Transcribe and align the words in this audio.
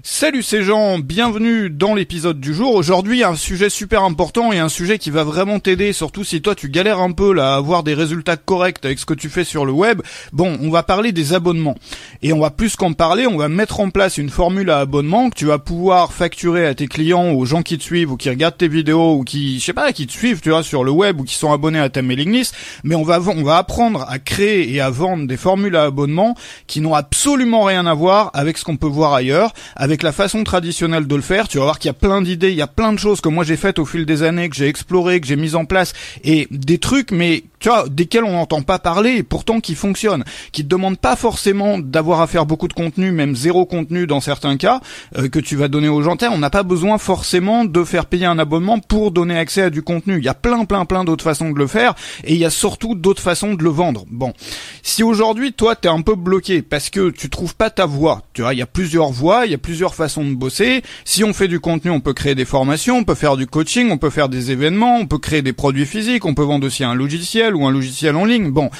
Salut 0.00 0.42
ces 0.42 0.62
gens, 0.62 0.98
bienvenue 0.98 1.68
dans 1.68 1.94
l'épisode 1.94 2.40
du 2.40 2.54
jour. 2.54 2.74
Aujourd'hui 2.74 3.22
un 3.22 3.36
sujet 3.36 3.68
super 3.68 4.02
important 4.02 4.50
et 4.50 4.58
un 4.58 4.70
sujet 4.70 4.98
qui 4.98 5.10
va 5.10 5.22
vraiment 5.22 5.60
t'aider, 5.60 5.92
surtout 5.92 6.24
si 6.24 6.40
toi 6.40 6.54
tu 6.54 6.70
galères 6.70 6.98
un 6.98 7.12
peu 7.12 7.32
là 7.34 7.52
à 7.52 7.56
avoir 7.56 7.82
des 7.82 7.92
résultats 7.92 8.38
corrects 8.38 8.84
avec 8.84 8.98
ce 8.98 9.06
que 9.06 9.14
tu 9.14 9.28
fais 9.28 9.44
sur 9.44 9.66
le 9.66 9.72
web. 9.72 10.00
Bon, 10.32 10.58
on 10.62 10.70
va 10.70 10.82
parler 10.82 11.12
des 11.12 11.34
abonnements. 11.34 11.76
Et 12.22 12.32
on 12.32 12.40
va 12.40 12.50
plus 12.50 12.74
qu'en 12.74 12.94
parler, 12.94 13.26
on 13.26 13.36
va 13.36 13.48
mettre 13.48 13.80
en 13.80 13.90
place 13.90 14.16
une 14.16 14.30
formule 14.30 14.70
à 14.70 14.78
abonnement 14.78 15.28
que 15.28 15.36
tu 15.36 15.44
vas 15.44 15.58
pouvoir 15.58 16.12
facturer 16.12 16.66
à 16.66 16.74
tes 16.74 16.88
clients, 16.88 17.32
aux 17.32 17.44
gens 17.44 17.62
qui 17.62 17.76
te 17.76 17.82
suivent 17.82 18.12
ou 18.12 18.16
qui 18.16 18.30
regardent 18.30 18.56
tes 18.56 18.68
vidéos 18.68 19.16
ou 19.16 19.24
qui, 19.24 19.60
je 19.60 19.64
sais 19.64 19.72
pas, 19.74 19.92
qui 19.92 20.06
te 20.06 20.12
suivent, 20.12 20.40
tu 20.40 20.50
vois, 20.50 20.62
sur 20.62 20.84
le 20.84 20.90
web 20.90 21.20
ou 21.20 21.24
qui 21.24 21.34
sont 21.34 21.52
abonnés 21.52 21.80
à 21.80 21.90
ta 21.90 22.00
mailing 22.00 22.32
list. 22.32 22.54
Mais 22.82 22.94
on 22.94 23.02
va, 23.02 23.20
on 23.20 23.42
va 23.42 23.58
apprendre 23.58 24.06
à 24.08 24.18
créer 24.18 24.72
et 24.72 24.80
à 24.80 24.88
vendre 24.88 25.26
des 25.26 25.36
formules 25.36 25.76
à 25.76 25.84
abonnement 25.84 26.34
qui 26.66 26.80
n'ont 26.80 26.94
absolument 26.94 27.64
rien 27.64 27.84
à 27.86 27.94
voir 27.94 28.30
avec 28.32 28.56
ce 28.56 28.64
qu'on 28.64 28.78
peut 28.78 28.86
voir 28.86 29.12
ailleurs, 29.12 29.52
avec 29.82 30.04
la 30.04 30.12
façon 30.12 30.44
traditionnelle 30.44 31.08
de 31.08 31.16
le 31.16 31.22
faire. 31.22 31.48
Tu 31.48 31.58
vas 31.58 31.64
voir 31.64 31.80
qu'il 31.80 31.88
y 31.88 31.90
a 31.90 31.94
plein 31.94 32.22
d'idées, 32.22 32.50
il 32.52 32.56
y 32.56 32.62
a 32.62 32.68
plein 32.68 32.92
de 32.92 33.00
choses 33.00 33.20
que 33.20 33.28
moi 33.28 33.42
j'ai 33.42 33.56
faites 33.56 33.80
au 33.80 33.84
fil 33.84 34.06
des 34.06 34.22
années, 34.22 34.48
que 34.48 34.54
j'ai 34.54 34.68
exploré, 34.68 35.20
que 35.20 35.26
j'ai 35.26 35.34
mis 35.34 35.56
en 35.56 35.64
place, 35.64 35.92
et 36.22 36.46
des 36.52 36.78
trucs, 36.78 37.10
mais 37.10 37.42
tu 37.58 37.68
vois, 37.68 37.86
desquels 37.88 38.22
on 38.22 38.32
n'entend 38.32 38.62
pas 38.62 38.78
parler, 38.78 39.16
et 39.16 39.22
pourtant 39.24 39.58
qui 39.58 39.74
fonctionnent, 39.74 40.22
qui 40.52 40.62
te 40.62 40.68
demandent 40.68 40.98
pas 40.98 41.16
forcément 41.16 41.80
d'avoir 41.80 42.20
à 42.20 42.28
faire 42.28 42.46
beaucoup 42.46 42.68
de 42.68 42.72
contenu, 42.74 43.10
même 43.10 43.34
zéro 43.34 43.66
contenu 43.66 44.06
dans 44.06 44.20
certains 44.20 44.56
cas, 44.56 44.80
euh, 45.18 45.28
que 45.28 45.40
tu 45.40 45.56
vas 45.56 45.66
donner 45.66 45.88
aux 45.88 46.02
gens. 46.02 46.16
On 46.30 46.38
n'a 46.38 46.50
pas 46.50 46.62
besoin 46.62 46.98
forcément 46.98 47.64
de 47.64 47.82
faire 47.82 48.06
payer 48.06 48.26
un 48.26 48.38
abonnement 48.38 48.78
pour 48.78 49.10
donner 49.10 49.36
accès 49.36 49.62
à 49.62 49.70
du 49.70 49.82
contenu. 49.82 50.18
Il 50.18 50.24
y 50.24 50.28
a 50.28 50.34
plein, 50.34 50.64
plein, 50.64 50.84
plein 50.84 51.02
d'autres 51.02 51.24
façons 51.24 51.50
de 51.50 51.58
le 51.58 51.66
faire, 51.66 51.94
et 52.22 52.34
il 52.34 52.38
y 52.38 52.44
a 52.44 52.50
surtout 52.50 52.94
d'autres 52.94 53.22
façons 53.22 53.54
de 53.54 53.64
le 53.64 53.70
vendre. 53.70 54.04
Bon, 54.10 54.32
si 54.82 55.02
aujourd'hui 55.02 55.52
toi 55.52 55.74
t'es 55.74 55.88
un 55.88 56.02
peu 56.02 56.14
bloqué 56.14 56.62
parce 56.62 56.88
que 56.88 57.10
tu 57.10 57.30
trouves 57.30 57.56
pas 57.56 57.70
ta 57.70 57.86
voie, 57.86 58.22
tu 58.32 58.42
vois, 58.42 58.54
il 58.54 58.58
y 58.58 58.62
a 58.62 58.66
plusieurs 58.66 59.10
voies, 59.10 59.46
il 59.46 59.52
y 59.52 59.54
a 59.54 59.58
plusieurs 59.58 59.71
façon 59.94 60.24
de 60.24 60.34
bosser. 60.34 60.82
Si 61.04 61.24
on 61.24 61.32
fait 61.32 61.48
du 61.48 61.60
contenu, 61.60 61.90
on 61.90 62.00
peut 62.00 62.14
créer 62.14 62.34
des 62.34 62.44
formations, 62.44 62.98
on 62.98 63.04
peut 63.04 63.14
faire 63.14 63.36
du 63.36 63.46
coaching, 63.46 63.90
on 63.90 63.98
peut 63.98 64.10
faire 64.10 64.28
des 64.28 64.50
événements, 64.50 64.98
on 64.98 65.06
peut 65.06 65.18
créer 65.18 65.42
des 65.42 65.52
produits 65.52 65.86
physiques, 65.86 66.24
on 66.24 66.34
peut 66.34 66.42
vendre 66.42 66.66
aussi 66.66 66.84
un 66.84 66.94
logiciel 66.94 67.54
ou 67.54 67.66
un 67.66 67.70
logiciel 67.70 68.16
en 68.16 68.24
ligne. 68.24 68.50
Bon. 68.50 68.70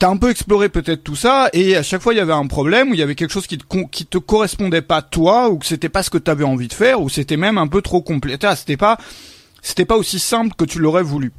T'as 0.00 0.08
un 0.08 0.16
peu 0.16 0.30
exploré 0.30 0.68
peut-être 0.68 1.04
tout 1.04 1.14
ça 1.14 1.48
et 1.52 1.76
à 1.76 1.84
chaque 1.84 2.02
fois 2.02 2.12
il 2.12 2.16
y 2.16 2.20
avait 2.20 2.32
un 2.32 2.48
problème 2.48 2.90
où 2.90 2.94
il 2.94 3.00
y 3.00 3.02
avait 3.02 3.14
quelque 3.14 3.30
chose 3.30 3.46
qui 3.46 3.58
te, 3.58 3.64
qui 3.92 4.04
te 4.04 4.18
correspondait 4.18 4.82
pas 4.82 5.02
toi 5.02 5.48
ou 5.50 5.58
que 5.58 5.66
c'était 5.66 5.88
pas 5.88 6.02
ce 6.02 6.10
que 6.10 6.18
t'avais 6.18 6.44
envie 6.44 6.66
de 6.66 6.72
faire 6.72 7.00
ou 7.00 7.08
c'était 7.08 7.36
même 7.36 7.58
un 7.58 7.68
peu 7.68 7.80
trop 7.80 8.02
complet. 8.02 8.36
C'était 8.56 8.76
pas 8.76 8.98
c'était 9.64 9.86
pas 9.86 9.96
aussi 9.96 10.18
simple 10.18 10.54
que 10.56 10.64
tu 10.64 10.78
l'aurais 10.78 11.02
voulu. 11.02 11.32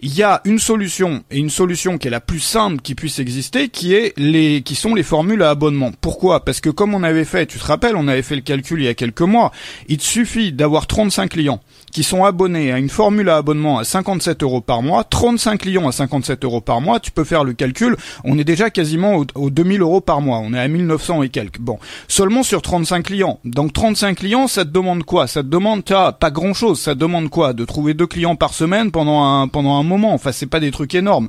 Il 0.00 0.12
y 0.14 0.24
a 0.24 0.42
une 0.44 0.58
solution 0.58 1.22
et 1.30 1.38
une 1.38 1.48
solution 1.48 1.96
qui 1.96 2.08
est 2.08 2.10
la 2.10 2.20
plus 2.20 2.40
simple 2.40 2.82
qui 2.82 2.96
puisse 2.96 3.20
exister, 3.20 3.68
qui 3.68 3.94
est 3.94 4.12
les, 4.18 4.62
qui 4.62 4.74
sont 4.74 4.96
les 4.96 5.04
formules 5.04 5.42
à 5.44 5.50
abonnement. 5.50 5.92
Pourquoi? 6.00 6.44
Parce 6.44 6.60
que 6.60 6.70
comme 6.70 6.92
on 6.92 7.04
avait 7.04 7.24
fait, 7.24 7.46
tu 7.46 7.58
te 7.58 7.64
rappelles, 7.64 7.94
on 7.94 8.08
avait 8.08 8.22
fait 8.22 8.34
le 8.34 8.42
calcul 8.42 8.80
il 8.80 8.86
y 8.86 8.88
a 8.88 8.94
quelques 8.94 9.22
mois, 9.22 9.52
il 9.86 9.98
te 9.98 10.02
suffit 10.02 10.52
d'avoir 10.52 10.88
35 10.88 11.30
clients 11.30 11.60
qui 11.92 12.02
sont 12.02 12.24
abonnés 12.24 12.72
à 12.72 12.78
une 12.78 12.88
formule 12.88 13.28
à 13.28 13.36
abonnement 13.36 13.78
à 13.78 13.84
57 13.84 14.42
euros 14.42 14.60
par 14.60 14.82
mois, 14.82 15.04
35 15.04 15.58
clients 15.58 15.88
à 15.88 15.92
57 15.92 16.44
euros 16.44 16.60
par 16.60 16.80
mois, 16.80 17.00
tu 17.00 17.10
peux 17.10 17.24
faire 17.24 17.44
le 17.44 17.52
calcul, 17.52 17.96
on 18.24 18.38
est 18.38 18.44
déjà 18.44 18.70
quasiment 18.70 19.24
aux, 19.34 19.50
2000 19.50 19.80
euros 19.80 20.00
par 20.00 20.20
mois, 20.20 20.38
on 20.38 20.52
est 20.52 20.58
à 20.58 20.68
1900 20.68 21.22
et 21.22 21.28
quelques. 21.28 21.60
Bon, 21.60 21.78
seulement 22.08 22.42
sur 22.42 22.62
35 22.62 23.04
clients. 23.04 23.40
Donc 23.44 23.72
35 23.72 24.16
clients, 24.16 24.46
ça 24.48 24.64
te 24.64 24.70
demande 24.70 25.04
quoi? 25.04 25.26
Ça 25.26 25.42
te 25.42 25.48
demande, 25.48 25.82
as 25.90 26.12
pas 26.12 26.30
grand 26.30 26.54
chose, 26.54 26.80
ça 26.80 26.94
te 26.94 27.00
demande 27.00 27.28
quoi? 27.30 27.52
De 27.52 27.64
trouver 27.64 27.94
deux 27.94 28.06
clients 28.06 28.36
par 28.36 28.54
semaine 28.54 28.90
pendant 28.90 29.24
un, 29.24 29.48
pendant 29.48 29.76
un 29.76 29.82
moment, 29.82 30.12
enfin 30.12 30.32
c'est 30.32 30.46
pas 30.46 30.60
des 30.60 30.70
trucs 30.70 30.94
énormes. 30.94 31.28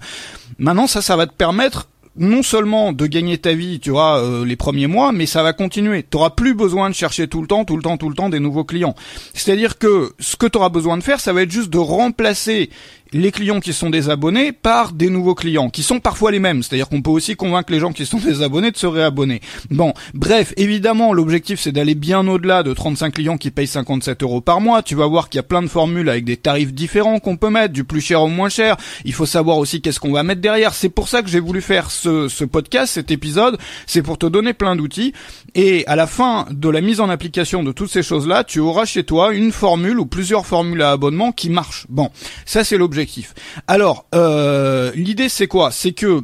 Maintenant 0.58 0.88
ça, 0.88 1.02
ça 1.02 1.16
va 1.16 1.28
te 1.28 1.34
permettre 1.34 1.88
non 2.20 2.44
seulement 2.44 2.92
de 2.92 3.08
gagner 3.08 3.38
ta 3.38 3.54
vie, 3.54 3.80
tu 3.80 3.92
vois, 3.92 4.22
euh, 4.22 4.46
les 4.46 4.58
premiers 4.58 4.88
mois, 4.88 5.12
mais 5.12 5.26
ça 5.26 5.42
va 5.42 5.54
continuer. 5.54 6.06
Tu 6.10 6.18
auras 6.18 6.32
plus 6.32 6.54
besoin 6.54 6.90
de 6.90 6.96
chercher 6.96 7.28
tout 7.28 7.42
le 7.42 7.48
temps, 7.48 7.64
tout 7.64 7.78
le 7.78 7.82
temps, 7.82 7.98
tout 7.98 8.10
le 8.10 8.16
temps 8.16 8.30
des 8.30 8.42
nouveaux 8.42 8.66
clients. 8.66 8.94
C'est-à-dire 9.34 9.78
que 9.78 10.12
ce 10.20 10.36
que 10.36 10.46
tu 10.46 10.58
auras 10.58 10.70
besoin 10.70 10.98
de 10.98 11.04
faire, 11.04 11.20
ça 11.22 11.32
va 11.32 11.42
être 11.44 11.52
juste 11.52 11.70
de 11.70 11.78
remplacer 11.78 12.70
les 13.12 13.32
clients 13.32 13.60
qui 13.60 13.74
sont 13.74 13.90
des 13.90 14.10
abonnés 14.10 14.52
par 14.52 14.94
des 14.94 15.10
nouveaux 15.10 15.36
clients 15.36 15.70
qui 15.70 15.84
sont 15.84 16.00
parfois 16.00 16.32
les 16.32 16.40
mêmes. 16.40 16.64
C'est-à-dire 16.64 16.90
qu'on 16.90 17.02
peut 17.02 17.10
aussi 17.10 17.36
convaincre 17.36 17.72
les 17.72 17.80
gens 17.80 17.92
qui 17.92 18.06
sont 18.06 18.18
des 18.26 18.42
abonnés 18.42 18.72
de 18.72 18.78
se 18.78 18.88
réabonner. 18.88 19.42
Bon, 19.72 19.94
bref, 20.14 20.54
évidemment, 20.58 21.14
l'objectif 21.14 21.60
c'est 21.60 21.72
d'aller 21.72 21.96
bien 21.96 22.28
au-delà 22.28 22.64
de 22.64 22.74
35 22.74 23.14
clients 23.14 23.38
qui 23.38 23.52
payent 23.52 23.68
57 23.68 24.24
euros 24.24 24.42
par 24.42 24.62
mois. 24.62 24.84
Tu 24.84 24.96
vas 24.96 25.08
voir 25.08 25.30
qu'il 25.30 25.38
y 25.38 25.40
a 25.40 25.44
plein 25.44 25.62
de 25.62 25.68
formules 25.68 26.10
avec 26.10 26.26
des 26.26 26.38
tarifs 26.38 26.74
différents 26.74 27.20
qu'on 27.20 27.38
peut 27.38 27.50
mettre, 27.50 27.74
du 27.74 27.84
plus 27.84 28.02
cher 28.02 28.22
au 28.22 28.28
moins 28.28 28.50
cher. 28.50 28.78
Il 29.06 29.14
faut 29.14 29.26
savoir 29.26 29.58
aussi 29.58 29.82
qu'est-ce 29.82 30.00
qu'on 30.00 30.12
va 30.12 30.24
mettre 30.24 30.42
derrière. 30.42 30.74
C'est 30.74 30.90
pour 30.90 31.08
ça 31.08 31.22
que 31.22 31.30
j'ai 31.30 31.40
voulu 31.40 31.62
faire 31.62 31.92
ce, 31.92 32.28
ce 32.28 32.44
podcast, 32.44 32.94
cet 32.94 33.12
épisode. 33.12 33.58
C'est 33.88 34.02
pour 34.02 34.18
te 34.18 34.26
donner 34.26 34.54
plein 34.54 34.76
d'outils. 34.76 35.14
Et 35.56 35.86
à 35.88 35.96
la 35.96 36.08
fin 36.08 36.48
de 36.52 36.70
la 36.70 36.82
mise 36.82 37.02
en 37.02 37.10
application 37.10 37.64
de 37.64 37.72
toutes 37.72 37.90
ces 37.90 38.04
choses-là, 38.04 38.44
tu 38.44 38.60
auras 38.60 38.86
chez 38.86 39.04
toi 39.04 39.34
une 39.34 39.52
formule 39.52 40.00
ou 40.00 40.06
plusieurs 40.06 40.46
formules 40.46 40.82
à 40.82 40.92
abonnement 40.92 41.32
qui 41.32 41.50
marchent. 41.50 41.86
Bon, 41.90 42.10
ça 42.46 42.64
c'est 42.64 42.78
l'objectif 42.78 43.34
alors, 43.68 44.06
euh, 44.16 44.92
l'idée 44.96 45.30
c'est 45.30 45.48
quoi? 45.48 45.72
C'est 45.72 45.92
que 45.92 46.24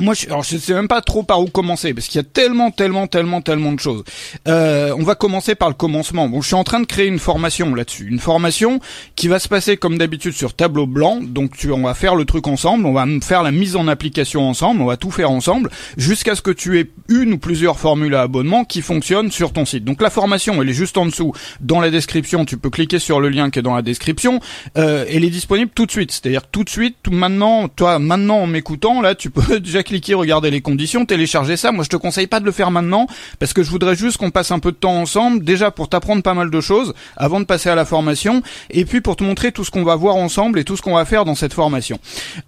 moi, 0.00 0.14
je, 0.14 0.26
alors 0.26 0.42
je 0.42 0.56
sais 0.56 0.74
même 0.74 0.88
pas 0.88 1.00
trop 1.00 1.22
par 1.22 1.40
où 1.40 1.46
commencer 1.46 1.94
parce 1.94 2.06
qu'il 2.06 2.16
y 2.16 2.24
a 2.24 2.28
tellement, 2.28 2.70
tellement, 2.70 3.06
tellement, 3.06 3.40
tellement 3.40 3.72
de 3.72 3.80
choses. 3.80 4.04
Euh, 4.46 4.94
on 4.96 5.02
va 5.02 5.14
commencer 5.14 5.54
par 5.54 5.68
le 5.68 5.74
commencement. 5.74 6.28
Bon, 6.28 6.40
je 6.40 6.46
suis 6.46 6.56
en 6.56 6.64
train 6.64 6.80
de 6.80 6.86
créer 6.86 7.06
une 7.06 7.18
formation 7.18 7.74
là-dessus, 7.74 8.08
une 8.08 8.18
formation 8.18 8.80
qui 9.16 9.28
va 9.28 9.38
se 9.38 9.48
passer 9.48 9.76
comme 9.76 9.98
d'habitude 9.98 10.32
sur 10.32 10.54
tableau 10.54 10.86
blanc. 10.86 11.20
Donc, 11.22 11.56
tu, 11.56 11.70
on 11.72 11.82
va 11.82 11.94
faire 11.94 12.14
le 12.14 12.24
truc 12.24 12.46
ensemble, 12.46 12.86
on 12.86 12.92
va 12.92 13.06
faire 13.22 13.42
la 13.42 13.50
mise 13.50 13.76
en 13.76 13.88
application 13.88 14.48
ensemble, 14.48 14.82
on 14.82 14.86
va 14.86 14.96
tout 14.96 15.10
faire 15.10 15.30
ensemble 15.30 15.70
jusqu'à 15.96 16.34
ce 16.34 16.42
que 16.42 16.50
tu 16.50 16.78
aies 16.78 16.90
une 17.08 17.34
ou 17.34 17.38
plusieurs 17.38 17.78
formules 17.78 18.14
à 18.14 18.22
abonnement 18.22 18.64
qui 18.64 18.82
fonctionnent 18.82 19.30
sur 19.30 19.52
ton 19.52 19.64
site. 19.64 19.84
Donc, 19.84 20.00
la 20.02 20.10
formation, 20.10 20.60
elle 20.62 20.68
est 20.68 20.74
juste 20.74 20.98
en 20.98 21.06
dessous 21.06 21.32
dans 21.60 21.80
la 21.80 21.90
description. 21.90 22.44
Tu 22.44 22.56
peux 22.56 22.70
cliquer 22.70 22.98
sur 22.98 23.20
le 23.20 23.28
lien 23.28 23.50
qui 23.50 23.58
est 23.58 23.62
dans 23.62 23.74
la 23.74 23.82
description. 23.82 24.40
Euh, 24.76 25.04
elle 25.08 25.24
est 25.24 25.30
disponible 25.30 25.70
tout 25.74 25.86
de 25.86 25.90
suite, 25.90 26.12
c'est-à-dire 26.12 26.46
tout 26.46 26.64
de 26.64 26.68
suite, 26.68 26.96
tout 27.02 27.10
maintenant, 27.10 27.68
toi, 27.68 27.98
maintenant 27.98 28.38
en 28.38 28.46
m'écoutant, 28.46 29.00
là, 29.00 29.14
tu 29.14 29.30
peux 29.30 29.60
déjà 29.60 29.82
cliquer, 29.88 30.14
regarder 30.14 30.50
les 30.50 30.60
conditions, 30.60 31.04
télécharger 31.04 31.56
ça. 31.56 31.72
Moi, 31.72 31.82
je 31.84 31.88
te 31.88 31.96
conseille 31.96 32.26
pas 32.26 32.40
de 32.40 32.44
le 32.44 32.52
faire 32.52 32.70
maintenant 32.70 33.06
parce 33.38 33.52
que 33.52 33.62
je 33.62 33.70
voudrais 33.70 33.96
juste 33.96 34.18
qu'on 34.18 34.30
passe 34.30 34.50
un 34.50 34.58
peu 34.58 34.70
de 34.70 34.76
temps 34.76 35.00
ensemble, 35.00 35.44
déjà 35.44 35.70
pour 35.70 35.88
t'apprendre 35.88 36.22
pas 36.22 36.34
mal 36.34 36.50
de 36.50 36.60
choses 36.60 36.94
avant 37.16 37.40
de 37.40 37.44
passer 37.44 37.70
à 37.70 37.74
la 37.74 37.84
formation, 37.84 38.42
et 38.70 38.84
puis 38.84 39.00
pour 39.00 39.16
te 39.16 39.24
montrer 39.24 39.50
tout 39.52 39.64
ce 39.64 39.70
qu'on 39.70 39.84
va 39.84 39.96
voir 39.96 40.16
ensemble 40.16 40.58
et 40.58 40.64
tout 40.64 40.76
ce 40.76 40.82
qu'on 40.82 40.94
va 40.94 41.04
faire 41.04 41.24
dans 41.24 41.34
cette 41.34 41.54
formation. 41.54 41.98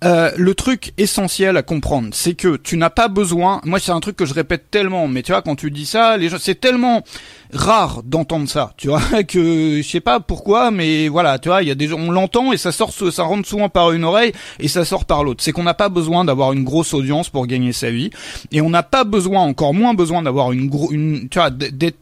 Euh, 0.05 0.31
le 0.37 0.55
truc 0.55 0.93
essentiel 0.99 1.57
à 1.57 1.63
comprendre, 1.63 2.11
c'est 2.13 2.35
que 2.35 2.57
tu 2.57 2.77
n'as 2.77 2.91
pas 2.91 3.09
besoin. 3.09 3.61
Moi, 3.65 3.81
c'est 3.81 3.93
un 3.93 4.01
truc 4.01 4.17
que 4.17 4.27
je 4.27 4.35
répète 4.35 4.71
tellement, 4.71 5.09
mais 5.09 5.23
tu 5.23 5.33
vois, 5.33 5.43
quand 5.43 5.57
tu 5.57 5.71
dis 5.71 5.87
ça, 5.87 6.17
les 6.17 6.29
gens, 6.29 6.39
c'est 6.39 6.61
tellement 6.61 7.03
rare 7.53 8.03
d'entendre 8.05 8.49
ça, 8.49 8.73
tu 8.77 8.89
vois, 8.89 9.01
que 9.29 9.81
je 9.83 9.89
sais 9.89 10.01
pas 10.01 10.21
pourquoi, 10.21 10.71
mais 10.71 11.09
voilà, 11.09 11.39
tu 11.39 11.49
vois, 11.49 11.63
il 11.63 11.69
y 11.69 11.71
a 11.71 11.75
des 11.75 11.89
gens, 11.89 11.99
on 11.99 12.11
l'entend 12.11 12.53
et 12.53 12.57
ça 12.57 12.73
sort, 12.73 12.93
ça 12.93 13.23
rentre 13.23 13.49
souvent 13.49 13.69
par 13.69 13.93
une 13.93 14.05
oreille 14.05 14.33
et 14.59 14.69
ça 14.69 14.85
sort 14.85 15.05
par 15.05 15.25
l'autre. 15.25 15.43
C'est 15.43 15.53
qu'on 15.53 15.63
n'a 15.63 15.75
pas 15.75 15.89
besoin 15.89 16.25
d'avoir 16.25 16.53
une 16.53 16.65
grosse 16.65 16.95
audience 16.95 17.29
pour 17.29 17.47
gagner 17.47 17.73
sa 17.73 17.91
vie 17.91 18.11
et 18.53 18.61
on 18.61 18.71
n'a 18.71 18.83
pas 18.83 19.05
besoin, 19.05 19.43
encore 19.43 19.75
moins 19.75 19.95
besoin 19.95 20.23
d'avoir 20.23 20.53
une 20.53 20.69
gros, 20.69 20.91
une, 20.93 21.29
tu 21.29 21.39
vois, 21.39 21.51
d'être 21.51 21.99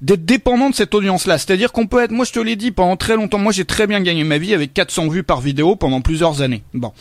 dépendant 0.00 0.70
de 0.70 0.74
cette 0.74 0.94
audience-là. 0.94 1.38
C'est-à-dire 1.38 1.72
qu'on 1.72 1.86
peut 1.86 2.02
être, 2.02 2.10
moi 2.10 2.24
je 2.24 2.32
te 2.32 2.40
l'ai 2.40 2.56
dit 2.56 2.70
pendant 2.70 2.96
très 2.96 3.16
longtemps, 3.16 3.38
moi 3.38 3.52
j'ai 3.52 3.64
très 3.64 3.86
bien 3.86 4.00
gagné 4.00 4.24
ma 4.24 4.38
vie 4.38 4.54
avec 4.54 4.74
400 4.74 5.08
vues 5.08 5.22
par 5.22 5.40
vidéo 5.40 5.76
pendant 5.76 6.00
plusieurs 6.00 6.42
années. 6.42 6.62
Bon, 6.74 6.92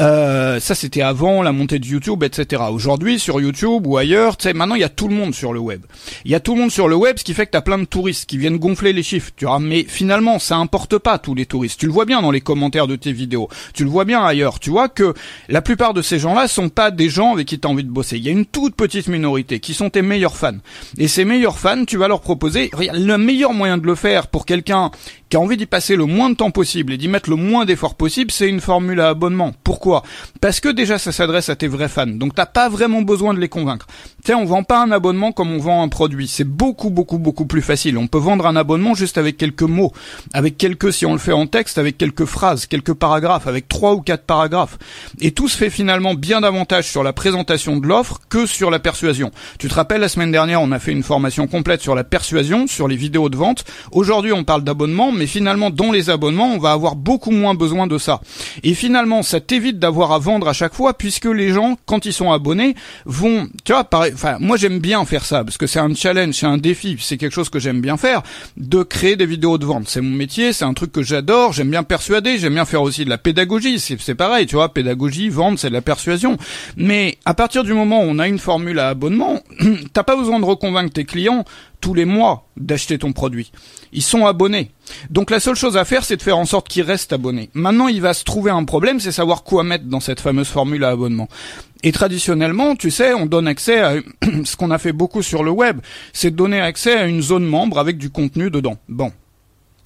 euh, 0.00 0.60
ça 0.60 0.74
c'était 0.74 1.02
avant 1.02 1.42
la 1.42 1.52
montée 1.52 1.78
de 1.78 1.86
YouTube, 1.86 2.22
etc. 2.22 2.62
Aujourd'hui 2.70 3.18
sur 3.18 3.40
YouTube 3.40 3.86
ou 3.86 3.96
ailleurs, 3.96 4.36
tu 4.36 4.44
sais, 4.44 4.54
maintenant 4.54 4.74
il 4.74 4.80
y 4.80 4.84
a 4.84 4.88
tout 4.88 5.08
le 5.08 5.14
monde 5.14 5.34
sur 5.34 5.52
le 5.52 5.60
web. 5.60 5.82
Il 6.24 6.30
y 6.30 6.34
a 6.34 6.40
tout 6.40 6.54
le 6.54 6.60
monde 6.60 6.70
sur 6.70 6.88
le 6.88 6.96
web, 6.96 7.16
fait 7.34 7.46
que 7.46 7.58
plein 7.58 7.78
de 7.78 7.84
touristes 7.84 8.28
qui 8.28 8.38
viennent 8.38 8.58
gonfler 8.58 8.92
les 8.92 9.02
chiffres. 9.02 9.30
Tu 9.36 9.44
vois, 9.44 9.58
mais 9.58 9.84
finalement 9.84 10.38
ça 10.38 10.56
importe 10.56 10.98
pas 10.98 11.18
tous 11.18 11.34
les 11.34 11.46
touristes. 11.46 11.78
Tu 11.78 11.86
le 11.86 11.92
vois 11.92 12.04
bien 12.04 12.22
dans 12.22 12.30
les 12.30 12.40
commentaires 12.40 12.86
de 12.86 12.96
tes 12.96 13.12
vidéos. 13.12 13.48
Tu 13.74 13.84
le 13.84 13.90
vois 13.90 14.04
bien 14.04 14.24
ailleurs. 14.24 14.60
Tu 14.60 14.70
vois 14.70 14.88
que 14.88 15.14
la 15.48 15.62
plupart 15.62 15.94
de 15.94 16.02
ces 16.02 16.18
gens-là 16.18 16.48
sont 16.48 16.68
pas 16.68 16.90
des 16.90 17.08
gens 17.08 17.32
avec 17.32 17.48
qui 17.48 17.58
t'as 17.58 17.68
envie 17.68 17.84
de 17.84 17.90
bosser. 17.90 18.16
Il 18.16 18.24
y 18.24 18.28
a 18.28 18.32
une 18.32 18.46
toute 18.46 18.74
petite 18.74 19.08
minorité 19.08 19.60
qui 19.60 19.74
sont 19.74 19.90
tes 19.90 20.02
meilleurs 20.02 20.36
fans. 20.36 20.58
Et 20.98 21.08
ces 21.08 21.24
meilleurs 21.24 21.58
fans, 21.58 21.84
tu 21.84 21.96
vas 21.96 22.08
leur 22.08 22.20
proposer 22.20 22.70
le 22.78 23.16
meilleur 23.16 23.52
moyen 23.52 23.78
de 23.78 23.86
le 23.86 23.94
faire 23.94 24.28
pour 24.28 24.46
quelqu'un 24.46 24.90
qui 25.30 25.36
a 25.36 25.40
envie 25.40 25.56
d'y 25.56 25.66
passer 25.66 25.94
le 25.94 26.04
moins 26.04 26.28
de 26.28 26.34
temps 26.34 26.50
possible 26.50 26.92
et 26.92 26.96
d'y 26.96 27.08
mettre 27.08 27.30
le 27.30 27.36
moins 27.36 27.64
d'efforts 27.64 27.94
possible, 27.94 28.32
c'est 28.32 28.48
une 28.48 28.60
formule 28.60 29.00
à 29.00 29.08
abonnement. 29.08 29.52
Pourquoi? 29.62 30.02
Parce 30.40 30.58
que 30.58 30.68
déjà 30.68 30.98
ça 30.98 31.12
s'adresse 31.12 31.48
à 31.48 31.56
tes 31.56 31.68
vrais 31.68 31.88
fans, 31.88 32.06
donc 32.06 32.34
t'as 32.34 32.46
pas 32.46 32.68
vraiment 32.68 33.02
besoin 33.02 33.32
de 33.32 33.38
les 33.38 33.48
convaincre. 33.48 33.86
Tiens, 34.24 34.38
on 34.38 34.44
vend 34.44 34.64
pas 34.64 34.82
un 34.82 34.90
abonnement 34.90 35.30
comme 35.30 35.52
on 35.52 35.58
vend 35.58 35.82
un 35.82 35.88
produit, 35.88 36.26
c'est 36.26 36.44
beaucoup 36.44 36.90
beaucoup 36.90 37.18
beaucoup 37.18 37.46
plus 37.46 37.62
facile. 37.62 37.96
On 37.96 38.08
peut 38.08 38.18
vendre 38.18 38.46
un 38.46 38.56
abonnement 38.56 38.94
juste 38.94 39.18
avec 39.18 39.36
quelques 39.36 39.62
mots, 39.62 39.92
avec 40.32 40.58
quelques, 40.58 40.92
si 40.92 41.06
on 41.06 41.12
le 41.12 41.18
fait 41.18 41.32
en 41.32 41.46
texte, 41.46 41.78
avec 41.78 41.96
quelques 41.96 42.24
phrases, 42.24 42.66
quelques 42.66 42.94
paragraphes, 42.94 43.46
avec 43.46 43.68
trois 43.68 43.94
ou 43.94 44.00
quatre 44.00 44.24
paragraphes. 44.24 44.78
Et 45.20 45.30
tout 45.30 45.48
se 45.48 45.56
fait 45.56 45.70
finalement 45.70 46.14
bien 46.14 46.40
davantage 46.40 46.88
sur 46.88 47.04
la 47.04 47.12
présentation 47.12 47.76
de 47.76 47.86
l'offre 47.86 48.18
que 48.28 48.46
sur 48.46 48.70
la 48.70 48.80
persuasion. 48.80 49.30
Tu 49.60 49.68
te 49.68 49.74
rappelles 49.74 50.00
la 50.00 50.08
semaine 50.08 50.32
dernière, 50.32 50.60
on 50.60 50.72
a 50.72 50.80
fait 50.80 50.92
une 50.92 51.04
formation 51.04 51.46
complète 51.46 51.82
sur 51.82 51.94
la 51.94 52.02
persuasion, 52.02 52.66
sur 52.66 52.88
les 52.88 52.96
vidéos 52.96 53.28
de 53.28 53.36
vente. 53.36 53.64
Aujourd'hui, 53.92 54.32
on 54.32 54.42
parle 54.42 54.64
d'abonnement 54.64 55.12
mais 55.20 55.26
finalement 55.26 55.68
dans 55.68 55.92
les 55.92 56.08
abonnements, 56.08 56.54
on 56.54 56.58
va 56.58 56.72
avoir 56.72 56.96
beaucoup 56.96 57.30
moins 57.30 57.54
besoin 57.54 57.86
de 57.86 57.98
ça. 57.98 58.22
Et 58.62 58.72
finalement, 58.72 59.22
ça 59.22 59.38
t'évite 59.38 59.78
d'avoir 59.78 60.12
à 60.12 60.18
vendre 60.18 60.48
à 60.48 60.54
chaque 60.54 60.72
fois, 60.72 60.94
puisque 60.94 61.26
les 61.26 61.50
gens, 61.50 61.76
quand 61.84 62.06
ils 62.06 62.14
sont 62.14 62.32
abonnés, 62.32 62.74
vont, 63.04 63.46
tu 63.64 63.72
vois, 63.72 63.84
pareil, 63.84 64.12
enfin, 64.14 64.38
moi 64.40 64.56
j'aime 64.56 64.78
bien 64.78 65.04
faire 65.04 65.26
ça, 65.26 65.44
parce 65.44 65.58
que 65.58 65.66
c'est 65.66 65.78
un 65.78 65.94
challenge, 65.94 66.34
c'est 66.34 66.46
un 66.46 66.56
défi, 66.56 66.96
c'est 66.98 67.18
quelque 67.18 67.34
chose 67.34 67.50
que 67.50 67.58
j'aime 67.58 67.82
bien 67.82 67.98
faire, 67.98 68.22
de 68.56 68.82
créer 68.82 69.16
des 69.16 69.26
vidéos 69.26 69.58
de 69.58 69.66
vente. 69.66 69.88
C'est 69.88 70.00
mon 70.00 70.16
métier, 70.16 70.54
c'est 70.54 70.64
un 70.64 70.72
truc 70.72 70.90
que 70.90 71.02
j'adore, 71.02 71.52
j'aime 71.52 71.70
bien 71.70 71.82
persuader, 71.82 72.38
j'aime 72.38 72.54
bien 72.54 72.64
faire 72.64 72.80
aussi 72.80 73.04
de 73.04 73.10
la 73.10 73.18
pédagogie, 73.18 73.78
c'est 73.78 74.14
pareil, 74.14 74.46
tu 74.46 74.54
vois, 74.54 74.72
pédagogie, 74.72 75.28
vente, 75.28 75.58
c'est 75.58 75.68
de 75.68 75.74
la 75.74 75.82
persuasion. 75.82 76.38
Mais 76.78 77.18
à 77.26 77.34
partir 77.34 77.62
du 77.62 77.74
moment 77.74 78.00
où 78.00 78.06
on 78.06 78.18
a 78.18 78.26
une 78.26 78.38
formule 78.38 78.78
à 78.78 78.88
abonnement, 78.88 79.40
t'as 79.92 80.02
pas 80.02 80.16
besoin 80.16 80.40
de 80.40 80.46
reconvaincre 80.46 80.94
tes 80.94 81.04
clients 81.04 81.44
tous 81.80 81.94
les 81.94 82.04
mois 82.04 82.46
d'acheter 82.56 82.98
ton 82.98 83.12
produit. 83.12 83.52
Ils 83.92 84.02
sont 84.02 84.26
abonnés. 84.26 84.70
Donc 85.10 85.30
la 85.30 85.40
seule 85.40 85.56
chose 85.56 85.76
à 85.76 85.84
faire, 85.84 86.04
c'est 86.04 86.16
de 86.16 86.22
faire 86.22 86.38
en 86.38 86.44
sorte 86.44 86.68
qu'ils 86.68 86.82
restent 86.82 87.12
abonnés. 87.12 87.50
Maintenant, 87.54 87.88
il 87.88 88.00
va 88.00 88.14
se 88.14 88.24
trouver 88.24 88.50
un 88.50 88.64
problème, 88.64 89.00
c'est 89.00 89.12
savoir 89.12 89.42
quoi 89.42 89.64
mettre 89.64 89.84
dans 89.84 90.00
cette 90.00 90.20
fameuse 90.20 90.48
formule 90.48 90.84
à 90.84 90.90
abonnement. 90.90 91.28
Et 91.82 91.92
traditionnellement, 91.92 92.76
tu 92.76 92.90
sais, 92.90 93.14
on 93.14 93.26
donne 93.26 93.48
accès 93.48 93.80
à 93.80 93.94
ce 94.44 94.56
qu'on 94.56 94.70
a 94.70 94.78
fait 94.78 94.92
beaucoup 94.92 95.22
sur 95.22 95.42
le 95.42 95.50
web, 95.50 95.80
c'est 96.12 96.30
donner 96.30 96.60
accès 96.60 96.96
à 96.96 97.06
une 97.06 97.22
zone 97.22 97.46
membre 97.46 97.78
avec 97.78 97.96
du 97.96 98.10
contenu 98.10 98.50
dedans. 98.50 98.76
Bon, 98.88 99.12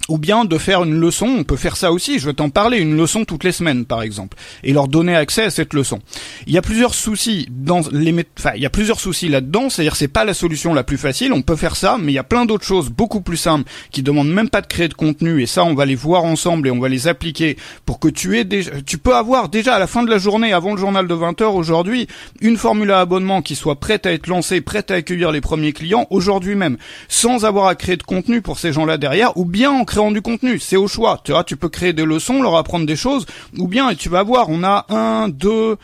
ou 0.09 0.19
bien 0.19 0.45
de 0.45 0.59
faire 0.59 0.85
une 0.85 0.95
leçon, 0.95 1.27
on 1.27 1.45
peut 1.45 1.57
faire 1.57 1.77
ça 1.77 1.93
aussi, 1.93 2.19
je 2.19 2.27
vais 2.27 2.35
t'en 2.35 2.51
parler, 2.51 2.79
une 2.79 2.97
leçon 2.97 3.25
toutes 3.25 3.45
les 3.45 3.53
semaines 3.53 3.87
par 3.87 4.03
exemple, 4.03 4.37
et 4.63 4.73
leur 4.73 4.89
donner 4.89 5.17
accès 5.17 5.45
à 5.45 5.51
cette 5.51 5.73
leçon. 5.73 6.01
Il 6.47 6.53
y 6.53 6.59
a 6.59 6.63
plusieurs 6.63 6.95
soucis 6.95 7.49
dans 7.51 7.81
les 7.91 8.15
enfin, 8.39 8.53
il 8.55 8.63
y 8.63 8.67
a 8.67 8.71
plusieurs 8.71 9.01
soucis 9.01 9.29
là-dedans, 9.29 9.71
c'est-à-dire 9.71 9.97
c'est 9.97 10.09
pas 10.09 10.25
la 10.25 10.35
solution 10.35 10.75
la 10.75 10.85
plus 10.85 10.99
facile, 10.99 11.33
on 11.33 11.43
peut 11.43 11.57
faire 11.57 11.77
ça, 11.77 11.97
mais 11.99 12.13
il 12.13 12.15
y 12.15 12.19
a 12.19 12.25
plein 12.25 12.45
d'autres 12.45 12.67
choses 12.67 12.91
beaucoup 12.91 13.23
plus 13.23 13.37
simples 13.37 13.71
qui 13.91 14.03
demandent 14.03 14.33
même 14.33 14.51
pas 14.51 14.61
de 14.61 14.67
créer 14.67 14.89
de 14.89 14.95
contenu 14.95 15.43
et 15.43 15.47
ça 15.47 15.65
on 15.65 15.75
va 15.75 15.87
les 15.87 15.95
voir 15.95 16.25
ensemble 16.25 16.69
et 16.69 16.71
on 16.71 16.81
va 16.81 16.89
les 16.89 17.09
appliquer 17.09 17.57
pour 17.87 17.99
que 17.99 18.09
tu 18.09 18.39
aies 18.39 18.45
déjà 18.45 18.73
tu 18.85 18.99
peux 18.99 19.15
avoir 19.15 19.49
déjà 19.49 19.75
à 19.75 19.79
la 19.79 19.87
fin 19.87 20.03
de 20.03 20.11
la 20.11 20.19
journée 20.19 20.53
avant 20.53 20.73
le 20.73 20.79
journal 20.81 21.09
de 21.09 21.15
20h 21.15 21.45
aujourd'hui 21.45 22.07
une 22.41 22.57
formule 22.57 22.91
à 22.91 23.01
abonnement 23.01 23.43
qui 23.43 23.55
soit 23.55 23.81
prête 23.81 24.07
à 24.07 24.13
être 24.13 24.27
lancée, 24.27 24.61
prête 24.61 24.91
à 24.91 24.95
accueillir 24.95 25.33
les 25.33 25.41
premiers 25.41 25.73
clients 25.73 26.07
aujourd'hui 26.11 26.55
même 26.55 26.77
sans 27.09 27.45
avoir 27.45 27.67
à 27.67 27.75
créer 27.75 27.97
de 27.97 28.03
contenu 28.03 28.43
pour 28.43 28.59
ces 28.59 28.73
gens-là 28.73 28.99
derrière 28.99 29.37
ou 29.37 29.45
bien 29.45 29.71
en 29.71 29.85
créant 29.95 30.11
du 30.11 30.23
contenu. 30.23 30.59
C'est 30.59 30.77
au 30.77 30.89
choix. 30.89 31.21
Tu 31.23 31.31
vois, 31.31 31.45
tu 31.45 31.57
peux 31.57 31.69
créer 31.69 31.93
des 31.93 32.05
leçons, 32.05 32.43
leur 32.43 32.57
apprendre 32.57 32.85
des 32.85 32.97
choses, 32.97 33.27
ou 33.59 33.69
bien, 33.69 33.91
et 33.91 33.97
tu 33.97 34.09
vas 34.09 34.25
voir, 34.25 34.47
on 34.49 34.65
a 34.65 34.87
un, 34.89 35.29
deux, 35.29 35.77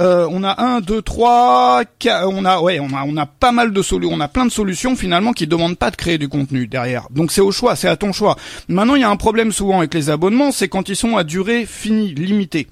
euh, 0.00 0.26
on 0.30 0.42
a 0.42 0.62
un, 0.62 0.80
deux, 0.80 1.02
trois, 1.02 1.82
quatre, 1.98 2.26
on 2.28 2.44
a, 2.46 2.60
ouais, 2.60 2.80
on 2.80 2.88
a, 2.94 3.04
on 3.06 3.16
a 3.18 3.26
pas 3.26 3.52
mal 3.52 3.72
de 3.72 3.82
solutions, 3.82 4.16
on 4.16 4.20
a 4.20 4.28
plein 4.28 4.46
de 4.46 4.50
solutions 4.50 4.96
finalement 4.96 5.32
qui 5.32 5.46
demandent 5.46 5.76
pas 5.76 5.90
de 5.90 5.96
créer 5.96 6.16
du 6.16 6.28
contenu 6.28 6.66
derrière. 6.66 7.08
Donc 7.10 7.30
c'est 7.32 7.42
au 7.42 7.52
choix, 7.52 7.76
c'est 7.76 7.88
à 7.88 7.96
ton 7.96 8.12
choix. 8.12 8.36
Maintenant, 8.68 8.94
il 8.94 9.02
y 9.02 9.04
a 9.04 9.10
un 9.10 9.16
problème 9.16 9.52
souvent 9.52 9.78
avec 9.78 9.92
les 9.92 10.08
abonnements, 10.08 10.52
c'est 10.52 10.68
quand 10.68 10.88
ils 10.88 10.96
sont 10.96 11.18
à 11.18 11.24
durée 11.24 11.66
finie, 11.66 12.14
limitée. 12.14 12.66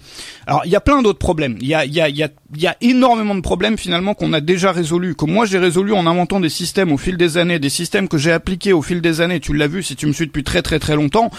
Alors 0.47 0.63
il 0.65 0.71
y 0.71 0.77
a 0.77 0.81
plein 0.81 1.03
d'autres 1.03 1.19
problèmes. 1.19 1.59
Il 1.61 1.67
y 1.67 1.75
a, 1.75 1.85
il 1.85 1.93
y 1.93 2.01
a, 2.01 2.09
il 2.09 2.17
y 2.17 2.67
a, 2.67 2.77
énormément 2.81 3.35
de 3.35 3.41
problèmes 3.41 3.77
finalement 3.77 4.15
qu'on 4.15 4.33
a 4.33 4.41
déjà 4.41 4.73
résolus, 4.73 5.15
que 5.15 5.27
moi 5.27 5.45
j'ai 5.45 5.59
résolu 5.59 5.93
en 5.93 6.07
inventant 6.07 6.41
des 6.41 6.49
systèmes 6.49 6.93
au 6.93 6.97
fil 6.97 7.19
des 7.19 7.37
années, 7.37 7.59
des 7.59 7.69
systèmes 7.69 8.09
que 8.09 8.17
j'ai 8.17 8.33
appliqués 8.33 8.73
au 8.73 8.81
fil 8.81 9.03
des 9.03 9.21
années. 9.21 9.41
Tu 9.41 9.53
l'as 9.53 9.67
vu 9.67 9.83
si 9.83 9.97
tu 9.97 10.07
me 10.07 10.13
suis 10.13 10.27
depuis 10.27 10.45
très 10.45 10.63
très 10.63 10.79
très 10.79 10.95
longtemps. 10.95 11.31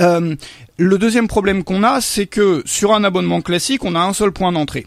Euh, 0.00 0.34
le 0.76 0.98
deuxième 0.98 1.28
problème 1.28 1.64
qu'on 1.64 1.82
a, 1.82 2.00
c'est 2.00 2.26
que 2.26 2.62
sur 2.66 2.92
un 2.92 3.04
abonnement 3.04 3.40
classique, 3.40 3.84
on 3.84 3.94
a 3.94 4.00
un 4.00 4.12
seul 4.12 4.32
point 4.32 4.52
d'entrée. 4.52 4.86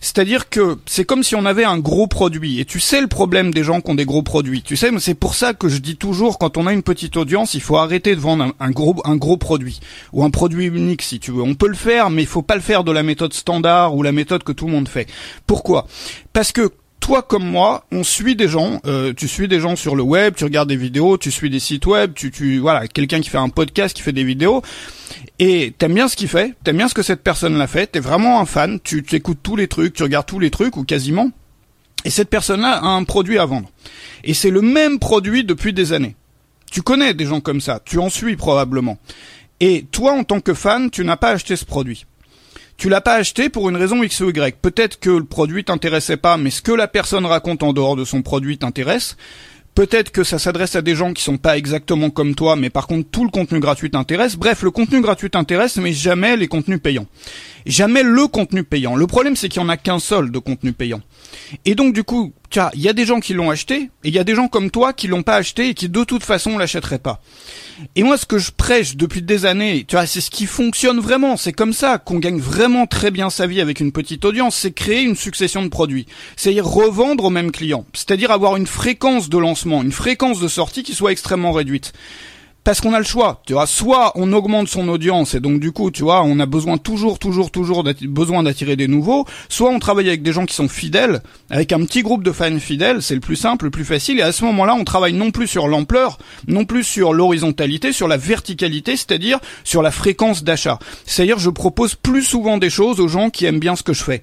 C'est-à-dire 0.00 0.48
que 0.48 0.78
c'est 0.86 1.04
comme 1.04 1.22
si 1.22 1.34
on 1.34 1.44
avait 1.44 1.64
un 1.64 1.78
gros 1.78 2.06
produit. 2.06 2.60
Et 2.60 2.64
tu 2.64 2.80
sais 2.80 3.00
le 3.00 3.06
problème 3.06 3.52
des 3.52 3.64
gens 3.64 3.80
qui 3.80 3.90
ont 3.90 3.94
des 3.94 4.04
gros 4.04 4.22
produits. 4.22 4.62
Tu 4.62 4.76
sais, 4.76 4.90
c'est 4.98 5.14
pour 5.14 5.34
ça 5.34 5.54
que 5.54 5.68
je 5.68 5.78
dis 5.78 5.96
toujours, 5.96 6.38
quand 6.38 6.56
on 6.56 6.66
a 6.66 6.72
une 6.72 6.82
petite 6.82 7.16
audience, 7.16 7.54
il 7.54 7.60
faut 7.60 7.76
arrêter 7.76 8.14
de 8.14 8.20
vendre 8.20 8.54
un, 8.58 8.70
gros, 8.70 8.96
un 9.04 9.16
gros 9.16 9.36
produit. 9.36 9.80
Ou 10.12 10.24
un 10.24 10.30
produit 10.30 10.66
unique, 10.66 11.02
si 11.02 11.20
tu 11.20 11.32
veux. 11.32 11.42
On 11.42 11.54
peut 11.54 11.68
le 11.68 11.74
faire, 11.74 12.10
mais 12.10 12.22
il 12.22 12.28
faut 12.28 12.42
pas 12.42 12.54
le 12.54 12.60
faire 12.60 12.84
de 12.84 12.92
la 12.92 13.02
méthode 13.02 13.32
standard 13.32 13.94
ou 13.94 14.02
la 14.02 14.12
méthode 14.12 14.42
que 14.42 14.52
tout 14.52 14.66
le 14.66 14.72
monde 14.72 14.88
fait. 14.88 15.08
Pourquoi? 15.46 15.86
Parce 16.32 16.52
que 16.52 16.72
toi 17.00 17.22
comme 17.22 17.44
moi, 17.44 17.84
on 17.92 18.04
suit 18.04 18.36
des 18.36 18.48
gens, 18.48 18.80
euh, 18.86 19.12
tu 19.14 19.28
suis 19.28 19.48
des 19.48 19.60
gens 19.60 19.76
sur 19.76 19.96
le 19.96 20.02
web, 20.02 20.34
tu 20.36 20.44
regardes 20.44 20.68
des 20.68 20.76
vidéos, 20.76 21.18
tu 21.18 21.30
suis 21.30 21.50
des 21.50 21.60
sites 21.60 21.86
web, 21.86 22.12
tu, 22.14 22.30
tu 22.30 22.58
voilà, 22.58 22.86
quelqu'un 22.88 23.20
qui 23.20 23.30
fait 23.30 23.38
un 23.38 23.48
podcast, 23.48 23.96
qui 23.96 24.02
fait 24.02 24.12
des 24.12 24.24
vidéos, 24.24 24.62
et 25.38 25.72
t'aimes 25.78 25.94
bien 25.94 26.08
ce 26.08 26.16
qu'il 26.16 26.28
fait, 26.28 26.54
t'aimes 26.64 26.76
bien 26.76 26.88
ce 26.88 26.94
que 26.94 27.02
cette 27.02 27.22
personne 27.22 27.56
l'a 27.56 27.66
fait, 27.66 27.86
t'es 27.86 28.00
vraiment 28.00 28.40
un 28.40 28.46
fan, 28.46 28.78
tu 28.82 29.04
écoutes 29.12 29.38
tous 29.42 29.56
les 29.56 29.68
trucs, 29.68 29.94
tu 29.94 30.02
regardes 30.02 30.26
tous 30.26 30.40
les 30.40 30.50
trucs 30.50 30.76
ou 30.76 30.84
quasiment, 30.84 31.30
et 32.04 32.10
cette 32.10 32.30
personne-là 32.30 32.78
a 32.78 32.86
un 32.86 33.04
produit 33.04 33.38
à 33.38 33.44
vendre. 33.44 33.70
Et 34.24 34.34
c'est 34.34 34.50
le 34.50 34.62
même 34.62 34.98
produit 34.98 35.44
depuis 35.44 35.72
des 35.72 35.92
années. 35.92 36.16
Tu 36.70 36.82
connais 36.82 37.14
des 37.14 37.26
gens 37.26 37.40
comme 37.40 37.60
ça, 37.60 37.80
tu 37.84 37.98
en 37.98 38.10
suis 38.10 38.36
probablement. 38.36 38.98
Et 39.60 39.86
toi, 39.90 40.12
en 40.12 40.24
tant 40.24 40.40
que 40.40 40.54
fan, 40.54 40.90
tu 40.90 41.04
n'as 41.04 41.16
pas 41.16 41.30
acheté 41.30 41.56
ce 41.56 41.64
produit. 41.64 42.06
Tu 42.78 42.88
l'as 42.88 43.00
pas 43.00 43.14
acheté 43.14 43.48
pour 43.48 43.68
une 43.68 43.76
raison 43.76 44.04
X 44.04 44.20
ou 44.20 44.30
Y. 44.30 44.56
Peut-être 44.62 45.00
que 45.00 45.10
le 45.10 45.24
produit 45.24 45.64
t'intéressait 45.64 46.16
pas, 46.16 46.36
mais 46.36 46.50
ce 46.50 46.62
que 46.62 46.70
la 46.70 46.86
personne 46.86 47.26
raconte 47.26 47.64
en 47.64 47.72
dehors 47.72 47.96
de 47.96 48.04
son 48.04 48.22
produit 48.22 48.56
t'intéresse. 48.56 49.16
Peut-être 49.74 50.12
que 50.12 50.22
ça 50.22 50.38
s'adresse 50.38 50.76
à 50.76 50.82
des 50.82 50.94
gens 50.94 51.12
qui 51.12 51.24
sont 51.24 51.38
pas 51.38 51.58
exactement 51.58 52.10
comme 52.10 52.36
toi, 52.36 52.54
mais 52.54 52.70
par 52.70 52.86
contre 52.86 53.08
tout 53.10 53.24
le 53.24 53.30
contenu 53.30 53.58
gratuit 53.58 53.90
t'intéresse. 53.90 54.36
Bref, 54.36 54.62
le 54.62 54.70
contenu 54.70 55.00
gratuit 55.00 55.28
t'intéresse, 55.28 55.76
mais 55.78 55.92
jamais 55.92 56.36
les 56.36 56.46
contenus 56.46 56.80
payants. 56.80 57.06
Jamais 57.68 58.02
le 58.02 58.26
contenu 58.26 58.64
payant. 58.64 58.96
Le 58.96 59.06
problème, 59.06 59.36
c'est 59.36 59.50
qu'il 59.50 59.60
y 59.60 59.64
en 59.64 59.68
a 59.68 59.76
qu'un 59.76 59.98
seul 59.98 60.30
de 60.30 60.38
contenu 60.38 60.72
payant. 60.72 61.02
Et 61.66 61.74
donc, 61.74 61.92
du 61.92 62.02
coup, 62.02 62.32
il 62.74 62.80
y 62.80 62.88
a 62.88 62.92
des 62.94 63.04
gens 63.04 63.20
qui 63.20 63.34
l'ont 63.34 63.50
acheté, 63.50 63.90
et 64.04 64.08
il 64.08 64.14
y 64.14 64.18
a 64.18 64.24
des 64.24 64.34
gens 64.34 64.48
comme 64.48 64.70
toi 64.70 64.94
qui 64.94 65.06
l'ont 65.06 65.22
pas 65.22 65.36
acheté 65.36 65.68
et 65.68 65.74
qui 65.74 65.90
de 65.90 66.02
toute 66.02 66.24
façon 66.24 66.56
l'achèteraient 66.56 66.98
pas. 66.98 67.20
Et 67.94 68.02
moi, 68.02 68.16
ce 68.16 68.24
que 68.24 68.38
je 68.38 68.52
prêche 68.52 68.96
depuis 68.96 69.20
des 69.20 69.44
années, 69.44 69.84
tu 69.86 69.96
vois, 69.96 70.06
c'est 70.06 70.22
ce 70.22 70.30
qui 70.30 70.46
fonctionne 70.46 70.98
vraiment. 70.98 71.36
C'est 71.36 71.52
comme 71.52 71.74
ça 71.74 71.98
qu'on 71.98 72.18
gagne 72.18 72.40
vraiment 72.40 72.86
très 72.86 73.10
bien 73.10 73.28
sa 73.28 73.46
vie 73.46 73.60
avec 73.60 73.80
une 73.80 73.92
petite 73.92 74.24
audience. 74.24 74.56
C'est 74.56 74.72
créer 74.72 75.02
une 75.02 75.14
succession 75.14 75.62
de 75.62 75.68
produits. 75.68 76.06
C'est-à-dire 76.36 76.66
revendre 76.66 77.24
aux 77.24 77.30
mêmes 77.30 77.52
clients. 77.52 77.84
C'est-à-dire 77.92 78.30
avoir 78.30 78.56
une 78.56 78.66
fréquence 78.66 79.28
de 79.28 79.36
lancement, 79.36 79.82
une 79.82 79.92
fréquence 79.92 80.40
de 80.40 80.48
sortie 80.48 80.82
qui 80.82 80.94
soit 80.94 81.12
extrêmement 81.12 81.52
réduite 81.52 81.92
parce 82.68 82.82
qu'on 82.82 82.92
a 82.92 82.98
le 82.98 83.04
choix. 83.06 83.40
Tu 83.46 83.54
vois, 83.54 83.66
soit 83.66 84.12
on 84.14 84.30
augmente 84.34 84.68
son 84.68 84.88
audience 84.88 85.34
et 85.34 85.40
donc 85.40 85.58
du 85.58 85.72
coup, 85.72 85.90
tu 85.90 86.02
vois, 86.02 86.22
on 86.22 86.38
a 86.38 86.44
besoin 86.44 86.76
toujours, 86.76 87.18
toujours, 87.18 87.50
toujours 87.50 87.82
besoin 88.02 88.42
d'attirer 88.42 88.76
des 88.76 88.88
nouveaux. 88.88 89.24
Soit 89.48 89.70
on 89.70 89.78
travaille 89.78 90.08
avec 90.08 90.20
des 90.20 90.34
gens 90.34 90.44
qui 90.44 90.54
sont 90.54 90.68
fidèles, 90.68 91.22
avec 91.48 91.72
un 91.72 91.82
petit 91.86 92.02
groupe 92.02 92.22
de 92.22 92.30
fans 92.30 92.58
fidèles, 92.58 93.00
c'est 93.00 93.14
le 93.14 93.22
plus 93.22 93.36
simple, 93.36 93.64
le 93.64 93.70
plus 93.70 93.86
facile. 93.86 94.18
Et 94.18 94.22
à 94.22 94.32
ce 94.32 94.44
moment-là, 94.44 94.74
on 94.74 94.84
travaille 94.84 95.14
non 95.14 95.30
plus 95.30 95.46
sur 95.46 95.66
l'ampleur, 95.66 96.18
non 96.46 96.66
plus 96.66 96.84
sur 96.84 97.14
l'horizontalité, 97.14 97.90
sur 97.90 98.06
la 98.06 98.18
verticalité, 98.18 98.98
c'est-à-dire 98.98 99.38
sur 99.64 99.80
la 99.80 99.90
fréquence 99.90 100.44
d'achat. 100.44 100.78
C'est-à-dire, 101.06 101.38
je 101.38 101.48
propose 101.48 101.94
plus 101.94 102.22
souvent 102.22 102.58
des 102.58 102.68
choses 102.68 103.00
aux 103.00 103.08
gens 103.08 103.30
qui 103.30 103.46
aiment 103.46 103.60
bien 103.60 103.76
ce 103.76 103.82
que 103.82 103.94
je 103.94 104.04
fais. 104.04 104.22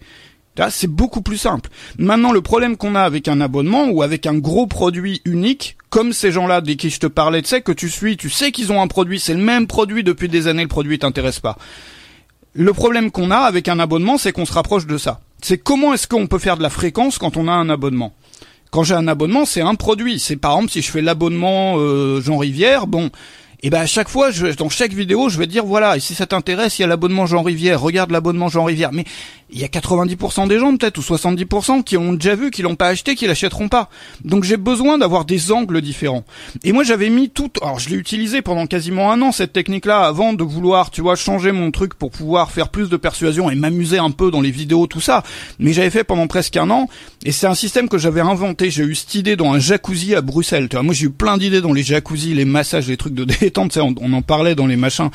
C'est 0.69 0.87
beaucoup 0.87 1.21
plus 1.21 1.37
simple. 1.37 1.69
Maintenant, 1.97 2.31
le 2.31 2.41
problème 2.41 2.77
qu'on 2.77 2.95
a 2.95 3.01
avec 3.01 3.27
un 3.27 3.41
abonnement 3.41 3.89
ou 3.89 4.01
avec 4.01 4.25
un 4.25 4.35
gros 4.35 4.67
produit 4.67 5.21
unique, 5.25 5.77
comme 5.89 6.13
ces 6.13 6.31
gens-là 6.31 6.61
dès 6.61 6.75
qui 6.75 6.89
je 6.89 6.99
te 6.99 7.07
parlais, 7.07 7.41
tu 7.41 7.49
sais 7.49 7.61
que 7.61 7.71
tu 7.71 7.89
suis, 7.89 8.17
tu 8.17 8.29
sais 8.29 8.51
qu'ils 8.51 8.71
ont 8.71 8.81
un 8.81 8.87
produit, 8.87 9.19
c'est 9.19 9.33
le 9.33 9.41
même 9.41 9.67
produit 9.67 10.03
depuis 10.03 10.29
des 10.29 10.47
années, 10.47 10.63
le 10.63 10.67
produit 10.67 10.99
t'intéresse 10.99 11.39
pas. 11.39 11.57
Le 12.53 12.71
problème 12.71 13.11
qu'on 13.11 13.31
a 13.31 13.39
avec 13.39 13.67
un 13.67 13.79
abonnement, 13.79 14.17
c'est 14.17 14.31
qu'on 14.31 14.45
se 14.45 14.53
rapproche 14.53 14.87
de 14.87 14.97
ça. 14.97 15.19
C'est 15.41 15.57
comment 15.57 15.93
est-ce 15.93 16.07
qu'on 16.07 16.27
peut 16.27 16.39
faire 16.39 16.57
de 16.57 16.63
la 16.63 16.69
fréquence 16.69 17.17
quand 17.17 17.35
on 17.35 17.47
a 17.47 17.51
un 17.51 17.69
abonnement? 17.69 18.13
Quand 18.71 18.83
j'ai 18.83 18.95
un 18.95 19.07
abonnement, 19.07 19.45
c'est 19.45 19.61
un 19.61 19.75
produit. 19.75 20.19
C'est 20.19 20.37
par 20.37 20.53
exemple 20.53 20.71
si 20.71 20.81
je 20.81 20.89
fais 20.89 21.01
l'abonnement 21.01 21.75
euh, 21.77 22.21
Jean 22.21 22.37
Rivière, 22.37 22.87
bon, 22.87 23.11
et 23.65 23.69
ben 23.71 23.81
à 23.81 23.85
chaque 23.87 24.09
fois, 24.09 24.31
je, 24.31 24.47
dans 24.47 24.69
chaque 24.69 24.93
vidéo, 24.93 25.27
je 25.27 25.39
vais 25.39 25.47
dire 25.47 25.65
voilà, 25.65 25.97
et 25.97 25.99
si 25.99 26.13
ça 26.13 26.27
t'intéresse, 26.27 26.77
il 26.77 26.83
y 26.83 26.85
a 26.85 26.87
l'abonnement 26.87 27.25
Jean 27.25 27.41
Rivière, 27.41 27.81
regarde 27.81 28.11
l'abonnement 28.11 28.47
Jean 28.47 28.63
Rivière. 28.63 28.91
Mais 28.91 29.05
il 29.51 29.59
y 29.59 29.63
a 29.63 29.67
90% 29.67 30.47
des 30.47 30.59
gens 30.59 30.75
peut-être 30.75 30.97
ou 30.97 31.01
70% 31.01 31.83
qui 31.83 31.97
ont 31.97 32.13
déjà 32.13 32.35
vu, 32.35 32.49
qui 32.49 32.63
l'ont 32.63 32.75
pas 32.75 32.87
acheté, 32.87 33.15
qui 33.15 33.27
l'achèteront 33.27 33.69
pas. 33.69 33.89
Donc 34.23 34.43
j'ai 34.43 34.57
besoin 34.57 34.97
d'avoir 34.97 35.23
des 35.23 35.51
angles 35.51 35.81
différents. 35.81 36.23
Et 36.63 36.71
moi 36.71 36.83
j'avais 36.83 37.09
mis 37.09 37.29
tout, 37.29 37.51
alors 37.61 37.79
je 37.79 37.89
l'ai 37.89 37.95
utilisé 37.95 38.41
pendant 38.41 38.65
quasiment 38.65 39.11
un 39.11 39.21
an 39.21 39.31
cette 39.31 39.53
technique-là 39.53 40.01
avant 40.01 40.33
de 40.33 40.43
vouloir, 40.43 40.89
tu 40.89 41.01
vois, 41.01 41.15
changer 41.15 41.51
mon 41.51 41.69
truc 41.69 41.93
pour 41.93 42.09
pouvoir 42.09 42.51
faire 42.51 42.69
plus 42.69 42.89
de 42.89 42.97
persuasion 42.97 43.51
et 43.51 43.55
m'amuser 43.55 43.99
un 43.99 44.09
peu 44.09 44.31
dans 44.31 44.41
les 44.41 44.49
vidéos, 44.49 44.87
tout 44.87 45.01
ça. 45.01 45.23
Mais 45.59 45.73
j'avais 45.73 45.91
fait 45.91 46.03
pendant 46.03 46.25
presque 46.25 46.57
un 46.57 46.71
an 46.71 46.89
et 47.23 47.31
c'est 47.31 47.47
un 47.47 47.55
système 47.55 47.87
que 47.87 47.99
j'avais 47.99 48.21
inventé. 48.21 48.71
J'ai 48.71 48.83
eu 48.83 48.95
cette 48.95 49.13
idée 49.13 49.35
dans 49.35 49.53
un 49.53 49.59
jacuzzi 49.59 50.15
à 50.15 50.21
Bruxelles. 50.21 50.69
Tu 50.69 50.75
vois, 50.75 50.83
moi 50.83 50.95
j'ai 50.95 51.05
eu 51.05 51.11
plein 51.11 51.37
d'idées 51.37 51.61
dans 51.61 51.73
les 51.73 51.83
jacuzzis, 51.83 52.33
les 52.33 52.45
massages, 52.45 52.87
les 52.87 52.97
trucs 52.97 53.13
de 53.13 53.23
détente. 53.39 53.73
Sais, 53.73 53.81
on, 53.81 54.13
en 54.13 54.21
parlait 54.23 54.55
dans 54.55 54.67
les 54.67 54.75
machins, 54.75 55.09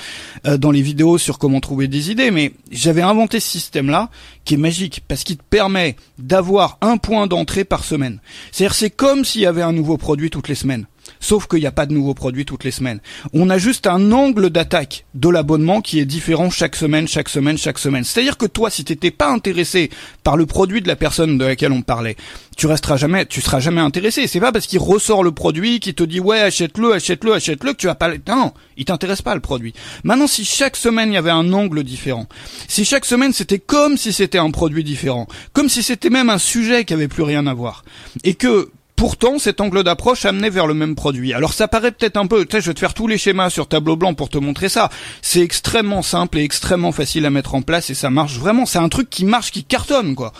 euh, 0.46 0.56
dans 0.56 0.70
les 0.70 0.82
vidéos 0.82 1.18
sur 1.18 1.38
comment 1.38 1.60
trouver 1.60 1.88
des 1.88 2.12
idées. 2.12 2.30
Mais 2.30 2.52
j'avais 2.70 3.02
inventé 3.02 3.40
ce 3.40 3.48
système-là 3.48 4.08
qui 4.44 4.54
est 4.54 4.58
magique 4.58 5.02
parce 5.06 5.24
qu'il 5.24 5.36
te 5.36 5.42
permet 5.48 5.96
d'avoir 6.18 6.78
un 6.80 6.96
point 6.96 7.26
d'entrée 7.26 7.64
par 7.64 7.84
semaine. 7.84 8.20
C'est-à-dire 8.52 8.74
c'est 8.74 8.90
comme 8.90 9.24
s'il 9.24 9.42
y 9.42 9.46
avait 9.46 9.62
un 9.62 9.72
nouveau 9.72 9.96
produit 9.96 10.30
toutes 10.30 10.48
les 10.48 10.54
semaines. 10.54 10.86
Sauf 11.18 11.46
qu'il 11.46 11.60
n'y 11.60 11.66
a 11.66 11.72
pas 11.72 11.86
de 11.86 11.92
nouveaux 11.92 12.14
produits 12.14 12.44
toutes 12.44 12.64
les 12.64 12.70
semaines. 12.70 13.00
On 13.32 13.50
a 13.50 13.58
juste 13.58 13.86
un 13.86 14.12
angle 14.12 14.50
d'attaque 14.50 15.04
de 15.14 15.28
l'abonnement 15.28 15.80
qui 15.80 15.98
est 16.00 16.04
différent 16.04 16.50
chaque 16.50 16.76
semaine, 16.76 17.08
chaque 17.08 17.28
semaine, 17.28 17.58
chaque 17.58 17.78
semaine. 17.78 18.04
C'est-à-dire 18.04 18.38
que 18.38 18.46
toi, 18.46 18.70
si 18.70 18.84
t'étais 18.84 19.10
pas 19.10 19.30
intéressé 19.30 19.90
par 20.24 20.36
le 20.36 20.46
produit 20.46 20.80
de 20.80 20.88
la 20.88 20.96
personne 20.96 21.38
de 21.38 21.44
laquelle 21.44 21.72
on 21.72 21.82
parlait, 21.82 22.16
tu 22.56 22.66
resteras 22.66 22.96
jamais, 22.96 23.26
tu 23.26 23.40
seras 23.40 23.60
jamais 23.60 23.80
intéressé. 23.80 24.26
C'est 24.26 24.40
pas 24.40 24.52
parce 24.52 24.66
qu'il 24.66 24.78
ressort 24.78 25.22
le 25.22 25.32
produit, 25.32 25.80
qu'il 25.80 25.94
te 25.94 26.02
dit 26.02 26.20
ouais 26.20 26.40
achète-le, 26.40 26.92
achète-le, 26.92 27.34
achète-le 27.34 27.72
que 27.72 27.78
tu 27.78 27.86
vas 27.86 27.94
pas. 27.94 28.10
Non, 28.28 28.52
il 28.76 28.84
t'intéresse 28.84 29.22
pas 29.22 29.34
le 29.34 29.40
produit. 29.40 29.74
Maintenant, 30.04 30.26
si 30.26 30.44
chaque 30.44 30.76
semaine 30.76 31.10
il 31.10 31.14
y 31.14 31.18
avait 31.18 31.30
un 31.30 31.52
angle 31.52 31.84
différent, 31.84 32.26
si 32.68 32.84
chaque 32.84 33.04
semaine 33.04 33.32
c'était 33.32 33.58
comme 33.58 33.96
si 33.96 34.12
c'était 34.12 34.38
un 34.38 34.50
produit 34.50 34.84
différent, 34.84 35.26
comme 35.52 35.68
si 35.68 35.82
c'était 35.82 36.10
même 36.10 36.30
un 36.30 36.38
sujet 36.38 36.84
qui 36.84 36.94
avait 36.94 37.08
plus 37.08 37.22
rien 37.22 37.46
à 37.46 37.54
voir, 37.54 37.84
et 38.24 38.34
que 38.34 38.70
Pourtant, 39.00 39.38
cet 39.38 39.62
angle 39.62 39.82
d'approche 39.82 40.26
amenait 40.26 40.50
vers 40.50 40.66
le 40.66 40.74
même 40.74 40.94
produit. 40.94 41.32
Alors 41.32 41.54
ça 41.54 41.68
paraît 41.68 41.90
peut-être 41.90 42.18
un 42.18 42.26
peu, 42.26 42.44
tu 42.44 42.54
sais, 42.54 42.60
je 42.60 42.66
vais 42.66 42.74
te 42.74 42.80
faire 42.80 42.92
tous 42.92 43.06
les 43.06 43.16
schémas 43.16 43.48
sur 43.48 43.66
tableau 43.66 43.96
blanc 43.96 44.12
pour 44.12 44.28
te 44.28 44.36
montrer 44.36 44.68
ça. 44.68 44.90
C'est 45.22 45.40
extrêmement 45.40 46.02
simple 46.02 46.36
et 46.36 46.42
extrêmement 46.42 46.92
facile 46.92 47.24
à 47.24 47.30
mettre 47.30 47.54
en 47.54 47.62
place 47.62 47.88
et 47.88 47.94
ça 47.94 48.10
marche 48.10 48.36
vraiment. 48.36 48.66
C'est 48.66 48.78
un 48.78 48.90
truc 48.90 49.08
qui 49.08 49.24
marche, 49.24 49.52
qui 49.52 49.64
cartonne, 49.64 50.14
quoi. 50.14 50.34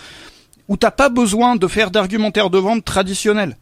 Où 0.69 0.76
t'as 0.76 0.90
pas 0.90 1.09
besoin 1.09 1.57
de 1.57 1.67
faire 1.69 1.90
d'argumentaire 1.90 2.50
de 2.50 2.59
vente 2.59 2.85
traditionnel. 2.85 3.57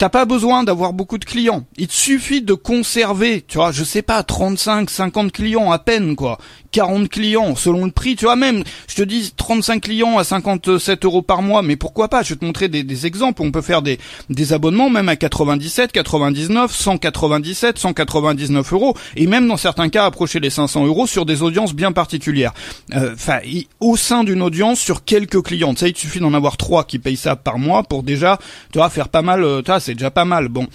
T'as 0.00 0.08
pas 0.08 0.24
besoin 0.24 0.64
d'avoir 0.64 0.94
beaucoup 0.94 1.18
de 1.18 1.26
clients. 1.26 1.66
Il 1.76 1.86
te 1.86 1.92
suffit 1.92 2.40
de 2.40 2.54
conserver, 2.54 3.44
tu 3.46 3.58
vois, 3.58 3.70
je 3.70 3.84
sais 3.84 4.00
pas, 4.00 4.22
35, 4.22 4.88
50 4.88 5.30
clients 5.30 5.72
à 5.72 5.78
peine, 5.78 6.16
quoi. 6.16 6.38
40 6.72 7.08
clients 7.10 7.54
selon 7.54 7.84
le 7.84 7.90
prix, 7.90 8.16
tu 8.16 8.24
vois 8.24 8.36
même, 8.36 8.62
je 8.88 8.94
te 8.94 9.02
dis 9.02 9.32
35 9.36 9.82
clients 9.82 10.16
à 10.18 10.24
57 10.24 11.04
euros 11.04 11.20
par 11.20 11.42
mois, 11.42 11.62
mais 11.62 11.76
pourquoi 11.76 12.08
pas? 12.08 12.22
Je 12.22 12.30
vais 12.30 12.40
te 12.40 12.44
montrer 12.46 12.68
des, 12.68 13.06
exemples. 13.06 13.42
On 13.42 13.50
peut 13.50 13.60
faire 13.60 13.82
des, 13.82 13.98
des 14.30 14.52
abonnements 14.54 14.88
même 14.88 15.08
à 15.10 15.16
97, 15.16 15.92
99, 15.92 16.72
197, 16.72 17.78
199 17.78 18.72
euros, 18.72 18.96
et 19.16 19.26
même 19.26 19.48
dans 19.48 19.56
certains 19.58 19.90
cas 19.90 20.06
approcher 20.06 20.40
les 20.40 20.50
500 20.50 20.86
euros 20.86 21.06
sur 21.06 21.26
des 21.26 21.42
audiences 21.42 21.74
bien 21.74 21.92
particulières. 21.92 22.54
Euh, 22.94 23.12
enfin, 23.12 23.40
au 23.80 23.96
sein 23.98 24.24
d'une 24.24 24.40
audience 24.40 24.80
sur 24.80 25.04
quelques 25.04 25.42
clients. 25.42 25.74
Tu 25.74 25.86
il 25.86 25.96
suffit 25.96 26.20
d'en 26.20 26.32
avoir 26.32 26.56
trois 26.56 26.84
qui 26.84 26.98
payent 26.98 27.16
ça 27.16 27.36
par 27.36 27.58
mois 27.58 27.82
pour 27.82 28.02
déjà, 28.02 28.38
tu 28.72 28.78
vois, 28.78 28.88
faire 28.88 29.08
pas 29.08 29.22
mal. 29.22 29.44
Euh, 29.44 29.60
tu 29.62 29.70
vois, 29.70 29.80
c'est 29.90 29.94
déjà 29.94 30.10
pas 30.12 30.24
mal. 30.24 30.48
Bon, 30.48 30.68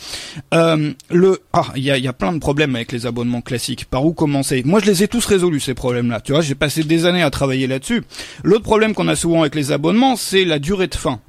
euh, 0.54 0.92
le, 1.10 1.40
ah, 1.54 1.68
il 1.78 1.84
y 1.84 1.92
a, 1.92 1.98
y 1.98 2.08
a 2.08 2.14
plein 2.14 2.34
de 2.34 2.40
problèmes 2.40 2.76
avec 2.76 2.92
les 2.92 3.06
abonnements 3.06 3.40
classiques. 3.40 3.86
Par 3.86 4.06
où 4.06 4.12
commencer? 4.12 4.62
Moi, 4.66 4.82
je 4.82 4.88
les 4.88 5.04
ai 5.04 5.08
tous 5.08 5.26
résolus 5.26 5.62
ces 5.62 5.74
problèmes 5.74 5.86
problème-là. 5.86 6.20
Tu 6.20 6.32
vois, 6.32 6.42
j'ai 6.42 6.56
passé 6.56 6.84
des 6.84 7.06
années 7.06 7.22
à 7.22 7.30
travailler 7.30 7.68
là-dessus. 7.68 8.04
L'autre 8.44 8.64
problème 8.64 8.94
qu'on 8.94 9.08
a 9.08 9.16
souvent 9.16 9.42
avec 9.42 9.56
les 9.56 9.72
abonnements, 9.72 10.16
c'est 10.16 10.44
la 10.44 10.60
durée 10.60 10.88
de 10.88 10.96
fin. 10.96 11.20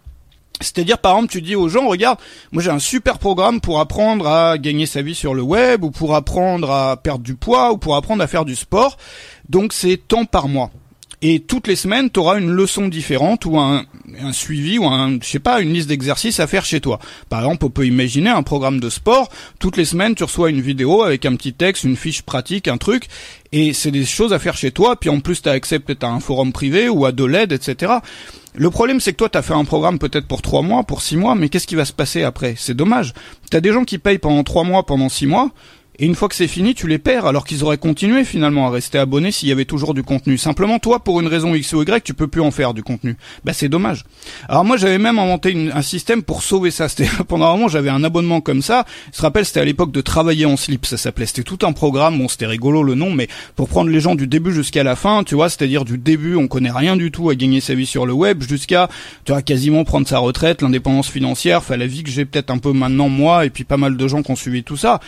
C'est-à-dire, 0.61 0.99
par 0.99 1.13
exemple, 1.13 1.31
tu 1.31 1.43
dis 1.43 1.55
aux 1.55 1.69
gens, 1.69 1.87
regarde, 1.87 2.19
moi 2.51 2.63
j'ai 2.63 2.71
un 2.71 2.79
super 2.79 3.19
programme 3.19 3.61
pour 3.61 3.79
apprendre 3.79 4.27
à 4.27 4.57
gagner 4.57 4.87
sa 4.87 5.03
vie 5.03 5.15
sur 5.15 5.35
le 5.35 5.43
web, 5.43 5.85
ou 5.85 5.91
pour 5.91 6.15
apprendre 6.15 6.71
à 6.71 6.97
perdre 6.97 7.23
du 7.23 7.35
poids, 7.35 7.73
ou 7.73 7.77
pour 7.77 7.95
apprendre 7.95 8.23
à 8.23 8.27
faire 8.27 8.47
du 8.47 8.57
sport. 8.57 8.97
Donc 9.49 9.75
c'est 9.75 9.99
temps 9.99 10.25
par 10.25 10.49
mois. 10.49 10.71
Et 11.23 11.41
toutes 11.41 11.67
les 11.67 11.77
semaines, 11.77 12.11
tu 12.11 12.21
auras 12.21 12.39
une 12.39 12.51
leçon 12.51 12.89
différente 12.89 13.47
ou 13.47 13.59
un, 13.59 13.85
un 14.21 14.33
suivi 14.33 14.79
ou 14.79 14.87
un, 14.87 15.19
je 15.21 15.27
sais 15.27 15.39
pas, 15.39 15.61
une 15.61 15.73
liste 15.73 15.89
d'exercices 15.89 16.41
à 16.41 16.47
faire 16.47 16.65
chez 16.65 16.81
toi. 16.81 16.99
Par 17.29 17.41
exemple, 17.41 17.65
on 17.65 17.71
peut 17.71 17.87
imaginer 17.87 18.31
un 18.31 18.43
programme 18.43 18.81
de 18.81 18.91
sport. 18.91 19.31
Toutes 19.59 19.77
les 19.77 19.87
semaines, 19.87 20.15
tu 20.15 20.25
reçois 20.25 20.51
une 20.51 20.61
vidéo 20.61 21.03
avec 21.03 21.25
un 21.25 21.35
petit 21.37 21.55
texte, 21.55 21.85
une 21.85 21.97
fiche 21.97 22.23
pratique, 22.23 22.69
un 22.69 22.77
truc. 22.77 23.07
Et 23.53 23.73
c'est 23.73 23.91
des 23.91 24.05
choses 24.05 24.35
à 24.35 24.39
faire 24.39 24.57
chez 24.57 24.73
toi. 24.73 24.97
Puis 24.97 25.09
en 25.09 25.21
plus, 25.21 25.41
tu 25.41 25.49
accès 25.49 25.79
peut-être 25.79 26.05
à 26.05 26.09
un 26.09 26.21
forum 26.21 26.53
privé 26.53 26.89
ou 26.89 27.07
à 27.07 27.13
de 27.13 27.25
l'aide, 27.25 27.53
etc. 27.53 27.95
Le 28.55 28.71
problème, 28.71 29.01
c'est 29.01 29.13
que 29.13 29.19
toi, 29.19 29.29
tu 29.29 29.39
as 29.39 29.43
fait 29.43 29.55
un 29.55 29.65
programme 29.65 29.99
peut-être 29.99 30.27
pour 30.27 30.43
trois 30.43 30.63
mois, 30.63 30.83
pour 30.83 31.03
six 31.03 31.17
mois, 31.17 31.35
mais 31.35 31.49
qu'est-ce 31.49 31.67
qui 31.67 31.75
va 31.75 31.85
se 31.85 31.93
passer 31.93 32.23
après? 32.23 32.55
C'est 32.57 32.75
dommage. 32.75 33.13
Tu 33.51 33.57
as 33.57 33.61
des 33.61 33.73
gens 33.73 33.85
qui 33.85 33.99
payent 33.99 34.19
pendant 34.19 34.45
trois 34.45 34.65
mois, 34.65 34.85
pendant 34.87 35.11
six 35.11 35.27
mois, 35.27 35.51
et 35.99 36.05
une 36.07 36.15
fois 36.15 36.29
que 36.29 36.35
c'est 36.35 36.49
fini, 36.49 36.75
tu 36.75 36.87
les 36.89 36.99
perds, 36.99 37.25
alors 37.25 37.47
qu'ils 37.47 37.65
auraient 37.65 37.79
continué 37.79 38.25
finalement 38.25 38.67
à 38.67 38.71
rester 38.71 38.99
abonnés 38.99 39.31
s'il 39.31 39.49
y 39.49 39.53
avait 39.53 39.65
toujours 39.65 39.95
du 39.95 40.03
contenu. 40.03 40.37
Simplement, 40.37 40.79
toi, 40.79 41.01
pour 41.01 41.21
une 41.21 41.27
raison 41.27 41.55
X 41.55 41.73
ou 41.73 41.83
Y, 41.83 42.05
tu 42.05 42.13
peux 42.13 42.27
plus 42.27 42.43
en 42.43 42.51
faire 42.51 42.75
du 42.75 42.83
contenu. 42.83 43.17
Bah 43.45 43.53
c'est 43.55 43.69
dommage. 43.69 44.05
Alors 44.49 44.65
moi, 44.65 44.77
j'avais 44.77 44.99
même 44.99 45.19
inventé 45.19 45.71
un 45.73 45.83
système 45.83 46.23
pour 46.23 46.43
sauver 46.43 46.71
ça. 46.71 46.89
C'était 46.97 47.09
pendant 47.27 47.47
un 47.47 47.53
moment, 47.53 47.69
j'avais 47.69 47.89
un 47.89 48.05
abonnement 48.05 48.41
comme 48.41 48.61
ça. 48.61 48.85
Je 49.13 49.19
te 49.19 49.23
rappelle, 49.23 49.45
c'était 49.45 49.61
à 49.61 49.65
l'époque 49.65 49.91
de 49.91 50.01
travailler 50.01 50.47
en 50.47 50.57
slip, 50.57 50.85
ça 50.87 50.97
s'appelait. 50.97 51.27
C'était 51.27 51.43
tout 51.43 51.59
un 51.67 51.73
programme. 51.73 52.19
Bon, 52.19 52.29
c'était 52.29 52.47
rigolo 52.47 52.83
le 52.83 52.95
nom, 52.95 53.11
mais 53.11 53.29
pour 53.55 53.69
prendre 53.69 53.91
les 53.91 54.01
gens 54.01 54.15
du 54.15 54.27
début 54.27 54.53
jusqu'à 54.53 54.83
la 54.83 54.97
fin, 54.97 55.25
tu 55.25 55.35
vois, 55.35 55.49
c'est-à-dire 55.49 55.85
du 55.85 55.99
début, 55.99 56.37
on 56.37 56.47
connaît 56.49 56.71
rien 56.71 56.97
du 56.97 57.11
tout 57.11 57.31
à 57.31 57.35
gagner 57.35 57.61
sa 57.61 57.75
vie 57.75 57.87
sur 57.87 58.07
le 58.07 58.13
web, 58.13 58.43
jusqu'à, 58.43 58.89
tu 59.25 59.33
vois, 59.33 59.43
quasiment 59.43 59.85
prendre 59.85 60.07
sa 60.07 60.19
retraite, 60.19 60.63
l'indépendance 60.63 61.09
financière, 61.09 61.59
enfin 61.59 61.77
la 61.77 61.87
vie 61.87 62.03
que 62.03 62.11
j'ai 62.11 62.25
peut-être 62.25 62.51
un 62.51 62.59
peu 62.59 62.73
maintenant 62.73 63.09
moi, 63.09 63.47
et 63.47 63.51
puis 63.51 63.65
pas 63.65 63.77
mal 63.77 63.97
de 63.97 64.09
gens 64.09 64.23
qui 64.23 64.31
ont 64.31 64.37
suivi 64.37 64.63
tout 64.63 64.77
ça. 64.77 65.01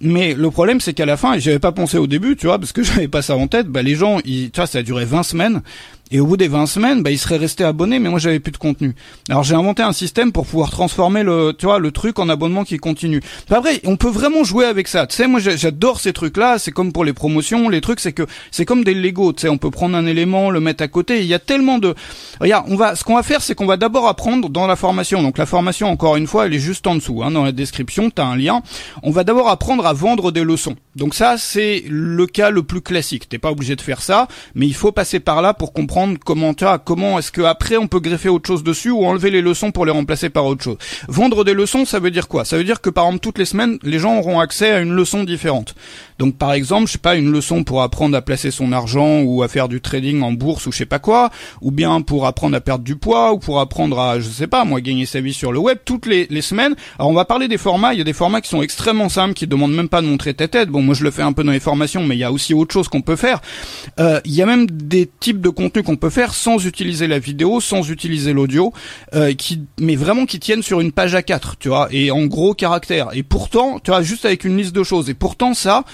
Mais 0.00 0.27
le 0.34 0.50
problème, 0.50 0.80
c'est 0.80 0.94
qu'à 0.94 1.06
la 1.06 1.16
fin, 1.16 1.38
j'avais 1.38 1.58
pas 1.58 1.72
pensé 1.72 1.98
au 1.98 2.06
début, 2.06 2.36
tu 2.36 2.46
vois, 2.46 2.58
parce 2.58 2.72
que 2.72 2.82
j'avais 2.84 3.08
pas 3.08 3.22
ça 3.22 3.36
en 3.36 3.46
tête, 3.46 3.68
bah 3.68 3.82
les 3.82 3.94
gens, 3.94 4.20
tu 4.20 4.50
vois, 4.54 4.66
ça 4.66 4.78
a 4.78 4.82
duré 4.82 5.04
20 5.04 5.22
semaines. 5.22 5.62
Et 6.10 6.20
au 6.20 6.26
bout 6.26 6.36
des 6.36 6.48
20 6.48 6.66
semaines, 6.66 7.02
bah, 7.02 7.10
ils 7.10 7.18
seraient 7.18 7.36
restés 7.36 7.64
abonnés, 7.64 7.98
mais 7.98 8.08
moi 8.08 8.18
j'avais 8.18 8.40
plus 8.40 8.52
de 8.52 8.56
contenu. 8.56 8.94
Alors 9.28 9.44
j'ai 9.44 9.54
inventé 9.54 9.82
un 9.82 9.92
système 9.92 10.32
pour 10.32 10.46
pouvoir 10.46 10.70
transformer 10.70 11.22
le, 11.22 11.54
tu 11.56 11.66
vois, 11.66 11.78
le 11.78 11.90
truc 11.90 12.18
en 12.18 12.28
abonnement 12.28 12.64
qui 12.64 12.78
continue. 12.78 13.20
Après, 13.50 13.80
on 13.84 13.96
peut 13.96 14.08
vraiment 14.08 14.42
jouer 14.42 14.64
avec 14.64 14.88
ça. 14.88 15.06
Tu 15.06 15.16
sais, 15.16 15.26
moi 15.26 15.40
j'adore 15.40 16.00
ces 16.00 16.12
trucs-là. 16.12 16.58
C'est 16.58 16.72
comme 16.72 16.92
pour 16.92 17.04
les 17.04 17.12
promotions, 17.12 17.68
les 17.68 17.80
trucs, 17.80 18.00
c'est 18.00 18.12
que 18.12 18.26
c'est 18.50 18.64
comme 18.64 18.84
des 18.84 18.94
Lego. 18.94 19.32
Tu 19.32 19.42
sais, 19.42 19.48
on 19.48 19.58
peut 19.58 19.70
prendre 19.70 19.96
un 19.96 20.06
élément, 20.06 20.50
le 20.50 20.60
mettre 20.60 20.82
à 20.82 20.88
côté. 20.88 21.20
Il 21.20 21.26
y 21.26 21.34
a 21.34 21.38
tellement 21.38 21.78
de, 21.78 21.94
regarde, 22.40 22.66
on 22.68 22.76
va, 22.76 22.94
ce 22.94 23.04
qu'on 23.04 23.16
va 23.16 23.22
faire, 23.22 23.42
c'est 23.42 23.54
qu'on 23.54 23.66
va 23.66 23.76
d'abord 23.76 24.08
apprendre 24.08 24.48
dans 24.48 24.66
la 24.66 24.76
formation. 24.76 25.22
Donc 25.22 25.36
la 25.36 25.46
formation, 25.46 25.88
encore 25.88 26.16
une 26.16 26.26
fois, 26.26 26.46
elle 26.46 26.54
est 26.54 26.58
juste 26.58 26.86
en 26.86 26.94
dessous, 26.94 27.22
hein, 27.22 27.30
dans 27.30 27.44
la 27.44 27.52
description. 27.52 28.08
T'as 28.10 28.24
un 28.24 28.36
lien. 28.36 28.62
On 29.02 29.10
va 29.10 29.24
d'abord 29.24 29.48
apprendre 29.48 29.86
à 29.86 29.92
vendre 29.92 30.32
des 30.32 30.42
leçons. 30.42 30.76
Donc 30.96 31.14
ça, 31.14 31.36
c'est 31.36 31.84
le 31.86 32.26
cas 32.26 32.50
le 32.50 32.62
plus 32.62 32.80
classique. 32.80 33.28
T'es 33.28 33.38
pas 33.38 33.50
obligé 33.50 33.76
de 33.76 33.82
faire 33.82 34.00
ça, 34.00 34.26
mais 34.54 34.66
il 34.66 34.74
faut 34.74 34.92
passer 34.92 35.20
par 35.20 35.42
là 35.42 35.52
pour 35.52 35.72
comprendre 35.72 35.97
comment 36.24 36.54
comment 36.84 37.18
est-ce 37.18 37.32
que 37.32 37.42
après 37.42 37.76
on 37.76 37.88
peut 37.88 38.00
greffer 38.00 38.28
autre 38.28 38.46
chose 38.46 38.62
dessus 38.62 38.90
ou 38.90 39.04
enlever 39.04 39.30
les 39.30 39.40
leçons 39.40 39.70
pour 39.70 39.86
les 39.86 39.92
remplacer 39.92 40.30
par 40.30 40.46
autre 40.46 40.62
chose. 40.62 40.78
Vendre 41.08 41.44
des 41.44 41.54
leçons, 41.54 41.84
ça 41.84 41.98
veut 41.98 42.10
dire 42.10 42.28
quoi? 42.28 42.44
Ça 42.44 42.56
veut 42.56 42.64
dire 42.64 42.80
que 42.80 42.90
par 42.90 43.06
exemple 43.06 43.20
toutes 43.20 43.38
les 43.38 43.44
semaines, 43.44 43.78
les 43.82 43.98
gens 43.98 44.18
auront 44.18 44.40
accès 44.40 44.70
à 44.70 44.80
une 44.80 44.92
leçon 44.92 45.24
différente. 45.24 45.74
Donc 46.18 46.36
par 46.36 46.52
exemple, 46.52 46.86
je 46.86 46.92
sais 46.92 46.98
pas, 46.98 47.16
une 47.16 47.30
leçon 47.30 47.64
pour 47.64 47.82
apprendre 47.82 48.16
à 48.16 48.22
placer 48.22 48.50
son 48.50 48.72
argent 48.72 49.20
ou 49.20 49.42
à 49.42 49.48
faire 49.48 49.68
du 49.68 49.80
trading 49.80 50.22
en 50.22 50.32
bourse 50.32 50.66
ou 50.66 50.72
je 50.72 50.78
sais 50.78 50.86
pas 50.86 50.98
quoi, 50.98 51.30
ou 51.60 51.70
bien 51.70 52.00
pour 52.00 52.26
apprendre 52.26 52.56
à 52.56 52.60
perdre 52.60 52.84
du 52.84 52.96
poids 52.96 53.32
ou 53.32 53.38
pour 53.38 53.60
apprendre 53.60 53.98
à, 54.00 54.18
je 54.18 54.28
sais 54.28 54.46
pas, 54.46 54.64
moi 54.64 54.80
gagner 54.80 55.06
sa 55.06 55.20
vie 55.20 55.32
sur 55.32 55.52
le 55.52 55.58
web 55.58 55.78
toutes 55.84 56.06
les, 56.06 56.26
semaines. 56.42 56.76
Alors 56.98 57.10
on 57.10 57.14
va 57.14 57.24
parler 57.24 57.48
des 57.48 57.58
formats, 57.58 57.94
il 57.94 57.98
y 57.98 58.00
a 58.00 58.04
des 58.04 58.12
formats 58.12 58.40
qui 58.40 58.48
sont 58.48 58.62
extrêmement 58.62 59.08
simples, 59.08 59.34
qui 59.34 59.46
demandent 59.46 59.74
même 59.74 59.88
pas 59.88 60.00
de 60.00 60.06
montrer 60.06 60.34
ta 60.34 60.46
tête. 60.46 60.68
Bon, 60.68 60.82
moi 60.82 60.94
je 60.94 61.02
le 61.02 61.10
fais 61.10 61.22
un 61.22 61.32
peu 61.32 61.42
dans 61.42 61.52
les 61.52 61.60
formations, 61.60 62.04
mais 62.04 62.14
il 62.14 62.20
y 62.20 62.24
a 62.24 62.32
aussi 62.32 62.54
autre 62.54 62.72
chose 62.72 62.88
qu'on 62.88 63.02
peut 63.02 63.16
faire. 63.16 63.40
Euh, 63.98 64.20
il 64.24 64.34
y 64.34 64.42
a 64.42 64.46
même 64.46 64.66
des 64.70 65.08
types 65.20 65.40
de 65.40 65.48
contenus 65.48 65.84
qu'on 65.88 65.96
peut 65.96 66.10
faire 66.10 66.34
sans 66.34 66.66
utiliser 66.66 67.06
la 67.06 67.18
vidéo, 67.18 67.62
sans 67.62 67.88
utiliser 67.88 68.34
l'audio, 68.34 68.74
euh, 69.14 69.32
qui, 69.32 69.62
mais 69.80 69.96
vraiment 69.96 70.26
qui 70.26 70.38
tiennent 70.38 70.62
sur 70.62 70.80
une 70.80 70.92
page 70.92 71.14
à 71.14 71.22
4 71.22 71.56
tu 71.58 71.68
vois, 71.68 71.88
et 71.90 72.10
en 72.10 72.26
gros 72.26 72.52
caractères. 72.52 73.08
Et 73.14 73.22
pourtant, 73.22 73.78
tu 73.78 73.90
vois, 73.90 74.02
juste 74.02 74.26
avec 74.26 74.44
une 74.44 74.58
liste 74.58 74.74
de 74.74 74.82
choses. 74.82 75.08
Et 75.08 75.14
pourtant, 75.14 75.54
ça, 75.54 75.84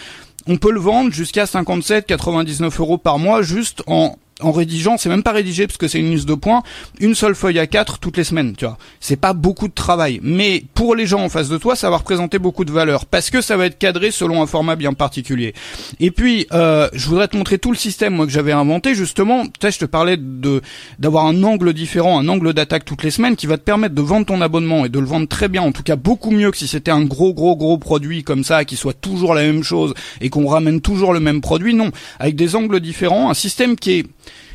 on 0.48 0.56
peut 0.56 0.72
le 0.72 0.80
vendre 0.80 1.12
jusqu'à 1.12 1.46
57, 1.46 2.06
99 2.06 2.80
euros 2.80 2.98
par 2.98 3.20
mois 3.20 3.42
juste 3.42 3.84
en 3.86 4.16
en 4.46 4.52
rédigeant, 4.52 4.96
c'est 4.96 5.08
même 5.08 5.22
pas 5.22 5.32
rédigé 5.32 5.66
parce 5.66 5.76
que 5.76 5.88
c'est 5.88 6.00
une 6.00 6.10
liste 6.10 6.28
de 6.28 6.34
points, 6.34 6.62
une 7.00 7.14
seule 7.14 7.34
feuille 7.34 7.58
à 7.58 7.66
quatre 7.66 7.98
toutes 7.98 8.16
les 8.16 8.24
semaines, 8.24 8.54
tu 8.56 8.64
vois. 8.64 8.78
C'est 9.00 9.16
pas 9.16 9.32
beaucoup 9.32 9.68
de 9.68 9.74
travail, 9.74 10.20
mais 10.22 10.64
pour 10.74 10.94
les 10.94 11.06
gens 11.06 11.22
en 11.22 11.28
face 11.28 11.48
de 11.48 11.58
toi, 11.58 11.76
ça 11.76 11.90
va 11.90 11.98
représenter 11.98 12.38
beaucoup 12.38 12.64
de 12.64 12.72
valeur 12.72 13.06
parce 13.06 13.30
que 13.30 13.40
ça 13.40 13.56
va 13.56 13.66
être 13.66 13.78
cadré 13.78 14.10
selon 14.10 14.42
un 14.42 14.46
format 14.46 14.76
bien 14.76 14.92
particulier. 14.92 15.54
Et 16.00 16.10
puis, 16.10 16.46
euh, 16.52 16.88
je 16.92 17.08
voudrais 17.08 17.28
te 17.28 17.36
montrer 17.36 17.58
tout 17.58 17.70
le 17.70 17.76
système 17.76 18.14
moi 18.14 18.26
que 18.26 18.32
j'avais 18.32 18.52
inventé 18.52 18.94
justement. 18.94 19.44
Tu 19.44 19.50
sais, 19.62 19.70
je 19.70 19.78
te 19.78 19.84
parlais 19.84 20.16
de 20.16 20.62
d'avoir 20.98 21.26
un 21.26 21.42
angle 21.42 21.72
différent, 21.72 22.18
un 22.18 22.28
angle 22.28 22.52
d'attaque 22.52 22.84
toutes 22.84 23.02
les 23.02 23.10
semaines 23.10 23.36
qui 23.36 23.46
va 23.46 23.58
te 23.58 23.62
permettre 23.62 23.94
de 23.94 24.02
vendre 24.02 24.26
ton 24.26 24.40
abonnement 24.40 24.84
et 24.84 24.88
de 24.88 24.98
le 24.98 25.06
vendre 25.06 25.28
très 25.28 25.48
bien, 25.48 25.62
en 25.62 25.72
tout 25.72 25.82
cas 25.82 25.96
beaucoup 25.96 26.30
mieux 26.30 26.50
que 26.50 26.56
si 26.56 26.68
c'était 26.68 26.90
un 26.90 27.04
gros 27.04 27.34
gros 27.34 27.56
gros 27.56 27.78
produit 27.78 28.22
comme 28.22 28.44
ça 28.44 28.64
qui 28.64 28.76
soit 28.76 28.92
toujours 28.92 29.34
la 29.34 29.42
même 29.42 29.62
chose 29.62 29.94
et 30.20 30.30
qu'on 30.30 30.46
ramène 30.46 30.80
toujours 30.80 31.12
le 31.12 31.20
même 31.20 31.40
produit. 31.40 31.74
Non, 31.74 31.90
avec 32.18 32.36
des 32.36 32.56
angles 32.56 32.80
différents, 32.80 33.30
un 33.30 33.34
système 33.34 33.76
qui 33.76 33.92
est 33.92 34.06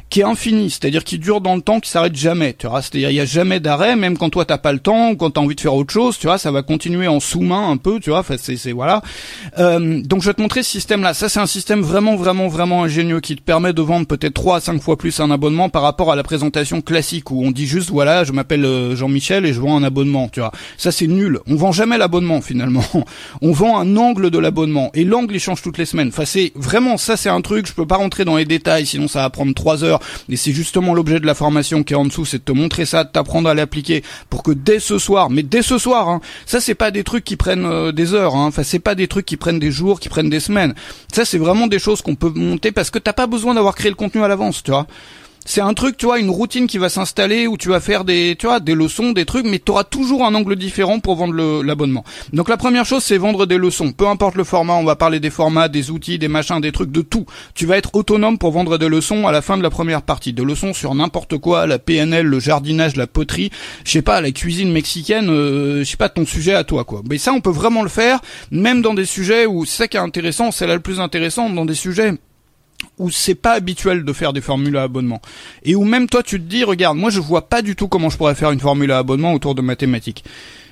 qui 0.10 0.22
est 0.22 0.24
infini, 0.24 0.70
c'est-à-dire 0.70 1.04
qui 1.04 1.20
dure 1.20 1.40
dans 1.40 1.56
le 1.56 1.62
temps, 1.62 1.80
qui 1.80 1.90
s'arrête 1.90 2.16
jamais. 2.16 2.56
Tu 2.58 2.68
vois, 2.68 2.82
c'est-à-dire 2.82 3.12
il 3.12 3.16
y 3.16 3.20
a 3.20 3.26
jamais 3.26 3.60
d'arrêt, 3.60 3.96
même 3.96 4.18
quand 4.18 4.30
toi 4.30 4.44
t'as 4.44 4.58
pas 4.58 4.74
le 4.74 4.80
temps, 4.80 5.12
ou 5.12 5.16
quand 5.16 5.32
t'as 5.32 5.42
envie 5.42 5.56
de 5.56 5.62
faire 5.62 5.76
autre 5.76 5.94
chose, 5.94 6.18
tu 6.18 6.28
vois, 6.28 6.38
ça 6.38 6.52
va 6.52 6.64
continuer 6.64 7.08
en 7.08 7.20
sous-main 7.20 7.70
un 7.70 7.78
peu, 7.78 8.00
tu 8.00 8.10
vois. 8.10 8.20
Enfin, 8.20 8.36
c'est, 8.38 8.72
voilà. 8.72 9.02
Euh, 9.60 10.02
donc 10.02 10.22
je 10.22 10.28
vais 10.28 10.34
te 10.34 10.42
montrer 10.42 10.64
ce 10.64 10.72
système-là. 10.72 11.14
Ça, 11.14 11.30
c'est 11.30 11.40
un 11.40 11.46
système 11.46 11.82
vraiment, 11.82 12.16
vraiment, 12.16 12.48
vraiment 12.48 12.84
ingénieux 12.84 13.20
qui 13.20 13.36
te 13.36 13.42
permet 13.42 13.74
de 13.74 13.82
vendre 13.82 14.08
peut-être 14.08 14.34
3 14.34 14.58
à 14.58 14.60
5 14.60 14.82
fois 14.82 14.98
plus 14.98 15.20
un 15.20 15.30
abonnement 15.30 15.70
par 15.70 15.84
rapport 15.84 16.12
à 16.12 16.16
la 16.16 16.24
présentation 16.24 16.82
classique 16.82 17.30
où 17.30 17.46
on 17.46 17.52
dit 17.52 17.68
juste 17.68 17.92
voilà, 17.92 18.24
je 18.24 18.32
m'appelle 18.32 18.66
euh, 18.66 18.96
Jean-Michel 18.96 19.46
et 19.46 19.54
je 19.54 19.62
vends 19.62 19.78
un 19.78 19.84
abonnement, 19.84 20.28
tu 20.30 20.40
vois. 20.40 20.52
Ça 20.78 20.92
c'est 20.92 21.08
nul. 21.08 21.40
On 21.48 21.56
vend 21.56 21.72
jamais 21.72 21.98
l'abonnement 21.98 22.42
finalement. 22.42 22.84
On 23.42 23.52
vend 23.52 23.80
un 23.80 23.96
angle 23.96 24.32
de 24.32 24.40
l'abonnement 24.40 24.92
et 24.94 25.04
l'angle 25.04 25.36
il 25.36 25.40
change 25.40 25.62
toutes 25.62 25.78
les 25.78 25.86
semaines. 25.86 26.10
Enfin, 26.10 26.26
c'est 26.26 26.52
vraiment 26.56 26.98
ça, 26.98 27.16
c'est 27.16 27.30
un 27.30 27.42
truc. 27.42 27.68
Je 27.68 27.74
peux 27.74 27.86
pas 27.86 27.98
rentrer 27.98 28.26
dans 28.26 28.38
les 28.38 28.46
détails, 28.46 28.86
sinon 28.86 29.08
ça 29.08 29.22
va 29.22 29.30
prendre 29.30 29.54
3 29.54 29.84
heures 29.84 29.99
Et 30.30 30.38
c'est 30.38 30.52
justement 30.52 30.94
l'objet 30.94 31.20
de 31.20 31.26
la 31.26 31.34
formation 31.34 31.84
qui 31.84 31.94
est 31.94 31.98
en 31.98 32.06
dessous, 32.06 32.26
c'est 32.26 32.40
de 32.40 32.44
te 32.44 32.52
montrer 32.52 32.86
ça, 32.86 33.04
de 33.04 33.10
t'apprendre 33.10 33.50
à 33.50 33.54
l'appliquer 33.54 34.04
pour 34.30 34.44
que 34.44 34.52
dès 34.52 34.80
ce 34.80 34.98
soir, 34.98 35.30
mais 35.30 35.44
dès 35.44 35.62
ce 35.62 35.78
soir, 35.78 36.10
hein, 36.10 36.22
ça 36.46 36.62
c'est 36.62 36.76
pas 36.76 36.92
des 36.92 37.04
trucs 37.04 37.24
qui 37.24 37.36
prennent 37.36 37.66
euh, 37.66 37.92
des 37.92 38.14
heures, 38.14 38.36
hein, 38.36 38.48
enfin 38.48 38.64
c'est 38.64 38.80
pas 38.80 38.96
des 38.96 39.08
trucs 39.08 39.26
qui 39.26 39.38
prennent 39.38 39.60
des 39.60 39.72
jours, 39.72 40.00
qui 40.00 40.10
prennent 40.10 40.30
des 40.30 40.40
semaines. 40.40 40.74
Ça 41.14 41.26
c'est 41.26 41.38
vraiment 41.38 41.68
des 41.68 41.80
choses 41.80 42.02
qu'on 42.02 42.16
peut 42.16 42.32
monter 42.34 42.72
parce 42.72 42.90
que 42.90 43.00
t'as 43.00 43.14
pas 43.14 43.28
besoin 43.28 43.54
d'avoir 43.54 43.76
créé 43.76 43.90
le 43.90 43.96
contenu 43.96 44.24
à 44.24 44.28
l'avance, 44.28 44.64
tu 44.64 44.72
vois 44.72 44.88
c'est 45.46 45.62
un 45.62 45.74
truc, 45.74 45.98
tu 45.98 46.06
vois, 46.06 46.20
une 46.20 46.30
routine 46.30 46.68
qui 46.68 46.78
va 46.78 46.90
s'installer 46.90 47.48
où 47.48 47.58
tu 47.58 47.70
vas 47.70 47.80
faire 47.80 48.06
des, 48.06 48.36
tu 48.38 48.46
vois, 48.46 48.60
des 48.60 48.76
leçons, 48.76 49.12
des 49.12 49.26
trucs, 49.26 49.46
mais 49.46 49.60
tu 49.60 49.72
auras 49.72 49.84
toujours 49.84 50.26
un 50.26 50.36
angle 50.36 50.56
différent 50.56 51.00
pour 51.00 51.16
vendre 51.16 51.64
l'abonnement. 51.64 52.04
Donc 52.34 52.50
la 52.50 52.58
première 52.58 52.86
chose, 52.86 53.04
c'est 53.04 53.18
vendre 53.18 53.46
des 53.46 53.58
leçons. 53.58 53.92
Peu 53.92 54.08
importe 54.08 54.36
le 54.36 54.44
format, 54.44 54.74
on 54.74 54.84
va 54.84 54.96
parler 54.96 55.20
des 55.20 55.30
formats, 55.30 55.68
des 55.68 55.92
outils, 55.92 56.20
des 56.20 56.28
machins, 56.28 56.60
des 56.60 56.72
trucs, 56.72 56.92
de 56.92 57.02
tout. 57.02 57.26
Tu 57.56 57.66
vas 57.66 57.78
être 57.78 57.96
autonome 57.96 58.38
pour 58.38 58.52
vendre 58.52 58.78
des 58.78 58.90
leçons 58.90 59.28
à 59.28 59.32
la 59.32 59.42
fin 59.42 59.58
de 59.58 59.64
la 59.64 59.70
première 59.70 60.02
partie. 60.02 60.34
Des 60.34 60.44
leçons 60.44 60.74
sur 60.74 60.94
n'importe 60.94 61.38
quoi, 61.38 61.68
la 61.68 61.80
PNL, 61.80 62.26
le 62.26 62.40
jardinage, 62.40 62.96
la 62.96 63.08
poterie, 63.08 63.50
je 63.86 63.92
sais 63.92 64.02
pas, 64.02 64.22
la 64.22 64.32
cuisine 64.32 64.72
mexicaine, 64.72 65.30
euh, 65.30 65.80
je 65.80 65.84
sais 65.84 65.98
pas, 65.98 66.10
ton 66.10 66.26
sujet 66.26 66.54
à 66.54 66.64
toi, 66.64 66.84
quoi. 66.84 67.02
Mais 67.10 67.18
ça, 67.18 67.34
on 67.34 67.42
peut 67.42 67.50
vraiment 67.50 67.84
le 67.84 67.90
faire, 67.90 68.20
même 68.52 68.82
dans 68.82 68.94
des 68.94 69.06
sujets 69.06 69.46
où 69.46 69.66
c'est 69.66 69.78
ça 69.78 69.88
qui 69.88 69.98
est 69.98 70.02
intéressant, 70.02 70.52
c'est 70.52 70.68
là 70.68 70.76
le 70.76 70.82
plus 70.82 71.00
intéressant, 71.00 71.50
dans 71.50 71.66
des 71.66 71.76
sujets 71.76 72.14
où 72.98 73.10
c'est 73.10 73.36
pas 73.36 73.54
habituel 73.54 74.04
de 74.04 74.14
faire 74.14 74.34
des 74.34 74.42
formules 74.42 74.78
à 74.78 74.84
abonnement 74.84 75.22
et 75.64 75.76
où 75.76 75.84
même 75.84 76.08
toi 76.08 76.24
tu 76.24 76.40
te 76.40 76.46
dis 76.46 76.64
regarde 76.64 76.98
moi 76.98 77.10
je 77.10 77.20
vois 77.20 77.50
pas 77.50 77.62
du 77.62 77.76
tout 77.76 77.88
comment 77.88 78.10
je 78.10 78.18
pourrais 78.18 78.36
faire 78.36 78.52
une 78.52 78.60
formule 78.60 78.92
à 78.92 78.98
abonnement 79.00 79.34
autour 79.34 79.56
de 79.56 79.62
mathématiques 79.62 80.24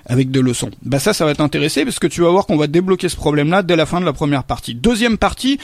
avec 0.06 0.32
des 0.32 0.42
leçons. 0.42 0.72
Bah 0.84 1.00
ça 1.00 1.14
ça 1.14 1.26
va 1.26 1.36
t'intéresser 1.36 1.84
parce 1.84 2.00
que 2.00 2.08
tu 2.08 2.22
vas 2.22 2.30
voir 2.30 2.46
qu'on 2.46 2.58
va 2.58 2.68
débloquer 2.68 3.10
ce 3.10 3.16
problème 3.16 3.50
là 3.50 3.62
dès 3.64 3.76
la 3.76 3.86
fin 3.86 4.00
de 4.00 4.06
la 4.06 4.14
première 4.14 4.44
partie. 4.44 4.74
Deuxième 4.74 5.18
partie 5.18 5.60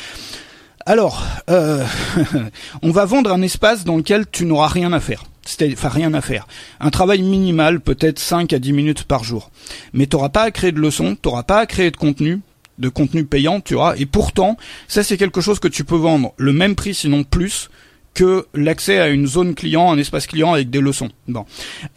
alors, 0.85 1.25
euh, 1.49 1.85
on 2.81 2.91
va 2.91 3.05
vendre 3.05 3.31
un 3.31 3.41
espace 3.41 3.85
dans 3.85 3.95
lequel 3.95 4.25
tu 4.29 4.45
n'auras 4.45 4.67
rien 4.67 4.91
à 4.91 4.99
faire. 4.99 5.23
Enfin, 5.71 5.89
rien 5.89 6.13
à 6.13 6.21
faire. 6.21 6.47
Un 6.79 6.89
travail 6.89 7.21
minimal, 7.21 7.79
peut-être 7.79 8.19
5 8.19 8.51
à 8.53 8.59
10 8.59 8.73
minutes 8.73 9.03
par 9.03 9.23
jour. 9.23 9.49
Mais 9.93 10.07
tu 10.07 10.15
n'auras 10.15 10.29
pas 10.29 10.43
à 10.43 10.51
créer 10.51 10.71
de 10.71 10.79
leçons, 10.79 11.15
tu 11.21 11.27
n'auras 11.27 11.43
pas 11.43 11.59
à 11.59 11.65
créer 11.65 11.89
de 11.91 11.97
contenu, 11.97 12.41
de 12.79 12.89
contenu 12.89 13.25
payant, 13.25 13.61
tu 13.61 13.75
vois. 13.75 13.97
Et 13.97 14.05
pourtant, 14.05 14.57
ça 14.87 15.03
c'est 15.03 15.17
quelque 15.17 15.41
chose 15.41 15.59
que 15.59 15.67
tu 15.67 15.83
peux 15.83 15.95
vendre 15.95 16.33
le 16.37 16.53
même 16.53 16.75
prix, 16.75 16.93
sinon 16.93 17.23
plus, 17.23 17.69
que 18.13 18.45
l'accès 18.53 18.99
à 18.99 19.07
une 19.07 19.25
zone 19.25 19.55
client, 19.55 19.91
un 19.91 19.97
espace 19.97 20.27
client 20.27 20.53
avec 20.53 20.69
des 20.69 20.79
leçons. 20.79 21.09
Bon, 21.27 21.45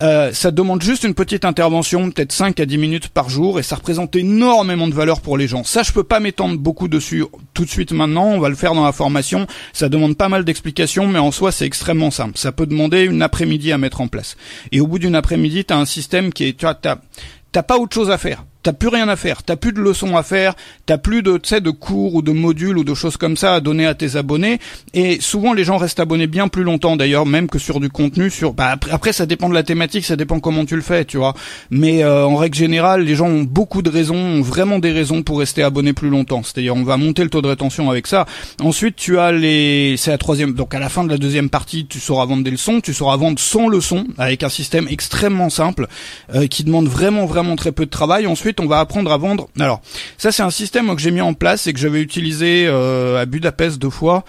euh, 0.03 0.33
ça 0.33 0.51
demande 0.51 0.83
juste 0.83 1.05
une 1.05 1.15
petite 1.15 1.45
intervention, 1.45 2.11
peut-être 2.11 2.33
5 2.33 2.59
à 2.59 2.67
10 2.67 2.79
minutes 2.79 3.09
par 3.09 3.29
jour, 3.29 3.59
et 3.59 3.63
ça 3.63 3.77
représente 3.77 4.17
énormément 4.17 4.89
de 4.89 4.95
valeur 4.95 5.21
pour 5.21 5.37
les 5.37 5.47
gens. 5.47 5.65
Ça, 5.65 5.83
je 5.83 5.93
peux 5.93 6.05
pas 6.05 6.21
m'étendre 6.21 6.59
beaucoup 6.59 6.89
dessus 6.89 7.25
tout 7.55 7.65
de 7.65 7.71
suite 7.71 7.93
maintenant. 7.93 8.29
On 8.29 8.41
va 8.41 8.49
le 8.49 8.55
faire 8.55 8.75
dans 8.75 8.85
la 8.85 8.93
formation. 8.93 9.47
Ça 9.73 9.89
demande 9.89 10.17
pas 10.17 10.29
mal 10.29 10.45
d'explications, 10.45 11.07
mais 11.07 11.19
en 11.19 11.33
soi, 11.33 11.53
c'est 11.53 11.67
extrêmement 11.67 12.11
simple. 12.11 12.39
Ça 12.39 12.53
peut 12.53 12.67
demander 12.67 13.03
une 13.03 13.23
après-midi 13.23 13.73
à 13.73 13.79
mettre 13.79 14.01
en 14.01 14.09
place. 14.09 14.37
Et 14.73 14.81
au 14.81 14.87
bout 14.87 14.99
d'une 14.99 15.15
après-midi, 15.15 15.67
t'as 15.67 15.77
un 15.77 15.85
système 15.85 16.33
qui 16.33 16.45
est, 16.45 16.57
tu 16.57 16.65
vois, 16.65 16.75
t'as 16.75 17.63
pas 17.63 17.79
autre 17.79 17.95
chose 17.95 18.11
à 18.11 18.19
faire 18.19 18.45
t'as 18.67 18.73
plus 18.73 18.89
rien 18.89 19.09
à 19.09 19.15
faire, 19.15 19.45
t'as 19.45 19.55
plus 19.55 19.73
de 19.73 19.81
leçons 19.81 20.17
à 20.17 20.25
faire, 20.25 20.57
t'as 20.87 20.99
plus 20.99 21.23
de, 21.23 21.39
de 21.39 21.71
cours 21.71 22.17
ou 22.17 22.23
de 22.23 22.33
modules 22.33 22.79
ou 22.79 22.83
de 22.83 22.95
choses 22.95 23.17
comme 23.17 23.37
ça 23.37 23.55
à 23.55 23.61
donner 23.61 23.87
à 23.87 23.95
tes 23.95 24.17
abonnés. 24.17 24.59
Et 24.93 25.21
souvent 25.21 25.53
les 25.53 25.63
gens 25.63 25.77
restent 25.77 26.01
abonnés 26.01 26.27
bien 26.27 26.49
plus 26.49 26.65
longtemps 26.65 26.97
d'ailleurs, 26.97 27.27
même 27.27 27.47
que 27.47 27.61
sur 27.61 27.79
du 27.79 27.91
contenu. 27.91 28.29
Sur, 28.29 28.55
bah, 28.55 28.77
après, 28.91 29.13
ça 29.13 29.25
dépend 29.25 29.49
de 29.49 29.55
la 29.55 29.63
thématique, 29.63 30.05
ça 30.05 30.17
dépend 30.17 30.41
comment 30.41 30.65
tu 30.65 30.75
le 30.75 30.83
fais, 30.83 31.05
tu 31.05 31.17
vois. 31.17 31.35
Mais 31.71 32.03
euh, 32.03 32.27
en 32.27 32.35
règle 32.35 32.57
générale, 32.57 33.05
les 33.05 33.15
gens 33.15 33.29
ont 33.29 33.45
beaucoup 33.45 33.83
de 33.83 33.89
raisons, 33.89 34.17
ont 34.17 34.43
vraiment 34.43 34.81
des 34.81 34.91
raisons 34.91 35.23
pour 35.23 35.39
rester 35.39 35.63
abonnés 35.63 35.93
plus 35.93 36.11
longtemps. 36.11 36.43
C'est-à-dire, 36.43 36.75
on 36.75 36.83
va 36.83 36.97
monter 36.97 37.23
le 37.23 37.31
taux 37.31 37.43
de 37.43 37.49
rétention 37.49 37.89
avec 37.89 38.09
ça. 38.09 38.27
Ensuite, 38.61 38.97
tu 38.97 39.21
as 39.21 39.31
les, 39.31 39.95
c'est 39.97 40.11
la 40.11 40.19
troisième. 40.19 40.55
Donc 40.55 40.75
à 40.75 40.81
la 40.81 40.89
fin 40.89 41.05
de 41.05 41.11
la 41.11 41.19
deuxième 41.19 41.51
partie, 41.51 41.87
tu 41.87 42.01
sauras 42.01 42.25
vendre 42.25 42.43
des 42.43 42.51
leçons, 42.51 42.81
tu 42.81 42.93
sauras 42.93 43.17
vendre 43.17 43.39
sans 43.39 43.69
leçons 43.69 44.07
avec 44.19 44.43
un 44.43 44.49
système 44.49 44.89
extrêmement 44.89 45.51
simple 45.51 45.87
euh, 46.35 46.49
qui 46.49 46.65
demande 46.65 46.89
vraiment 46.89 47.27
vraiment 47.27 47.55
très 47.55 47.71
peu 47.71 47.85
de 47.85 47.91
travail. 47.91 48.27
Ensuite, 48.27 48.56
on 48.61 48.67
va 48.67 48.81
apprendre 48.81 49.13
à 49.13 49.17
vendre. 49.17 49.49
Alors, 49.59 49.81
ça 50.19 50.33
c'est 50.33 50.43
un 50.43 50.51
système 50.51 50.95
que 50.95 51.01
j'ai 51.01 51.11
mis 51.11 51.21
en 51.21 51.35
place 51.35 51.67
et 51.67 51.73
que 51.73 51.79
j'avais 51.79 52.01
utilisé 52.01 52.67
euh, 52.67 53.21
à 53.21 53.27
Budapest 53.27 53.79
deux 53.79 53.91
fois 53.91 54.25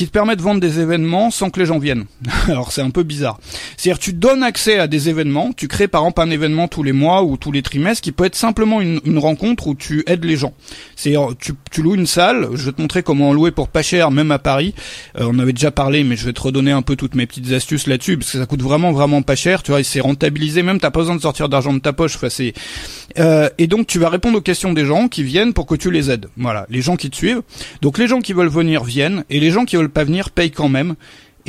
qui 0.00 0.06
te 0.06 0.12
permet 0.12 0.34
de 0.34 0.40
vendre 0.40 0.62
des 0.62 0.80
événements 0.80 1.30
sans 1.30 1.50
que 1.50 1.60
les 1.60 1.66
gens 1.66 1.78
viennent. 1.78 2.06
Alors 2.48 2.72
c'est 2.72 2.80
un 2.80 2.88
peu 2.88 3.02
bizarre. 3.02 3.38
C'est-à-dire 3.76 3.98
tu 3.98 4.14
donnes 4.14 4.42
accès 4.42 4.78
à 4.78 4.86
des 4.86 5.10
événements, 5.10 5.52
tu 5.52 5.68
crées 5.68 5.88
par 5.88 6.00
exemple 6.00 6.22
un 6.22 6.30
événement 6.30 6.68
tous 6.68 6.82
les 6.82 6.92
mois 6.92 7.22
ou 7.22 7.36
tous 7.36 7.52
les 7.52 7.60
trimestres 7.60 8.00
qui 8.00 8.10
peut 8.10 8.24
être 8.24 8.34
simplement 8.34 8.80
une, 8.80 9.18
rencontre 9.18 9.66
où 9.66 9.74
tu 9.74 10.02
aides 10.06 10.24
les 10.24 10.38
gens. 10.38 10.54
C'est 10.96 11.16
tu, 11.38 11.52
tu 11.70 11.82
loues 11.82 11.96
une 11.96 12.06
salle, 12.06 12.48
je 12.54 12.64
vais 12.64 12.72
te 12.72 12.80
montrer 12.80 13.02
comment 13.02 13.28
en 13.28 13.34
louer 13.34 13.50
pour 13.50 13.68
pas 13.68 13.82
cher 13.82 14.10
même 14.10 14.30
à 14.30 14.38
Paris. 14.38 14.74
Euh, 15.18 15.28
on 15.30 15.38
avait 15.38 15.52
déjà 15.52 15.70
parlé 15.70 16.02
mais 16.02 16.16
je 16.16 16.24
vais 16.24 16.32
te 16.32 16.40
redonner 16.40 16.72
un 16.72 16.80
peu 16.80 16.96
toutes 16.96 17.14
mes 17.14 17.26
petites 17.26 17.52
astuces 17.52 17.86
là-dessus 17.86 18.16
parce 18.16 18.32
que 18.32 18.38
ça 18.38 18.46
coûte 18.46 18.62
vraiment 18.62 18.92
vraiment 18.92 19.20
pas 19.20 19.36
cher, 19.36 19.62
tu 19.62 19.70
vois, 19.70 19.84
c'est 19.84 20.00
rentabilisé 20.00 20.62
même 20.62 20.80
t'as 20.80 20.90
pas 20.90 21.00
besoin 21.00 21.16
de 21.16 21.20
sortir 21.20 21.50
d'argent 21.50 21.74
de 21.74 21.80
ta 21.80 21.92
poche, 21.92 22.16
enfin 22.16 22.30
c'est 22.30 22.54
euh, 23.18 23.50
et 23.58 23.66
donc 23.66 23.86
tu 23.86 23.98
vas 23.98 24.08
répondre 24.08 24.38
aux 24.38 24.40
questions 24.40 24.72
des 24.72 24.86
gens 24.86 25.08
qui 25.08 25.24
viennent 25.24 25.52
pour 25.52 25.66
que 25.66 25.74
tu 25.74 25.90
les 25.90 26.10
aides. 26.10 26.28
Voilà, 26.38 26.64
les 26.70 26.80
gens 26.80 26.96
qui 26.96 27.10
te 27.10 27.16
suivent. 27.16 27.42
Donc 27.82 27.98
les 27.98 28.06
gens 28.06 28.20
qui 28.20 28.32
veulent 28.32 28.48
venir 28.48 28.82
viennent 28.84 29.24
et 29.28 29.40
les 29.40 29.50
gens 29.50 29.64
qui 29.64 29.76
veulent 29.76 29.89
pas 29.90 30.04
venir 30.04 30.30
payent 30.30 30.50
quand 30.50 30.68
même. 30.68 30.94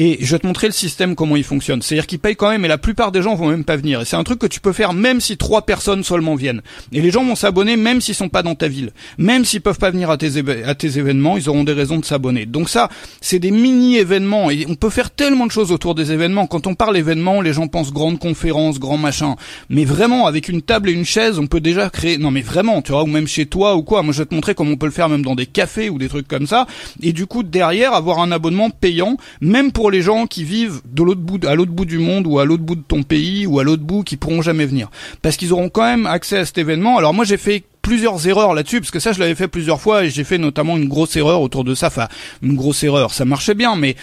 Et 0.03 0.17
je 0.19 0.31
vais 0.31 0.39
te 0.39 0.47
montrer 0.47 0.65
le 0.65 0.73
système, 0.73 1.13
comment 1.13 1.35
il 1.35 1.43
fonctionne. 1.43 1.83
C'est-à-dire 1.83 2.07
qu'ils 2.07 2.17
payent 2.17 2.35
quand 2.35 2.49
même, 2.49 2.65
et 2.65 2.67
la 2.67 2.79
plupart 2.79 3.11
des 3.11 3.21
gens 3.21 3.35
vont 3.35 3.49
même 3.49 3.63
pas 3.63 3.75
venir. 3.75 4.01
Et 4.01 4.05
c'est 4.05 4.15
un 4.15 4.23
truc 4.23 4.39
que 4.39 4.47
tu 4.47 4.59
peux 4.59 4.73
faire 4.73 4.93
même 4.93 5.21
si 5.21 5.37
trois 5.37 5.61
personnes 5.61 6.03
seulement 6.03 6.33
viennent. 6.33 6.63
Et 6.91 7.01
les 7.01 7.11
gens 7.11 7.23
vont 7.23 7.35
s'abonner 7.35 7.77
même 7.77 8.01
s'ils 8.01 8.15
sont 8.15 8.27
pas 8.27 8.41
dans 8.41 8.55
ta 8.55 8.67
ville. 8.67 8.93
Même 9.19 9.45
s'ils 9.45 9.61
peuvent 9.61 9.77
pas 9.77 9.91
venir 9.91 10.09
à 10.09 10.17
tes, 10.17 10.97
événements, 10.97 11.37
ils 11.37 11.47
auront 11.49 11.63
des 11.63 11.73
raisons 11.73 11.99
de 11.99 12.05
s'abonner. 12.05 12.47
Donc 12.47 12.67
ça, 12.67 12.89
c'est 13.21 13.37
des 13.37 13.51
mini-événements. 13.51 14.49
Et 14.49 14.65
on 14.67 14.73
peut 14.73 14.89
faire 14.89 15.11
tellement 15.11 15.45
de 15.45 15.51
choses 15.51 15.71
autour 15.71 15.93
des 15.93 16.11
événements. 16.11 16.47
Quand 16.47 16.65
on 16.65 16.73
parle 16.73 16.97
événements, 16.97 17.39
les 17.39 17.53
gens 17.53 17.67
pensent 17.67 17.93
grande 17.93 18.17
conférence, 18.17 18.79
grand 18.79 18.97
machin. 18.97 19.35
Mais 19.69 19.85
vraiment, 19.85 20.25
avec 20.25 20.49
une 20.49 20.63
table 20.63 20.89
et 20.89 20.93
une 20.93 21.05
chaise, 21.05 21.37
on 21.37 21.45
peut 21.45 21.61
déjà 21.61 21.91
créer... 21.91 22.17
Non 22.17 22.31
mais 22.31 22.41
vraiment, 22.41 22.81
tu 22.81 22.91
vois, 22.91 23.03
ou 23.03 23.07
même 23.07 23.27
chez 23.27 23.45
toi 23.45 23.75
ou 23.75 23.83
quoi. 23.83 24.01
Moi, 24.01 24.13
je 24.13 24.23
vais 24.23 24.25
te 24.25 24.33
montrer 24.33 24.55
comment 24.55 24.71
on 24.71 24.77
peut 24.77 24.87
le 24.87 24.91
faire 24.91 25.09
même 25.09 25.21
dans 25.21 25.35
des 25.35 25.45
cafés 25.45 25.91
ou 25.91 25.99
des 25.99 26.09
trucs 26.09 26.27
comme 26.27 26.47
ça. 26.47 26.65
Et 27.03 27.13
du 27.13 27.27
coup, 27.27 27.43
derrière, 27.43 27.93
avoir 27.93 28.17
un 28.17 28.31
abonnement 28.31 28.71
payant, 28.71 29.17
même 29.41 29.71
pour 29.71 29.90
les 29.91 30.01
gens 30.01 30.25
qui 30.25 30.43
vivent 30.43 30.81
de 30.85 31.03
l'autre 31.03 31.21
bout, 31.21 31.43
à 31.45 31.53
l'autre 31.53 31.71
bout 31.71 31.85
du 31.85 31.99
monde 31.99 32.25
ou 32.25 32.39
à 32.39 32.45
l'autre 32.45 32.63
bout 32.63 32.75
de 32.75 32.81
ton 32.81 33.03
pays 33.03 33.45
ou 33.45 33.59
à 33.59 33.63
l'autre 33.63 33.83
bout 33.83 34.03
qui 34.03 34.17
pourront 34.17 34.41
jamais 34.41 34.65
venir. 34.65 34.89
Parce 35.21 35.37
qu'ils 35.37 35.53
auront 35.53 35.69
quand 35.69 35.83
même 35.83 36.07
accès 36.07 36.37
à 36.37 36.45
cet 36.45 36.57
événement. 36.57 36.97
Alors 36.97 37.13
moi 37.13 37.25
j'ai 37.25 37.37
fait 37.37 37.63
plusieurs 37.81 38.27
erreurs 38.27 38.53
là-dessus 38.53 38.79
parce 38.79 38.91
que 38.91 38.99
ça 38.99 39.11
je 39.11 39.19
l'avais 39.19 39.35
fait 39.35 39.47
plusieurs 39.47 39.81
fois 39.81 40.05
et 40.05 40.09
j'ai 40.09 40.23
fait 40.23 40.37
notamment 40.37 40.77
une 40.77 40.87
grosse 40.87 41.15
erreur 41.15 41.41
autour 41.41 41.63
de 41.63 41.75
ça. 41.75 41.87
Enfin, 41.87 42.07
une 42.41 42.55
grosse 42.55 42.83
erreur, 42.83 43.13
ça 43.13 43.25
marchait 43.25 43.55
bien, 43.55 43.75
mais 43.75 43.95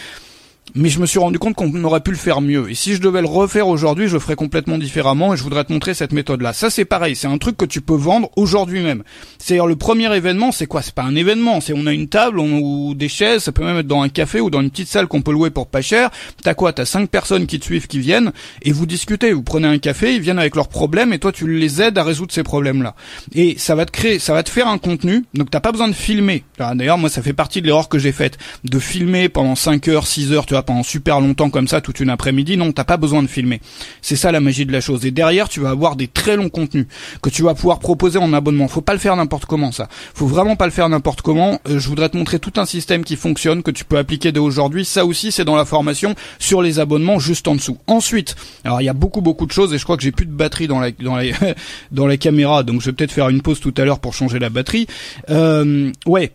mais 0.75 0.89
je 0.89 1.01
me 1.01 1.07
suis 1.07 1.19
rendu 1.19 1.39
compte 1.39 1.55
qu'on 1.55 1.85
aurait 1.85 2.01
pu 2.01 2.11
le 2.11 2.17
faire 2.17 2.41
mieux. 2.41 2.71
Et 2.71 2.75
si 2.75 2.95
je 2.95 3.01
devais 3.01 3.21
le 3.21 3.29
refaire 3.29 3.69
aujourd'hui, 3.69 4.09
je 4.09 4.19
ferais 4.19 4.37
complètement 4.37 4.79
différemment 4.79 5.35
et 5.35 5.37
je 5.37 5.43
voudrais 5.43 5.65
te 5.65 5.73
montrer 5.73 5.95
cette 5.95 6.13
méthode-là. 6.13 6.53
Ça, 6.53 6.71
c'est 6.71 6.85
pareil. 6.85 7.17
C'est 7.17 7.27
un 7.27 7.39
truc 7.39 7.57
que 7.57 7.65
tu 7.65 7.81
peux 7.81 7.97
vendre 7.97 8.31
aujourd'hui 8.37 8.83
même. 8.83 9.03
C'est-à-dire, 9.39 9.67
le 9.67 9.77
premier 9.77 10.15
événement, 10.15 10.53
c'est 10.53 10.67
quoi? 10.67 10.83
C'est 10.83 10.95
pas 10.95 11.03
un 11.03 11.15
événement. 11.15 11.61
C'est, 11.61 11.73
on 11.75 11.87
a 11.87 11.93
une 11.93 12.09
table 12.09 12.41
ou 12.41 12.95
des 12.95 13.09
chaises. 13.09 13.45
Ça 13.45 13.53
peut 13.53 13.65
même 13.65 13.79
être 13.79 13.87
dans 13.87 14.03
un 14.03 14.09
café 14.09 14.41
ou 14.41 14.51
dans 14.51 14.61
une 14.61 14.71
petite 14.71 14.89
salle 14.89 15.07
qu'on 15.07 15.23
peut 15.23 15.33
louer 15.33 15.51
pour 15.51 15.67
pas 15.67 15.83
cher. 15.83 16.11
T'as 16.43 16.55
quoi? 16.55 16.73
T'as 16.73 16.85
cinq 16.85 17.09
personnes 17.11 17.47
qui 17.47 17.59
te 17.59 17.65
suivent, 17.65 17.87
qui 17.87 17.99
viennent 17.99 18.33
et 18.63 18.73
vous 18.73 18.87
discutez. 18.87 19.33
Vous 19.33 19.43
prenez 19.43 19.69
un 19.69 19.79
café, 19.79 20.15
ils 20.15 20.21
viennent 20.21 20.39
avec 20.39 20.57
leurs 20.57 20.69
problèmes 20.69 21.13
et 21.13 21.19
toi, 21.19 21.33
tu 21.33 21.49
les 21.49 21.83
aides 21.83 21.99
à 21.99 22.05
résoudre 22.05 22.33
ces 22.33 22.43
problèmes-là. 22.43 22.95
Et 23.35 23.57
ça 23.59 23.75
va 23.75 23.87
te 23.87 23.91
créer, 23.91 24.19
ça 24.19 24.35
va 24.35 24.43
te 24.43 24.51
faire 24.51 24.69
un 24.69 24.79
contenu. 24.79 25.25
Donc, 25.35 25.51
t'as 25.51 25.61
pas 25.61 25.73
besoin 25.73 25.89
de 25.89 25.95
filmer. 25.95 26.45
D'ailleurs, 26.59 26.99
moi, 26.99 27.11
ça 27.11 27.23
fait 27.23 27.33
partie 27.33 27.63
de 27.63 27.67
l'erreur 27.67 27.89
que 27.89 27.99
j'ai 27.99 28.13
faite. 28.13 28.39
De 28.65 28.79
filmer 28.79 29.29
pendant 29.29 29.55
5 29.55 29.89
heures, 29.89 30.07
6 30.07 30.33
heures, 30.33 30.47
tu 30.47 30.55
vois, 30.59 30.65
pendant 30.65 30.83
super 30.83 31.21
longtemps 31.21 31.51
comme 31.51 31.69
ça, 31.69 31.81
toute 31.81 32.01
une 32.01 32.11
après-midi. 32.11 32.57
Non, 32.57 32.73
t'as 32.73 32.85
pas 32.85 32.97
besoin 32.97 33.23
de 33.23 33.29
filmer. 33.29 33.61
C'est 34.03 34.17
ça 34.17 34.33
la 34.33 34.41
magie 34.41 34.67
de 34.67 34.73
la 34.73 34.81
chose. 34.81 35.05
Et 35.07 35.11
derrière, 35.11 35.49
tu 35.49 35.61
vas 35.61 35.71
avoir 35.71 35.97
des 35.97 36.09
très 36.09 36.37
longs 36.37 36.49
contenus 36.49 36.87
que 37.23 37.31
tu 37.31 37.43
vas 37.43 37.55
pouvoir 37.55 37.79
proposer 37.79 38.19
en 38.19 38.33
abonnement. 38.33 38.69
Faut 38.69 38.81
pas 38.81 38.93
le 38.93 38.99
faire 38.99 39.17
n'importe 39.17 39.47
comment, 39.47 39.73
ça. 39.73 39.89
Faut 40.15 40.27
vraiment 40.27 40.57
pas 40.57 40.67
le 40.67 40.73
faire 40.73 40.89
n'importe 40.89 41.23
comment. 41.23 41.61
Euh, 41.69 41.79
je 41.79 41.89
voudrais 41.89 42.09
te 42.09 42.17
montrer 42.17 42.39
tout 42.39 42.53
un 42.57 42.67
système 42.67 43.05
qui 43.05 43.17
fonctionne, 43.17 43.63
que 43.63 43.71
tu 43.71 43.85
peux 43.85 43.99
appliquer 43.99 44.33
dès 44.33 44.41
aujourd'hui. 44.41 44.85
Ça 44.85 45.05
aussi, 45.05 45.33
c'est 45.33 45.45
dans 45.45 45.57
la 45.57 45.65
formation 45.65 46.15
sur 46.39 46.63
les 46.63 46.79
abonnements 46.79 47.19
juste 47.19 47.49
en 47.49 47.55
dessous. 47.55 47.79
Ensuite, 47.87 48.37
alors 48.65 48.81
il 48.81 48.85
y 48.85 48.89
a 48.89 48.95
beaucoup 48.95 49.21
beaucoup 49.21 49.47
de 49.47 49.53
choses 49.53 49.73
et 49.75 49.79
je 49.79 49.85
crois 49.85 49.97
que 49.97 50.03
j'ai 50.03 50.13
plus 50.13 50.27
de 50.27 50.33
batterie 50.33 50.69
dans 50.69 50.81
la 50.81 50.91
dans 50.91 51.17
la 51.17 51.25
dans 51.93 52.07
la 52.07 52.17
caméra, 52.17 52.63
donc 52.63 52.81
je 52.81 52.87
vais 52.87 52.93
peut-être 52.93 53.13
faire 53.13 53.29
une 53.29 53.43
pause 53.43 53.61
tout 53.61 53.75
à 53.77 53.85
l'heure 53.85 54.01
pour 54.01 54.15
changer 54.15 54.39
la 54.39 54.51
batterie. 54.51 54.87
Euh, 55.31 55.93
ouais, 56.07 56.33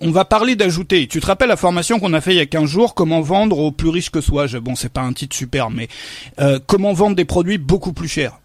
on 0.00 0.10
va 0.10 0.24
parler 0.24 0.56
d'ajouter. 0.56 1.06
Tu 1.06 1.20
te 1.20 1.26
rappelles 1.26 1.48
la 1.48 1.56
formation 1.56 1.98
qu'on 1.98 2.12
a 2.12 2.20
fait 2.20 2.32
il 2.32 2.38
y 2.38 2.40
a 2.40 2.46
15 2.46 2.68
jours, 2.68 2.94
comment 2.94 3.20
vendre 3.20 3.58
aux 3.58 3.72
plus 3.72 3.88
riches 3.88 4.10
que 4.10 4.20
soi. 4.20 4.46
Bon, 4.60 4.74
c'est 4.74 4.92
pas 4.92 5.02
un 5.02 5.12
titre 5.12 5.36
super, 5.36 5.70
mais 5.70 5.88
euh, 6.40 6.58
comment 6.66 6.92
vendre 6.92 7.16
des 7.16 7.24
produits 7.24 7.58
beaucoup 7.58 7.92
plus 7.92 8.08
chers. 8.08 8.38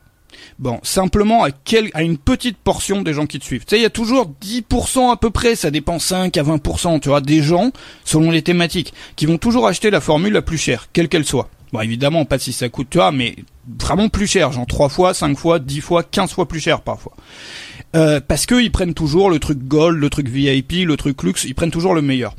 Bon, 0.60 0.80
simplement 0.84 1.44
à, 1.44 1.52
quel, 1.52 1.90
à 1.94 2.04
une 2.04 2.18
petite 2.18 2.58
portion 2.58 3.02
des 3.02 3.14
gens 3.14 3.26
qui 3.26 3.40
te 3.40 3.46
suivent. 3.46 3.66
Tu 3.66 3.72
sais, 3.72 3.80
il 3.80 3.84
y 3.84 3.86
a 3.86 3.90
toujours 3.90 4.32
10% 4.42 5.12
à 5.12 5.18
peu 5.18 5.30
près, 5.30 5.56
ça 5.56 5.72
dépend 5.72 6.00
5 6.00 6.36
à 6.38 6.44
20%, 6.44 7.00
tu 7.00 7.10
vois, 7.10 7.22
des 7.22 7.42
gens, 7.42 7.72
selon 8.04 8.32
les 8.32 8.42
thématiques, 8.42 8.94
qui 9.16 9.26
vont 9.26 9.38
toujours 9.38 9.68
acheter 9.68 9.90
la 9.90 10.02
formule 10.02 10.34
la 10.34 10.42
plus 10.42 10.58
chère, 10.58 10.88
quelle 10.94 11.10
qu'elle 11.10 11.26
soit. 11.26 11.50
Bon, 11.76 11.82
évidemment, 11.82 12.24
pas 12.24 12.40
si 12.40 12.54
ça 12.54 12.70
coûte, 12.70 12.88
tu 12.90 13.00
vois, 13.00 13.12
mais 13.12 13.36
vraiment 13.82 14.08
plus 14.08 14.28
cher, 14.28 14.54
genre 14.54 14.66
trois 14.66 14.88
fois, 14.88 15.14
cinq 15.14 15.38
fois, 15.38 15.60
dix 15.60 15.82
fois, 15.82 16.04
quinze 16.04 16.32
fois 16.32 16.48
plus 16.48 16.62
cher 16.62 16.80
parfois. 16.80 17.12
Euh, 17.98 18.22
parce 18.26 18.46
qu'ils 18.46 18.72
prennent 18.72 18.94
toujours 18.94 19.30
le 19.30 19.40
truc 19.40 19.58
gold, 19.58 20.00
le 20.00 20.10
truc 20.10 20.30
VIP, 20.30 20.86
le 20.86 20.96
truc 20.96 21.22
luxe, 21.22 21.44
ils 21.44 21.54
prennent 21.54 21.72
toujours 21.72 21.94
le 21.94 22.02
meilleur. 22.02 22.34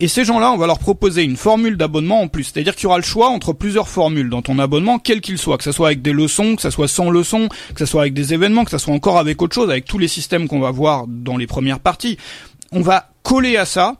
Et 0.00 0.08
ces 0.08 0.26
gens-là, 0.26 0.52
on 0.52 0.58
va 0.58 0.66
leur 0.66 0.80
proposer 0.80 1.22
une 1.22 1.38
formule 1.38 1.78
d'abonnement 1.78 2.20
en 2.20 2.28
plus, 2.28 2.44
c'est-à-dire 2.44 2.74
qu'il 2.74 2.82
y 2.82 2.86
aura 2.88 2.98
le 2.98 3.04
choix 3.04 3.30
entre 3.30 3.54
plusieurs 3.54 3.88
formules 3.88 4.28
dans 4.28 4.42
ton 4.42 4.58
abonnement, 4.58 4.98
quel 4.98 5.22
qu'il 5.22 5.38
soit, 5.38 5.56
que 5.56 5.64
ce 5.64 5.72
soit 5.72 5.86
avec 5.86 6.02
des 6.02 6.12
leçons, 6.12 6.54
que 6.54 6.60
ce 6.60 6.68
soit 6.68 6.88
sans 6.88 7.08
leçons, 7.08 7.48
que 7.74 7.78
ce 7.78 7.86
soit 7.86 8.02
avec 8.02 8.12
des 8.12 8.34
événements, 8.34 8.66
que 8.66 8.70
ce 8.70 8.76
soit 8.76 8.92
encore 8.92 9.16
avec 9.16 9.40
autre 9.40 9.54
chose, 9.54 9.70
avec 9.70 9.86
tous 9.86 9.98
les 9.98 10.08
systèmes 10.08 10.46
qu'on 10.46 10.60
va 10.60 10.72
voir 10.72 11.06
dans 11.08 11.38
les 11.38 11.46
premières 11.46 11.80
parties. 11.80 12.18
On 12.70 12.82
va 12.82 13.08
coller 13.22 13.56
à 13.56 13.64
ça 13.64 13.96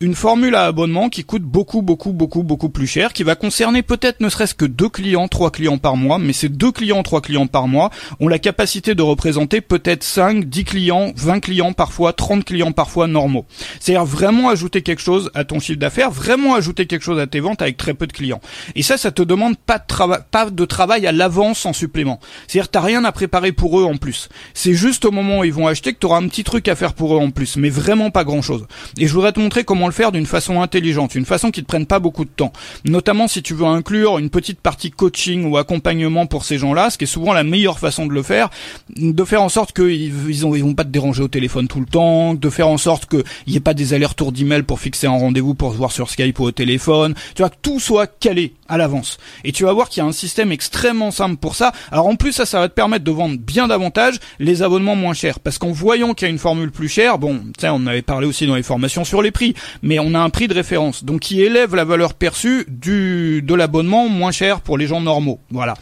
une 0.00 0.14
formule 0.14 0.54
à 0.54 0.64
abonnement 0.64 1.08
qui 1.08 1.24
coûte 1.24 1.42
beaucoup, 1.42 1.82
beaucoup, 1.82 2.12
beaucoup, 2.12 2.42
beaucoup 2.42 2.68
plus 2.68 2.86
cher, 2.86 3.12
qui 3.12 3.22
va 3.22 3.34
concerner 3.34 3.82
peut-être 3.82 4.20
ne 4.20 4.28
serait-ce 4.28 4.54
que 4.54 4.64
deux 4.64 4.88
clients, 4.88 5.28
trois 5.28 5.50
clients 5.50 5.78
par 5.78 5.96
mois, 5.96 6.18
mais 6.18 6.32
ces 6.32 6.48
deux 6.48 6.72
clients, 6.72 7.02
trois 7.02 7.20
clients 7.20 7.46
par 7.46 7.68
mois 7.68 7.90
ont 8.20 8.28
la 8.28 8.38
capacité 8.38 8.94
de 8.94 9.02
représenter 9.02 9.60
peut-être 9.60 10.04
5, 10.04 10.44
10 10.44 10.64
clients, 10.64 11.12
20 11.16 11.40
clients 11.40 11.72
parfois, 11.72 12.12
30 12.12 12.44
clients 12.44 12.72
parfois 12.72 13.06
normaux. 13.06 13.44
C'est-à-dire 13.80 14.04
vraiment 14.04 14.48
ajouter 14.48 14.82
quelque 14.82 15.02
chose 15.02 15.30
à 15.34 15.44
ton 15.44 15.60
chiffre 15.60 15.78
d'affaires, 15.78 16.10
vraiment 16.10 16.54
ajouter 16.54 16.86
quelque 16.86 17.02
chose 17.02 17.18
à 17.18 17.26
tes 17.26 17.40
ventes 17.40 17.62
avec 17.62 17.76
très 17.76 17.94
peu 17.94 18.06
de 18.06 18.12
clients. 18.12 18.40
Et 18.74 18.82
ça, 18.82 18.96
ça 18.96 19.10
te 19.10 19.22
demande 19.22 19.56
pas 19.56 19.78
de 19.78 19.86
travail, 19.86 20.20
pas 20.30 20.50
de 20.50 20.64
travail 20.64 21.06
à 21.06 21.12
l'avance 21.12 21.66
en 21.66 21.72
supplément. 21.72 22.20
C'est-à-dire 22.46 22.70
t'as 22.70 22.80
rien 22.80 23.04
à 23.04 23.12
préparer 23.12 23.52
pour 23.52 23.80
eux 23.80 23.84
en 23.84 23.96
plus. 23.96 24.28
C'est 24.54 24.74
juste 24.74 25.04
au 25.04 25.10
moment 25.10 25.40
où 25.40 25.44
ils 25.44 25.52
vont 25.52 25.66
acheter 25.66 25.92
que 25.92 25.98
tu 25.98 26.06
auras 26.06 26.18
un 26.18 26.28
petit 26.28 26.44
truc 26.44 26.68
à 26.68 26.74
faire 26.74 26.94
pour 26.94 27.14
eux 27.14 27.18
en 27.18 27.30
plus, 27.30 27.56
mais 27.56 27.70
vraiment 27.70 28.10
pas 28.10 28.24
grand-chose. 28.24 28.66
Et 28.98 29.06
je 29.06 29.12
voudrais 29.12 29.32
te 29.32 29.40
montrer 29.40 29.61
comment 29.64 29.86
le 29.86 29.92
faire 29.92 30.12
d'une 30.12 30.26
façon 30.26 30.62
intelligente, 30.62 31.14
une 31.14 31.24
façon 31.24 31.50
qui 31.50 31.62
te 31.62 31.66
prenne 31.66 31.86
pas 31.86 31.98
beaucoup 31.98 32.24
de 32.24 32.30
temps. 32.30 32.52
Notamment 32.84 33.28
si 33.28 33.42
tu 33.42 33.54
veux 33.54 33.66
inclure 33.66 34.18
une 34.18 34.30
petite 34.30 34.60
partie 34.60 34.90
coaching 34.90 35.44
ou 35.44 35.56
accompagnement 35.56 36.26
pour 36.26 36.44
ces 36.44 36.58
gens-là, 36.58 36.90
ce 36.90 36.98
qui 36.98 37.04
est 37.04 37.06
souvent 37.06 37.32
la 37.32 37.44
meilleure 37.44 37.78
façon 37.78 38.06
de 38.06 38.12
le 38.12 38.22
faire, 38.22 38.50
de 38.96 39.24
faire 39.24 39.42
en 39.42 39.48
sorte 39.48 39.72
qu'ils 39.72 40.12
ils, 40.28 40.44
ils 40.44 40.64
vont 40.64 40.74
pas 40.74 40.84
te 40.84 40.90
déranger 40.90 41.22
au 41.22 41.28
téléphone 41.28 41.68
tout 41.68 41.80
le 41.80 41.86
temps, 41.86 42.34
de 42.34 42.50
faire 42.50 42.68
en 42.68 42.78
sorte 42.78 43.06
qu'il 43.06 43.24
n'y 43.46 43.56
ait 43.56 43.60
pas 43.60 43.74
des 43.74 43.94
allers-retours 43.94 44.32
d'email 44.32 44.62
pour 44.62 44.80
fixer 44.80 45.06
un 45.06 45.10
rendez-vous 45.10 45.54
pour 45.54 45.72
se 45.72 45.78
voir 45.78 45.92
sur 45.92 46.10
Skype 46.10 46.38
ou 46.40 46.44
au 46.44 46.52
téléphone. 46.52 47.14
Tu 47.34 47.42
vois 47.42 47.50
que 47.50 47.56
tout 47.62 47.80
soit 47.80 48.06
calé 48.06 48.54
à 48.72 48.78
l'avance. 48.78 49.18
Et 49.44 49.52
tu 49.52 49.64
vas 49.64 49.72
voir 49.74 49.90
qu'il 49.90 50.02
y 50.02 50.06
a 50.06 50.08
un 50.08 50.12
système 50.12 50.50
extrêmement 50.50 51.10
simple 51.10 51.36
pour 51.36 51.54
ça. 51.56 51.72
Alors 51.90 52.06
en 52.06 52.16
plus 52.16 52.32
ça, 52.32 52.46
ça 52.46 52.58
va 52.58 52.68
te 52.70 52.74
permettre 52.74 53.04
de 53.04 53.10
vendre 53.10 53.36
bien 53.38 53.68
davantage 53.68 54.18
les 54.38 54.62
abonnements 54.62 54.96
moins 54.96 55.12
chers, 55.12 55.40
parce 55.40 55.58
qu'en 55.58 55.72
voyant 55.72 56.14
qu'il 56.14 56.26
y 56.26 56.30
a 56.30 56.32
une 56.32 56.38
formule 56.38 56.70
plus 56.70 56.88
chère, 56.88 57.18
bon, 57.18 57.42
tu 57.58 57.66
on 57.68 57.86
avait 57.86 58.02
parlé 58.02 58.26
aussi 58.26 58.46
dans 58.46 58.54
les 58.54 58.62
formations 58.62 59.04
sur 59.04 59.20
les 59.20 59.30
prix, 59.30 59.54
mais 59.82 59.98
on 59.98 60.14
a 60.14 60.18
un 60.18 60.30
prix 60.30 60.48
de 60.48 60.54
référence, 60.54 61.04
donc 61.04 61.20
qui 61.20 61.42
élève 61.42 61.74
la 61.74 61.84
valeur 61.84 62.14
perçue 62.14 62.64
du 62.68 63.42
de 63.42 63.54
l'abonnement 63.54 64.08
moins 64.08 64.32
cher 64.32 64.62
pour 64.62 64.78
les 64.78 64.86
gens 64.86 65.02
normaux. 65.02 65.38
Voilà. 65.50 65.74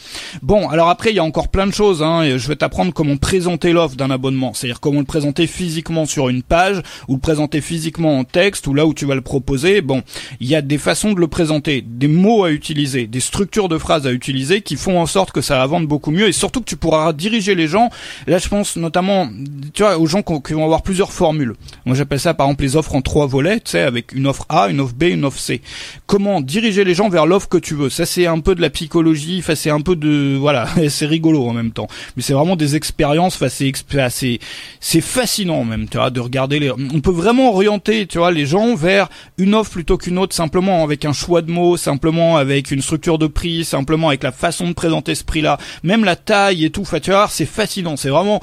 Bon, 0.43 0.69
alors 0.69 0.89
après 0.89 1.11
il 1.11 1.17
y 1.17 1.21
a 1.21 1.25
encore 1.25 1.49
plein 1.49 1.69
de 1.69 1.73
choses. 1.73 2.03
Hein, 2.03 2.37
je 2.37 2.49
vais 2.49 2.57
t'apprendre 2.57 2.93
comment 2.93 3.17
présenter 3.17 3.73
l'offre 3.73 3.95
d'un 3.95 4.11
abonnement, 4.11 4.53
c'est-à-dire 4.53 4.81
comment 4.81 4.99
le 4.99 5.05
présenter 5.05 5.47
physiquement 5.47 6.07
sur 6.07 6.29
une 6.29 6.43
page, 6.43 6.83
ou 7.07 7.15
le 7.15 7.21
présenter 7.21 7.61
physiquement 7.61 8.19
en 8.19 8.25
texte, 8.25 8.67
ou 8.67 8.75
là 8.75 8.85
où 8.85 8.95
tu 8.95 9.07
vas 9.07 9.15
le 9.15 9.21
proposer. 9.21 9.81
Bon, 9.81 10.03
il 10.41 10.49
y 10.49 10.57
a 10.57 10.63
des 10.63 10.79
façons 10.79 11.13
de 11.13 11.21
le 11.21 11.29
présenter, 11.29 11.85
des 11.87 12.09
mots 12.09 12.45
à 12.45 12.51
utiliser, 12.51 12.80
des 12.87 13.21
structures 13.21 13.69
de 13.69 13.79
phrases 13.79 14.07
à 14.07 14.13
utiliser 14.13 14.61
qui 14.63 14.77
font 14.77 15.01
en 15.01 15.07
sorte 15.07 15.33
que 15.33 15.41
ça 15.41 15.59
va 15.59 15.67
vendre 15.67 15.87
beaucoup 15.87 16.11
mieux, 16.11 16.29
et 16.29 16.33
surtout 16.33 16.61
que 16.61 16.67
tu 16.67 16.77
pourras 16.77 17.13
diriger 17.13 17.55
les 17.55 17.69
gens. 17.69 17.91
Là, 18.27 18.39
je 18.39 18.49
pense 18.49 18.77
notamment, 18.77 19.29
tu 19.73 19.83
vois, 19.83 19.99
aux 19.99 20.07
gens 20.07 20.23
qui 20.23 20.53
vont 20.53 20.65
avoir 20.65 20.83
plusieurs 20.83 21.13
formules. 21.13 21.55
Moi, 21.85 21.95
j'appelle 21.95 22.21
ça 22.21 22.35
par 22.35 22.47
exemple 22.47 22.63
les 22.63 22.77
offres 22.77 22.95
en 22.95 23.03
trois 23.03 23.27
volets, 23.27 23.61
tu 23.61 23.73
sais, 23.73 23.81
avec 23.81 24.13
une 24.13 24.27
offre 24.27 24.47
A, 24.49 24.69
une 24.69 24.81
offre 24.81 24.95
B, 24.95 25.05
une 25.05 25.25
offre 25.25 25.39
C. 25.39 25.61
Comment 26.07 26.41
diriger 26.41 26.85
les 26.85 26.95
gens 26.95 27.09
vers 27.09 27.27
l'offre 27.27 27.49
que 27.49 27.59
tu 27.59 27.75
veux? 27.75 27.91
Ça 27.91 28.07
c'est 28.07 28.27
un 28.27 28.41
peu 28.41 28.55
de 28.55 28.61
la 28.61 28.71
psychologie, 28.71 29.39
enfin 29.41 29.55
c'est 29.55 29.71
un 29.71 29.81
peu 29.81 29.97
de 29.97 30.37
voilà, 30.41 30.67
c'est 30.89 31.07
rigolo 31.07 31.47
en 31.47 31.53
même 31.53 31.73
temps. 31.73 31.89
Mais 32.17 32.23
c'est 32.23 32.33
vraiment 32.33 32.57
des 32.57 32.77
expériences, 32.77 33.37
enfin 33.37 33.49
c'est 33.49 33.73
c'est 34.11 34.39
c'est 34.81 35.01
fascinant 35.01 35.65
même, 35.65 35.89
tu 35.89 35.99
vois, 35.99 36.11
de 36.11 36.21
regarder 36.21 36.59
les 36.59 36.71
on 36.71 37.01
peut 37.01 37.11
vraiment 37.11 37.53
orienter, 37.53 38.07
tu 38.07 38.19
vois, 38.19 38.31
les 38.31 38.47
gens 38.47 38.75
vers 38.75 39.09
une 39.39 39.55
offre 39.55 39.71
plutôt 39.71 39.99
qu'une 39.99 40.19
autre 40.19 40.35
simplement 40.35 40.83
avec 40.83 41.05
un 41.05 41.13
choix 41.13 41.43
de 41.43 41.51
mots, 41.51 41.77
simplement 41.77 42.37
avec 42.37 42.70
une 42.71 42.83
structure 42.83 43.19
de 43.19 43.27
prix, 43.27 43.65
simplement 43.65 44.09
avec 44.09 44.23
la 44.23 44.33
façon 44.33 44.69
de 44.69 44.73
présenter 44.73 45.15
ce 45.15 45.25
prix-là, 45.25 45.59
même 45.83 46.05
la 46.05 46.17
taille 46.17 46.65
et 46.65 46.71
tout, 46.71 46.85
tu 47.03 47.13
c'est 47.29 47.47
fascinant, 47.47 47.97
c'est 47.97 48.11
vraiment 48.11 48.41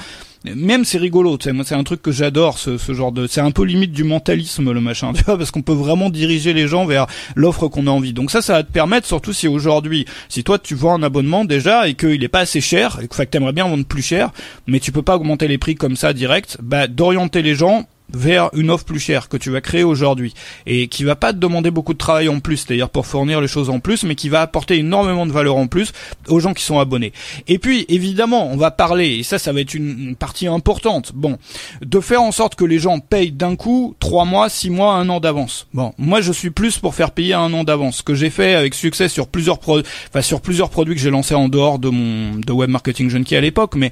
même 0.55 0.85
c'est 0.85 0.97
rigolo, 0.97 1.37
tu 1.37 1.45
sais, 1.45 1.53
moi 1.53 1.65
c'est 1.65 1.75
un 1.75 1.83
truc 1.83 2.01
que 2.01 2.11
j'adore, 2.11 2.57
ce, 2.57 2.77
ce 2.77 2.93
genre 2.93 3.11
de, 3.11 3.27
c'est 3.27 3.41
un 3.41 3.51
peu 3.51 3.63
limite 3.63 3.91
du 3.91 4.03
mentalisme 4.03 4.71
le 4.71 4.81
machin, 4.81 5.13
tu 5.15 5.23
vois, 5.23 5.37
parce 5.37 5.51
qu'on 5.51 5.61
peut 5.61 5.73
vraiment 5.73 6.09
diriger 6.09 6.53
les 6.53 6.67
gens 6.67 6.85
vers 6.85 7.07
l'offre 7.35 7.67
qu'on 7.67 7.87
a 7.87 7.91
envie. 7.91 8.13
Donc 8.13 8.31
ça, 8.31 8.41
ça 8.41 8.53
va 8.53 8.63
te 8.63 8.71
permettre, 8.71 9.07
surtout 9.07 9.33
si 9.33 9.47
aujourd'hui, 9.47 10.05
si 10.29 10.43
toi 10.43 10.59
tu 10.59 10.75
vends 10.75 10.95
un 10.95 11.03
abonnement 11.03 11.45
déjà 11.45 11.87
et 11.87 11.95
qu'il 11.95 12.23
est 12.23 12.29
pas 12.29 12.41
assez 12.41 12.61
cher, 12.61 12.99
et 13.01 13.07
que, 13.07 13.15
que 13.15 13.23
t'aimerais 13.23 13.53
bien 13.53 13.67
vendre 13.67 13.85
plus 13.85 14.01
cher, 14.01 14.31
mais 14.67 14.79
tu 14.79 14.91
peux 14.91 15.01
pas 15.01 15.15
augmenter 15.15 15.47
les 15.47 15.57
prix 15.57 15.75
comme 15.75 15.95
ça 15.95 16.13
direct, 16.13 16.57
bah 16.61 16.87
d'orienter 16.87 17.41
les 17.41 17.55
gens 17.55 17.85
vers 18.13 18.49
une 18.53 18.69
offre 18.69 18.85
plus 18.85 18.99
chère 18.99 19.29
que 19.29 19.37
tu 19.37 19.49
vas 19.49 19.61
créer 19.61 19.83
aujourd'hui 19.83 20.33
et 20.65 20.87
qui 20.87 21.03
va 21.03 21.15
pas 21.15 21.33
te 21.33 21.37
demander 21.37 21.71
beaucoup 21.71 21.93
de 21.93 21.97
travail 21.97 22.29
en 22.29 22.39
plus, 22.39 22.57
c'est-à-dire 22.57 22.89
pour 22.89 23.05
fournir 23.05 23.41
les 23.41 23.47
choses 23.47 23.69
en 23.69 23.79
plus, 23.79 24.03
mais 24.03 24.15
qui 24.15 24.29
va 24.29 24.41
apporter 24.41 24.77
énormément 24.77 25.25
de 25.25 25.31
valeur 25.31 25.57
en 25.57 25.67
plus 25.67 25.91
aux 26.27 26.39
gens 26.39 26.53
qui 26.53 26.63
sont 26.63 26.79
abonnés. 26.79 27.13
Et 27.47 27.59
puis 27.59 27.85
évidemment, 27.89 28.47
on 28.51 28.57
va 28.57 28.71
parler 28.71 29.17
et 29.17 29.23
ça, 29.23 29.39
ça 29.39 29.51
va 29.51 29.61
être 29.61 29.73
une, 29.73 30.15
partie 30.15 30.47
importante. 30.47 31.11
Bon, 31.13 31.37
de 31.81 31.99
faire 31.99 32.21
en 32.21 32.31
sorte 32.31 32.55
que 32.55 32.65
les 32.65 32.79
gens 32.79 32.99
payent 32.99 33.31
d'un 33.31 33.55
coup 33.55 33.95
trois 33.99 34.25
mois, 34.25 34.49
six 34.49 34.69
mois, 34.69 34.93
un 34.93 35.09
an 35.09 35.19
d'avance. 35.19 35.67
Bon, 35.73 35.93
moi 35.97 36.21
je 36.21 36.31
suis 36.31 36.49
plus 36.49 36.77
pour 36.77 36.95
faire 36.95 37.11
payer 37.11 37.33
un 37.33 37.53
an 37.53 37.63
d'avance, 37.63 37.97
ce 37.97 38.03
que 38.03 38.15
j'ai 38.15 38.29
fait 38.29 38.55
avec 38.55 38.73
succès 38.73 39.09
sur 39.09 39.27
plusieurs 39.27 39.59
pro 39.59 39.79
enfin 39.79 40.21
sur 40.21 40.41
plusieurs 40.41 40.69
produits 40.69 40.95
que 40.95 41.01
j'ai 41.01 41.09
lancés 41.09 41.35
en 41.35 41.49
dehors 41.49 41.79
de 41.79 41.89
mon 41.89 42.35
de 42.35 42.51
web 42.51 42.69
marketing 42.69 43.09
junkie 43.09 43.35
à 43.35 43.41
l'époque, 43.41 43.75
mais 43.75 43.91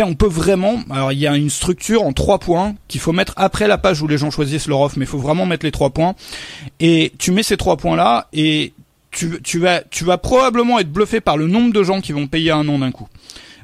on 0.00 0.14
peut 0.14 0.28
vraiment. 0.28 0.80
Alors, 0.90 1.12
il 1.12 1.18
y 1.18 1.26
a 1.26 1.36
une 1.36 1.50
structure 1.50 2.02
en 2.02 2.12
trois 2.12 2.38
points 2.38 2.74
qu'il 2.88 3.00
faut 3.00 3.12
mettre 3.12 3.32
après 3.36 3.66
la 3.66 3.78
page 3.78 4.02
où 4.02 4.06
les 4.06 4.18
gens 4.18 4.30
choisissent 4.30 4.68
leur 4.68 4.80
offre, 4.80 4.98
mais 4.98 5.04
il 5.04 5.08
faut 5.08 5.18
vraiment 5.18 5.46
mettre 5.46 5.64
les 5.66 5.72
trois 5.72 5.90
points. 5.90 6.14
Et 6.80 7.12
tu 7.18 7.32
mets 7.32 7.42
ces 7.42 7.56
trois 7.56 7.76
points-là 7.76 8.28
et 8.32 8.72
tu, 9.10 9.40
tu 9.42 9.58
vas, 9.58 9.82
tu 9.82 10.04
vas 10.04 10.18
probablement 10.18 10.78
être 10.78 10.92
bluffé 10.92 11.20
par 11.20 11.36
le 11.36 11.46
nombre 11.46 11.72
de 11.72 11.82
gens 11.82 12.00
qui 12.00 12.12
vont 12.12 12.26
payer 12.26 12.50
un 12.50 12.68
an 12.68 12.78
d'un 12.78 12.92
coup. 12.92 13.08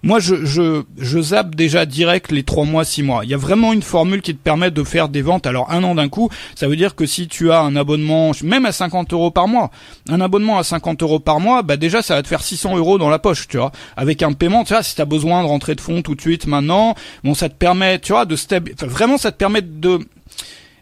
Moi, 0.05 0.21
je, 0.21 0.35
je, 0.45 1.21
zappe 1.23 1.55
déjà 1.55 1.87
direct 1.87 2.31
les 2.31 2.43
trois 2.43 2.67
mois, 2.67 2.85
six 2.85 3.03
mois. 3.03 3.25
Il 3.25 3.31
y 3.31 3.35
a 3.35 3.39
vraiment 3.39 3.73
une 3.73 3.81
formule 3.81 4.21
qui 4.21 4.35
te 4.35 4.43
permet 4.43 4.71
de 4.71 4.85
faire 4.85 5.09
des 5.09 5.23
ventes. 5.23 5.47
Alors, 5.47 5.73
un 5.73 5.83
an 5.83 5.95
d'un 5.95 6.11
coup, 6.11 6.29
ça 6.55 6.69
veut 6.69 6.77
dire 6.77 6.95
que 6.95 7.07
si 7.07 7.27
tu 7.27 7.51
as 7.51 7.61
un 7.61 7.75
abonnement, 7.75 8.33
même 8.43 8.67
à 8.67 8.73
50 8.73 9.15
euros 9.15 9.31
par 9.31 9.49
mois, 9.49 9.71
un 10.11 10.21
abonnement 10.21 10.59
à 10.59 10.63
50 10.63 11.03
euros 11.03 11.21
par 11.21 11.41
mois, 11.41 11.63
bah 11.63 11.79
déjà, 11.79 12.03
ça 12.03 12.17
va 12.17 12.23
te 12.23 12.29
faire 12.29 12.43
600 12.43 12.77
euros 12.77 12.99
dans 12.99 13.09
la 13.09 13.19
poche, 13.19 13.49
tu 13.49 13.57
vois. 13.57 13.73
Avec 13.97 14.23
un 14.23 14.35
paiement, 14.35 14.65
tu 14.65 14.75
vois, 14.75 14.83
si 14.83 14.95
tu 14.95 15.01
as 15.01 15.07
besoin 15.07 15.43
de 15.43 15.49
rentrer 15.49 15.75
de 15.75 15.81
fonds 15.81 16.03
tout 16.03 16.15
de 16.15 16.21
suite 16.21 16.47
maintenant, 16.47 16.95
bon, 17.23 17.33
ça 17.33 17.49
te 17.49 17.55
permet, 17.55 17.99
tu 17.99 18.13
vois, 18.13 18.27
de 18.27 18.37
stabiliser. 18.37 18.87
vraiment, 18.87 19.17
ça 19.17 19.33
te 19.33 19.39
permet 19.39 19.63
de 19.63 20.01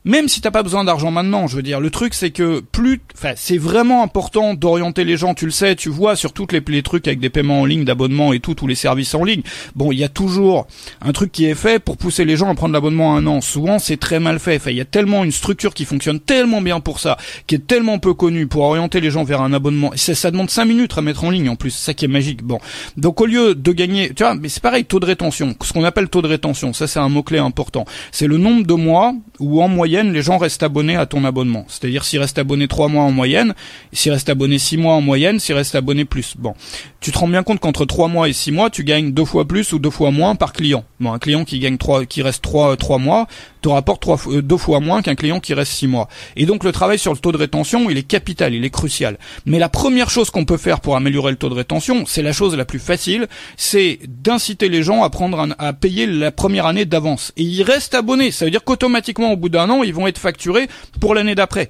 même 0.05 0.29
si 0.29 0.41
t'as 0.41 0.51
pas 0.51 0.63
besoin 0.63 0.85
d'argent 0.85 1.11
maintenant, 1.11 1.47
je 1.47 1.57
veux 1.57 1.63
dire, 1.63 1.81
le 1.81 1.91
truc 1.91 2.15
c'est 2.15 2.31
que 2.31 2.61
plus, 2.61 3.01
enfin, 3.15 3.33
c'est 3.37 3.59
vraiment 3.59 4.03
important 4.03 4.55
d'orienter 4.55 5.05
les 5.05 5.17
gens. 5.17 5.35
Tu 5.35 5.45
le 5.45 5.51
sais, 5.51 5.77
tu 5.77 5.91
vois 5.91 6.17
sur 6.17 6.33
toutes 6.33 6.53
les, 6.53 6.83
trucs 6.83 7.07
avec 7.07 7.21
des 7.21 7.31
paiements 7.31 7.61
en 7.61 7.65
ligne, 7.65 7.85
d'abonnement 7.85 8.33
et 8.33 8.41
tout, 8.41 8.55
tous 8.55 8.67
les 8.67 8.75
services 8.75 9.15
en 9.15 9.25
ligne. 9.25 9.43
Bon, 9.77 9.93
il 9.93 9.99
y 9.99 10.05
a 10.05 10.09
toujours 10.09 10.67
un 11.01 11.13
truc 11.13 11.31
qui 11.31 11.45
est 11.45 11.55
fait 11.55 11.79
pour 11.79 11.97
pousser 11.97 12.25
les 12.25 12.37
gens 12.37 12.51
à 12.51 12.55
prendre 12.55 12.73
l'abonnement 12.73 13.15
un 13.17 13.27
an. 13.27 13.41
Souvent, 13.41 13.79
c'est 13.79 13.97
très 13.97 14.19
mal 14.19 14.39
fait. 14.39 14.57
Enfin, 14.57 14.71
il 14.71 14.77
y 14.77 14.81
a 14.81 14.85
tellement 14.85 15.23
une 15.25 15.31
structure 15.31 15.75
qui 15.75 15.85
fonctionne 15.85 16.19
tellement 16.19 16.61
bien 16.61 16.81
pour 16.81 16.99
ça, 16.99 17.17
qui 17.47 17.55
est 17.55 17.67
tellement 17.67 17.99
peu 17.99 18.15
connue 18.15 18.47
pour 18.47 18.63
orienter 18.63 19.01
les 19.01 19.11
gens 19.11 19.25
vers 19.25 19.41
un 19.41 19.53
abonnement. 19.53 19.93
Ça, 19.95 20.15
ça 20.15 20.31
demande 20.31 20.51
cinq 20.51 20.65
minutes 20.65 20.97
à 20.97 21.03
mettre 21.03 21.25
en 21.25 21.31
ligne 21.31 21.49
en 21.49 21.57
plus. 21.57 21.71
C'est 21.71 21.87
ça 21.87 21.95
qui 21.95 22.07
est 22.07 22.09
magique. 22.09 22.43
Bon, 22.43 22.59
donc 22.97 23.21
au 23.21 23.27
lieu 23.27 23.55
de 23.55 23.73
gagner, 23.73 24.13
tu 24.15 24.25
vois, 24.25 24.35
mais 24.35 24.49
c'est 24.49 24.63
pareil, 24.63 24.85
taux 24.85 25.01
de 25.01 25.07
rétention. 25.07 25.55
Ce 25.63 25.73
qu'on 25.73 25.85
appelle 25.85 26.09
taux 26.09 26.23
de 26.23 26.29
rétention, 26.29 26.73
ça 26.73 26.87
c'est 26.87 26.99
un 26.99 27.09
mot 27.09 27.23
clé 27.23 27.39
important. 27.39 27.85
C'est 28.11 28.27
le 28.27 28.39
nombre 28.39 28.67
de 28.67 28.75
mois 28.75 29.15
où 29.39 29.63
en 29.63 29.69
moyenne 29.69 29.92
les 30.01 30.23
gens 30.23 30.39
restent 30.39 30.63
abonnés 30.63 30.97
à 30.97 31.07
ton 31.07 31.25
abonnement. 31.25 31.65
C'est-à-dire 31.69 32.05
s'ils 32.05 32.19
restent 32.19 32.39
abonnés 32.39 32.69
trois 32.69 32.89
mois 32.89 33.05
en 33.05 33.13
moyenne, 33.13 33.55
s'ils 33.93 34.13
restent 34.13 34.31
abonnés 34.31 34.59
six 34.59 34.77
mois 34.77 34.95
en 34.95 35.01
moyenne, 35.01 35.39
s'ils 35.39 35.55
restent 35.55 35.75
abonnés 35.75 36.05
plus. 36.05 36.35
Bon, 36.39 36.55
tu 37.03 37.11
te 37.11 37.19
rends 37.19 37.29
bien 37.29 37.43
compte 37.43 37.59
qu'entre 37.59 37.85
trois 37.85 38.07
mois 38.07 38.29
et 38.29 38.33
six 38.33 38.53
mois, 38.53 38.71
tu 38.71 38.85
gagnes 38.85 39.13
deux 39.13 39.25
fois 39.25 39.45
plus 39.45 39.73
ou 39.73 39.81
deux 39.81 39.91
fois 39.91 40.13
moins 40.13 40.37
par 40.37 40.53
client. 40.53 40.85
Bon, 41.01 41.13
un 41.13 41.19
client 41.19 41.45
qui 41.45 41.59
gagne 41.59 41.77
trois, 41.77 42.07
qui 42.07 42.23
reste 42.23 42.43
trois, 42.43 42.77
trois 42.77 42.99
mois, 42.99 43.27
te 43.61 43.69
rapporte 43.69 44.07
euh, 44.29 44.41
deux 44.41 44.57
fois 44.57 44.79
moins 44.79 45.03
qu'un 45.03 45.17
client 45.17 45.41
qui 45.41 45.53
reste 45.53 45.73
six 45.73 45.89
mois. 45.89 46.09
Et 46.37 46.47
donc 46.47 46.63
le 46.63 46.71
travail 46.71 47.01
sur 47.01 47.13
le 47.13 47.19
taux 47.19 47.33
de 47.33 47.37
rétention, 47.37 47.91
il 47.91 47.99
est 47.99 48.05
capital, 48.05 48.55
il 48.55 48.65
est 48.65 48.71
crucial. 48.71 49.19
Mais 49.47 49.59
la 49.59 49.69
première 49.69 50.11
chose 50.11 50.31
qu'on 50.31 50.45
peut 50.45 50.57
faire 50.57 50.81
pour 50.81 50.95
améliorer 50.95 51.33
le 51.33 51.37
taux 51.37 51.49
de 51.49 51.55
rétention, 51.55 52.05
c'est 52.07 52.23
la 52.23 52.33
chose 52.33 52.57
la 52.57 52.65
plus 52.65 52.79
facile, 52.79 53.27
c'est 53.57 53.99
d'inciter 54.07 54.69
les 54.69 54.85
gens 54.85 55.03
à 55.03 55.11
prendre 55.11 55.49
à 55.59 55.73
payer 55.73 56.07
la 56.07 56.31
première 56.31 56.67
année 56.67 56.85
d'avance. 56.85 57.33
Et 57.37 57.43
ils 57.43 57.65
restent 57.65 57.97
abonnés. 57.97 58.31
Ça 58.31 58.45
veut 58.45 58.53
dire 58.53 58.63
qu'automatiquement 58.63 59.33
au 59.33 59.37
bout 59.37 59.49
d'un 59.49 59.69
an, 59.71 59.83
ils 59.83 59.93
vont 59.93 60.07
être 60.07 60.19
facturés 60.19 60.69
pour 61.01 61.17
l'année 61.17 61.35
d'après. 61.35 61.69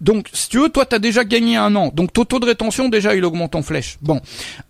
Donc, 0.00 0.28
si 0.32 0.48
tu 0.48 0.58
veux, 0.58 0.68
toi, 0.68 0.86
t'as 0.86 0.98
déjà 0.98 1.24
gagné 1.24 1.56
un 1.56 1.74
an. 1.76 1.90
Donc, 1.94 2.12
ton 2.12 2.24
taux 2.24 2.38
de 2.38 2.46
rétention, 2.46 2.88
déjà, 2.88 3.14
il 3.14 3.24
augmente 3.24 3.54
en 3.54 3.62
flèche. 3.62 3.98
Bon. 4.02 4.20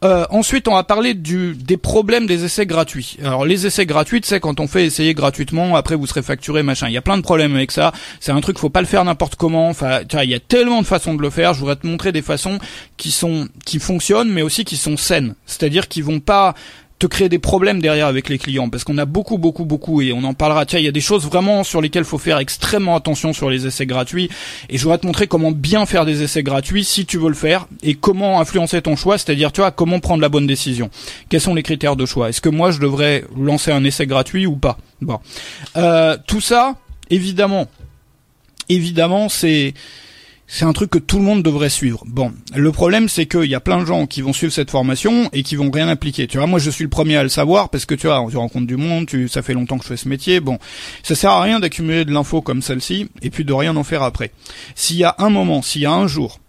Euh, 0.04 0.24
ensuite, 0.30 0.68
on 0.68 0.74
va 0.74 0.82
parler 0.82 1.14
du, 1.14 1.54
des 1.54 1.76
problèmes 1.76 2.26
des 2.26 2.44
essais 2.44 2.66
gratuits. 2.66 3.16
Alors, 3.22 3.44
les 3.44 3.66
essais 3.66 3.86
gratuits, 3.86 4.20
c'est 4.24 4.40
quand 4.40 4.60
on 4.60 4.66
fait 4.66 4.84
essayer 4.84 5.14
gratuitement, 5.14 5.76
après 5.76 5.94
vous 5.94 6.06
serez 6.06 6.22
facturé, 6.22 6.62
machin. 6.62 6.88
Il 6.88 6.92
y 6.92 6.98
a 6.98 7.02
plein 7.02 7.16
de 7.16 7.22
problèmes 7.22 7.54
avec 7.54 7.72
ça. 7.72 7.92
C'est 8.20 8.32
un 8.32 8.40
truc, 8.40 8.58
faut 8.58 8.70
pas 8.70 8.80
le 8.80 8.86
faire 8.86 9.04
n'importe 9.04 9.36
comment. 9.36 9.68
Enfin, 9.68 10.00
il 10.22 10.30
y 10.30 10.34
a 10.34 10.40
tellement 10.40 10.82
de 10.82 10.86
façons 10.86 11.14
de 11.14 11.22
le 11.22 11.30
faire. 11.30 11.54
Je 11.54 11.60
voudrais 11.60 11.76
te 11.76 11.86
montrer 11.86 12.12
des 12.12 12.22
façons 12.22 12.58
qui 12.96 13.10
sont, 13.10 13.48
qui 13.64 13.78
fonctionnent, 13.78 14.30
mais 14.30 14.42
aussi 14.42 14.64
qui 14.64 14.76
sont 14.76 14.96
saines. 14.96 15.34
C'est-à-dire 15.46 15.88
qui 15.88 16.02
vont 16.02 16.20
pas 16.20 16.54
te 16.98 17.06
créer 17.06 17.28
des 17.28 17.38
problèmes 17.38 17.80
derrière 17.80 18.06
avec 18.06 18.28
les 18.28 18.38
clients 18.38 18.70
parce 18.70 18.82
qu'on 18.82 18.96
a 18.96 19.04
beaucoup 19.04 19.36
beaucoup 19.36 19.66
beaucoup 19.66 20.00
et 20.00 20.12
on 20.12 20.24
en 20.24 20.32
parlera. 20.32 20.64
Tiens 20.64 20.78
il 20.78 20.84
y 20.84 20.88
a 20.88 20.92
des 20.92 21.00
choses 21.00 21.26
vraiment 21.26 21.62
sur 21.62 21.80
lesquelles 21.80 22.04
faut 22.04 22.18
faire 22.18 22.38
extrêmement 22.38 22.96
attention 22.96 23.32
sur 23.32 23.50
les 23.50 23.66
essais 23.66 23.84
gratuits 23.84 24.30
et 24.70 24.78
je 24.78 24.82
voudrais 24.82 24.98
te 24.98 25.06
montrer 25.06 25.26
comment 25.26 25.50
bien 25.50 25.84
faire 25.84 26.06
des 26.06 26.22
essais 26.22 26.42
gratuits 26.42 26.84
si 26.84 27.04
tu 27.04 27.18
veux 27.18 27.28
le 27.28 27.34
faire 27.34 27.66
et 27.82 27.94
comment 27.94 28.40
influencer 28.40 28.80
ton 28.80 28.96
choix 28.96 29.18
c'est-à-dire 29.18 29.52
tu 29.52 29.60
vois 29.60 29.70
comment 29.70 30.00
prendre 30.00 30.22
la 30.22 30.30
bonne 30.30 30.46
décision. 30.46 30.88
Quels 31.28 31.40
sont 31.40 31.54
les 31.54 31.62
critères 31.62 31.96
de 31.96 32.06
choix? 32.06 32.30
Est-ce 32.30 32.40
que 32.40 32.48
moi 32.48 32.70
je 32.70 32.80
devrais 32.80 33.24
lancer 33.36 33.72
un 33.72 33.84
essai 33.84 34.06
gratuit 34.06 34.46
ou 34.46 34.56
pas? 34.56 34.78
Bon. 35.02 35.18
Euh, 35.76 36.16
tout 36.26 36.40
ça 36.40 36.76
évidemment 37.10 37.68
évidemment 38.70 39.28
c'est 39.28 39.74
c'est 40.46 40.64
un 40.64 40.72
truc 40.72 40.90
que 40.90 40.98
tout 40.98 41.18
le 41.18 41.24
monde 41.24 41.42
devrait 41.42 41.68
suivre. 41.68 42.04
Bon, 42.06 42.32
le 42.54 42.72
problème 42.72 43.08
c'est 43.08 43.26
qu'il 43.26 43.44
y 43.44 43.54
a 43.54 43.60
plein 43.60 43.80
de 43.80 43.84
gens 43.84 44.06
qui 44.06 44.22
vont 44.22 44.32
suivre 44.32 44.52
cette 44.52 44.70
formation 44.70 45.28
et 45.32 45.42
qui 45.42 45.56
vont 45.56 45.70
rien 45.70 45.88
appliquer. 45.88 46.26
Tu 46.26 46.38
vois, 46.38 46.46
moi 46.46 46.58
je 46.58 46.70
suis 46.70 46.84
le 46.84 46.90
premier 46.90 47.16
à 47.16 47.22
le 47.22 47.28
savoir 47.28 47.68
parce 47.68 47.84
que 47.84 47.94
tu 47.94 48.06
vois, 48.06 48.24
tu 48.30 48.36
rencontres 48.36 48.66
du 48.66 48.76
monde, 48.76 49.06
tu, 49.06 49.28
ça 49.28 49.42
fait 49.42 49.54
longtemps 49.54 49.78
que 49.78 49.84
je 49.84 49.88
fais 49.88 49.96
ce 49.96 50.08
métier. 50.08 50.40
Bon, 50.40 50.58
ça 51.02 51.14
sert 51.14 51.30
à 51.30 51.42
rien 51.42 51.60
d'accumuler 51.60 52.04
de 52.04 52.12
l'info 52.12 52.42
comme 52.42 52.62
celle-ci 52.62 53.08
et 53.22 53.30
puis 53.30 53.44
de 53.44 53.52
rien 53.52 53.76
en 53.76 53.84
faire 53.84 54.02
après. 54.02 54.30
S'il 54.74 54.96
y 54.96 55.04
a 55.04 55.14
un 55.18 55.30
moment, 55.30 55.62
s'il 55.62 55.82
y 55.82 55.86
a 55.86 55.92
un 55.92 56.06
jour 56.06 56.40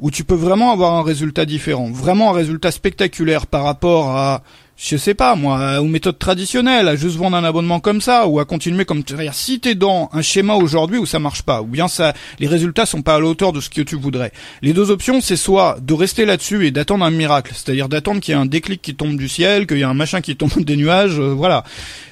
où 0.00 0.10
tu 0.10 0.24
peux 0.24 0.34
vraiment 0.34 0.72
avoir 0.72 0.94
un 0.94 1.02
résultat 1.02 1.44
différent, 1.44 1.90
vraiment 1.90 2.30
un 2.30 2.34
résultat 2.34 2.70
spectaculaire 2.70 3.46
par 3.46 3.64
rapport 3.64 4.10
à 4.16 4.42
je 4.78 4.96
sais 4.96 5.14
pas 5.14 5.34
moi, 5.34 5.80
aux 5.80 5.86
méthodes 5.86 6.18
traditionnelles, 6.18 6.86
à 6.86 6.94
juste 6.94 7.16
vendre 7.16 7.36
un 7.36 7.42
abonnement 7.42 7.80
comme 7.80 8.00
ça, 8.00 8.28
ou 8.28 8.38
à 8.38 8.44
continuer 8.44 8.84
comme 8.84 9.02
si 9.32 9.58
t'es 9.58 9.74
dans 9.74 10.08
un 10.12 10.22
schéma 10.22 10.54
aujourd'hui 10.54 10.98
où 10.98 11.06
ça 11.06 11.18
marche 11.18 11.42
pas, 11.42 11.62
ou 11.62 11.66
bien 11.66 11.88
ça, 11.88 12.14
les 12.38 12.46
résultats 12.46 12.86
sont 12.86 13.02
pas 13.02 13.16
à 13.16 13.20
la 13.20 13.26
hauteur 13.26 13.52
de 13.52 13.60
ce 13.60 13.70
que 13.70 13.82
tu 13.82 13.96
voudrais. 13.96 14.32
Les 14.62 14.72
deux 14.72 14.90
options, 14.90 15.20
c'est 15.20 15.36
soit 15.36 15.78
de 15.82 15.94
rester 15.94 16.24
là-dessus 16.24 16.66
et 16.66 16.70
d'attendre 16.70 17.04
un 17.04 17.10
miracle, 17.10 17.52
c'est-à-dire 17.54 17.88
d'attendre 17.88 18.20
qu'il 18.20 18.34
y 18.34 18.38
ait 18.38 18.40
un 18.40 18.46
déclic 18.46 18.80
qui 18.80 18.94
tombe 18.94 19.16
du 19.16 19.28
ciel, 19.28 19.66
qu'il 19.66 19.78
y 19.78 19.80
ait 19.80 19.84
un 19.84 19.94
machin 19.94 20.20
qui 20.20 20.36
tombe 20.36 20.62
des 20.62 20.76
nuages, 20.76 21.18
euh, 21.18 21.34
voilà. 21.34 21.64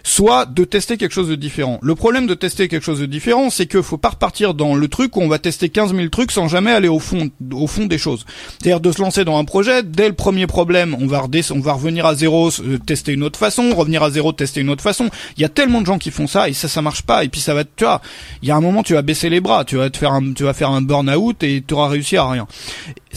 Soit 0.03 0.47
de 0.47 0.65
tester 0.65 0.97
quelque 0.97 1.13
chose 1.13 1.29
de 1.29 1.35
différent. 1.35 1.79
Le 1.83 1.95
problème 1.95 2.27
de 2.27 2.35
tester 2.35 2.69
quelque 2.69 2.85
chose 2.85 3.01
de 3.01 3.07
différent, 3.07 3.51
c'est 3.51 3.67
que 3.67 3.83
faut 3.83 3.99
pas 3.99 4.11
repartir 4.11 4.55
dans 4.55 4.75
le 4.75 4.89
truc 4.89 5.17
où 5.17 5.21
on 5.21 5.29
va 5.29 5.39
tester 5.39 5.69
15 5.69 5.95
000 5.95 6.09
trucs 6.09 6.33
sans 6.33 6.49
jamais 6.49 6.73
aller 6.73 6.89
au 6.89 7.01
fond, 7.01 7.29
au 7.53 7.67
fond 7.67 7.87
des 7.87 7.99
choses. 7.99 8.25
C'est-à-dire 8.59 8.81
de 8.81 8.93
se 8.93 9.01
lancer 9.01 9.25
dans 9.25 9.37
un 9.37 9.45
projet, 9.45 9.83
dès 9.83 10.09
le 10.09 10.15
premier 10.15 10.47
problème, 10.47 10.97
on 11.01 11.07
va, 11.07 11.25
on 11.51 11.61
va 11.61 11.73
revenir 11.73 12.07
à 12.07 12.15
zéro, 12.15 12.51
euh, 12.56 12.56
tester 12.85 13.13
une 13.13 13.23
autre 13.23 13.39
façon, 13.39 13.75
revenir 13.75 14.03
à 14.03 14.11
zéro, 14.11 14.33
tester 14.33 14.61
une 14.61 14.71
autre 14.71 14.83
façon. 14.83 15.11
Il 15.37 15.43
y 15.43 15.45
a 15.45 15.49
tellement 15.49 15.81
de 15.81 15.87
gens 15.87 15.99
qui 15.99 16.11
font 16.11 16.27
ça 16.27 16.49
et 16.49 16.53
ça, 16.53 16.69
ça 16.69 16.83
marche 16.83 17.03
pas. 17.03 17.25
Et 17.25 17.29
puis 17.29 17.41
ça 17.41 17.55
va, 17.55 17.65
tu 17.65 17.85
vois, 17.85 18.01
il 18.43 18.49
y 18.49 18.51
a 18.51 18.57
un 18.57 18.61
moment 18.61 18.83
tu 18.83 18.95
vas 18.95 19.03
baisser 19.03 19.29
les 19.29 19.41
bras, 19.41 19.65
tu 19.65 19.77
vas 19.77 19.91
te 19.91 19.97
faire 19.97 20.13
un, 20.13 20.33
tu 20.33 20.45
vas 20.45 20.53
faire 20.53 20.71
un 20.71 20.83
burn-out 20.83 21.43
et 21.43 21.63
tu 21.67 21.75
auras 21.75 21.89
réussi 21.89 22.17
à 22.17 22.29
rien. 22.29 22.47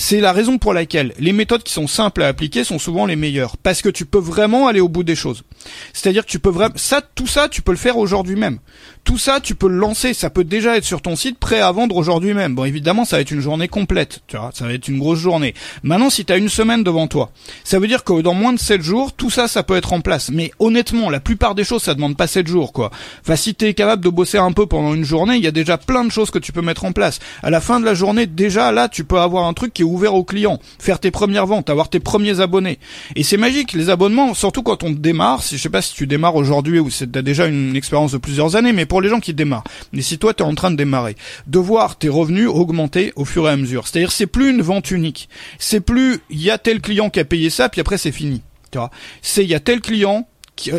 C'est 0.01 0.21
la 0.21 0.31
raison 0.31 0.57
pour 0.57 0.73
laquelle 0.73 1.13
les 1.19 1.33
méthodes 1.33 1.61
qui 1.61 1.73
sont 1.73 1.85
simples 1.85 2.23
à 2.23 2.27
appliquer 2.27 2.63
sont 2.63 2.79
souvent 2.79 3.05
les 3.05 3.17
meilleures 3.17 3.57
parce 3.57 3.81
que 3.81 3.89
tu 3.89 4.05
peux 4.05 4.17
vraiment 4.17 4.67
aller 4.67 4.79
au 4.79 4.87
bout 4.87 5.03
des 5.03 5.13
choses. 5.13 5.43
C'est-à-dire 5.91 6.25
que 6.25 6.31
tu 6.31 6.39
peux 6.39 6.49
vraiment 6.49 6.75
ça 6.77 7.01
tout 7.01 7.27
ça 7.27 7.49
tu 7.49 7.61
peux 7.61 7.73
le 7.73 7.77
faire 7.77 7.97
aujourd'hui 7.97 8.37
même. 8.37 8.59
Tout 9.03 9.17
ça 9.17 9.41
tu 9.41 9.55
peux 9.55 9.67
le 9.67 9.75
lancer, 9.75 10.13
ça 10.13 10.29
peut 10.29 10.45
déjà 10.45 10.77
être 10.77 10.85
sur 10.85 11.01
ton 11.01 11.17
site 11.17 11.37
prêt 11.37 11.59
à 11.59 11.69
vendre 11.73 11.97
aujourd'hui 11.97 12.33
même. 12.33 12.55
Bon 12.55 12.63
évidemment, 12.63 13.03
ça 13.03 13.17
va 13.17 13.21
être 13.21 13.31
une 13.31 13.41
journée 13.41 13.67
complète, 13.67 14.21
tu 14.27 14.37
vois, 14.37 14.51
ça 14.53 14.65
va 14.65 14.73
être 14.73 14.87
une 14.87 14.99
grosse 14.99 15.19
journée. 15.19 15.53
Maintenant 15.83 16.09
si 16.09 16.23
tu 16.23 16.31
as 16.31 16.37
une 16.37 16.47
semaine 16.47 16.81
devant 16.81 17.07
toi, 17.07 17.31
ça 17.65 17.77
veut 17.77 17.87
dire 17.87 18.05
que 18.05 18.21
dans 18.21 18.33
moins 18.33 18.53
de 18.53 18.59
7 18.59 18.81
jours, 18.81 19.11
tout 19.11 19.29
ça 19.29 19.49
ça 19.49 19.63
peut 19.63 19.75
être 19.75 19.91
en 19.91 19.99
place. 19.99 20.31
Mais 20.31 20.51
honnêtement, 20.59 21.09
la 21.09 21.19
plupart 21.19 21.55
des 21.55 21.65
choses 21.65 21.83
ça 21.83 21.93
demande 21.93 22.15
pas 22.15 22.27
7 22.27 22.47
jours 22.47 22.71
quoi. 22.71 22.89
Enfin 23.21 23.35
si 23.35 23.53
tu 23.53 23.65
es 23.65 23.73
capable 23.73 24.01
de 24.01 24.09
bosser 24.09 24.37
un 24.37 24.53
peu 24.53 24.65
pendant 24.65 24.93
une 24.93 25.03
journée, 25.03 25.35
il 25.35 25.43
y 25.43 25.47
a 25.47 25.51
déjà 25.51 25.77
plein 25.77 26.05
de 26.05 26.11
choses 26.11 26.31
que 26.31 26.39
tu 26.39 26.53
peux 26.53 26.61
mettre 26.61 26.85
en 26.85 26.93
place. 26.93 27.19
À 27.43 27.49
la 27.49 27.59
fin 27.59 27.81
de 27.81 27.85
la 27.85 27.95
journée, 27.95 28.27
déjà 28.27 28.71
là, 28.71 28.87
tu 28.87 29.03
peux 29.03 29.19
avoir 29.19 29.45
un 29.45 29.53
truc 29.53 29.73
qui 29.73 29.81
est 29.81 29.88
ouvert 29.89 30.15
aux 30.15 30.23
clients, 30.23 30.59
faire 30.79 30.99
tes 30.99 31.11
premières 31.11 31.45
ventes, 31.45 31.69
avoir 31.69 31.89
tes 31.89 31.99
premiers 31.99 32.39
abonnés. 32.39 32.79
Et 33.15 33.23
c'est 33.23 33.37
magique, 33.37 33.73
les 33.73 33.89
abonnements, 33.89 34.33
surtout 34.33 34.63
quand 34.63 34.83
on 34.83 34.91
démarre, 34.91 35.41
je 35.41 35.57
sais 35.57 35.69
pas 35.69 35.81
si 35.81 35.93
tu 35.93 36.07
démarres 36.07 36.35
aujourd'hui 36.35 36.79
ou 36.79 36.89
si 36.89 37.09
tu 37.09 37.19
as 37.19 37.21
déjà 37.21 37.47
une 37.47 37.75
expérience 37.75 38.11
de 38.11 38.17
plusieurs 38.17 38.55
années, 38.55 38.73
mais 38.73 38.85
pour 38.85 39.01
les 39.01 39.09
gens 39.09 39.19
qui 39.19 39.33
démarrent, 39.33 39.63
et 39.93 40.01
si 40.01 40.17
toi 40.17 40.33
tu 40.33 40.43
es 40.43 40.45
en 40.45 40.55
train 40.55 40.71
de 40.71 40.75
démarrer, 40.75 41.15
de 41.47 41.59
voir 41.59 41.97
tes 41.97 42.09
revenus 42.09 42.47
augmenter 42.47 43.13
au 43.15 43.25
fur 43.25 43.47
et 43.47 43.51
à 43.51 43.57
mesure. 43.57 43.87
C'est-à-dire 43.87 44.11
c'est 44.11 44.27
plus 44.27 44.49
une 44.49 44.61
vente 44.61 44.91
unique. 44.91 45.29
C'est 45.57 45.81
plus 45.81 46.19
il 46.29 46.41
y 46.41 46.51
a 46.51 46.57
tel 46.57 46.81
client 46.81 47.09
qui 47.09 47.19
a 47.19 47.25
payé 47.25 47.49
ça, 47.49 47.69
puis 47.69 47.81
après 47.81 47.97
c'est 47.97 48.11
fini. 48.11 48.41
C'est 49.21 49.43
il 49.43 49.49
y 49.49 49.55
a 49.55 49.59
tel 49.59 49.81
client 49.81 50.27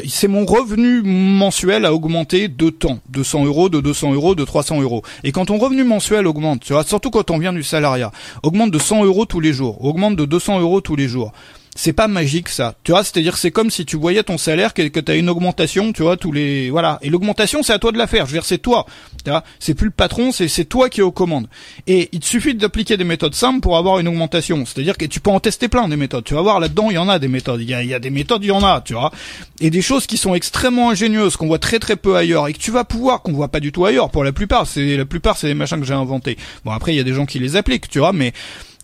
c'est 0.09 0.29
mon 0.29 0.45
revenu 0.45 1.03
mensuel 1.03 1.85
a 1.85 1.95
augmenté 1.95 2.49
de 2.49 2.71
temps, 2.71 2.99
de 3.09 3.23
100 3.23 3.45
euros, 3.47 3.69
de 3.69 3.81
200 3.81 4.13
euros, 4.15 4.35
de 4.35 4.45
300 4.45 4.81
euros. 4.81 5.03
Et 5.25 5.33
quand 5.33 5.47
ton 5.47 5.59
revenu 5.59 5.85
mensuel 5.85 6.27
augmente, 6.27 6.65
surtout 6.87 7.11
quand 7.11 7.31
on 7.31 7.39
vient 7.39 7.53
du 7.53 7.63
salariat, 7.63 8.13
augmente 8.43 8.71
de 8.71 8.79
100 8.79 9.05
euros 9.05 9.27
tous 9.27 9.41
les 9.41 9.53
jours, 9.53 9.85
augmente 9.85 10.17
de 10.17 10.25
200 10.25 10.61
euros 10.61 10.81
tous 10.81 10.97
les 10.97 11.09
jours 11.09 11.33
c'est 11.77 11.93
pas 11.93 12.09
magique 12.09 12.49
ça. 12.49 12.75
Tu 12.83 12.93
vois, 12.93 13.05
c'est-à-dire 13.05 13.37
c'est 13.37 13.51
comme 13.51 13.71
si 13.71 13.85
tu 13.85 13.97
voyais 13.97 14.23
ton 14.23 14.39
salaire 14.39 14.75
que, 14.75 14.83
que 14.89 15.01
tu 15.01 15.13
as 15.13 15.15
une 15.15 15.29
augmentation, 15.29 15.93
tu 15.93 16.03
vois, 16.03 16.17
tous 16.17 16.33
les 16.33 16.69
voilà. 16.71 16.99
Et 17.03 17.11
l'augmentation, 17.11 17.63
c'est 17.63 17.73
à 17.73 17.79
toi 17.79 17.93
de 17.93 17.99
la 17.99 18.07
faire. 18.07 18.27
Je 18.27 18.33
veux 18.33 18.37
dire, 18.37 18.45
c'est 18.45 18.59
toi. 18.59 18.87
Tu 19.25 19.31
vois, 19.31 19.45
c'est 19.59 19.75
plus 19.75 19.87
le 19.87 19.93
patron, 19.93 20.33
c'est 20.33 20.49
c'est 20.49 20.65
toi 20.65 20.89
qui 20.89 21.01
es 21.01 21.03
aux 21.03 21.13
commandes. 21.13 21.49
Et 21.87 22.09
il 22.13 22.21
te 22.21 22.27
suffit 22.27 22.55
d'appliquer 22.55 22.97
des 22.97 23.05
méthodes 23.05 23.35
simples 23.35 23.61
pour 23.61 23.77
avoir 23.77 23.99
une 23.99 24.09
augmentation. 24.09 24.65
C'est-à-dire 24.67 24.97
que 24.97 25.05
tu 25.05 25.21
peux 25.21 25.31
en 25.31 25.41
tester 25.41 25.69
plein 25.69 25.89
des 25.89 25.97
méthodes. 25.97 26.25
Tu 26.25 26.35
vas 26.35 26.43
voir 26.43 26.59
là-dedans, 26.61 26.91
il 26.91 26.95
y 26.95 26.99
en 26.99 27.09
a 27.09 27.19
des 27.19 27.29
méthodes. 27.29 27.61
Il 27.61 27.69
y 27.69 27.75
a, 27.75 27.83
y 27.83 27.95
a 27.95 28.01
des 28.01 28.11
méthodes, 28.11 28.43
il 28.43 28.49
y 28.49 28.53
en 28.53 28.65
a, 28.65 28.81
tu 28.81 28.95
vois. 28.95 29.13
Et 29.61 29.71
des 29.71 29.83
choses 29.83 30.07
qui 30.07 30.17
sont 30.17 30.35
extrêmement 30.35 30.91
ingénieuses 30.91 31.37
qu'on 31.37 31.47
voit 31.47 31.59
très 31.59 31.79
très 31.79 31.97
peu 31.97 32.17
ailleurs 32.17 32.49
et 32.49 32.53
que 32.53 32.59
tu 32.59 32.71
vas 32.71 32.85
pouvoir 32.85 33.23
qu'on 33.23 33.33
voit 33.33 33.49
pas 33.49 33.61
du 33.61 33.71
tout 33.71 33.85
ailleurs. 33.85 34.11
Pour 34.11 34.25
la 34.25 34.33
plupart, 34.33 34.67
c'est 34.67 34.97
la 34.97 35.05
plupart 35.05 35.37
c'est 35.37 35.47
des 35.47 35.55
machins 35.55 35.79
que 35.79 35.87
j'ai 35.87 35.95
inventés. 35.95 36.37
Bon 36.65 36.73
après, 36.73 36.93
il 36.93 36.97
y 36.97 37.01
a 37.01 37.05
des 37.05 37.15
gens 37.15 37.27
qui 37.27 37.39
les 37.39 37.57
appliquent, 37.57 37.89
tu 37.89 38.01
vois, 38.01 38.13
mais 38.13 38.33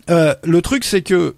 euh, 0.09 0.33
le 0.43 0.61
truc 0.61 0.83
c'est 0.83 1.01
que 1.01 1.35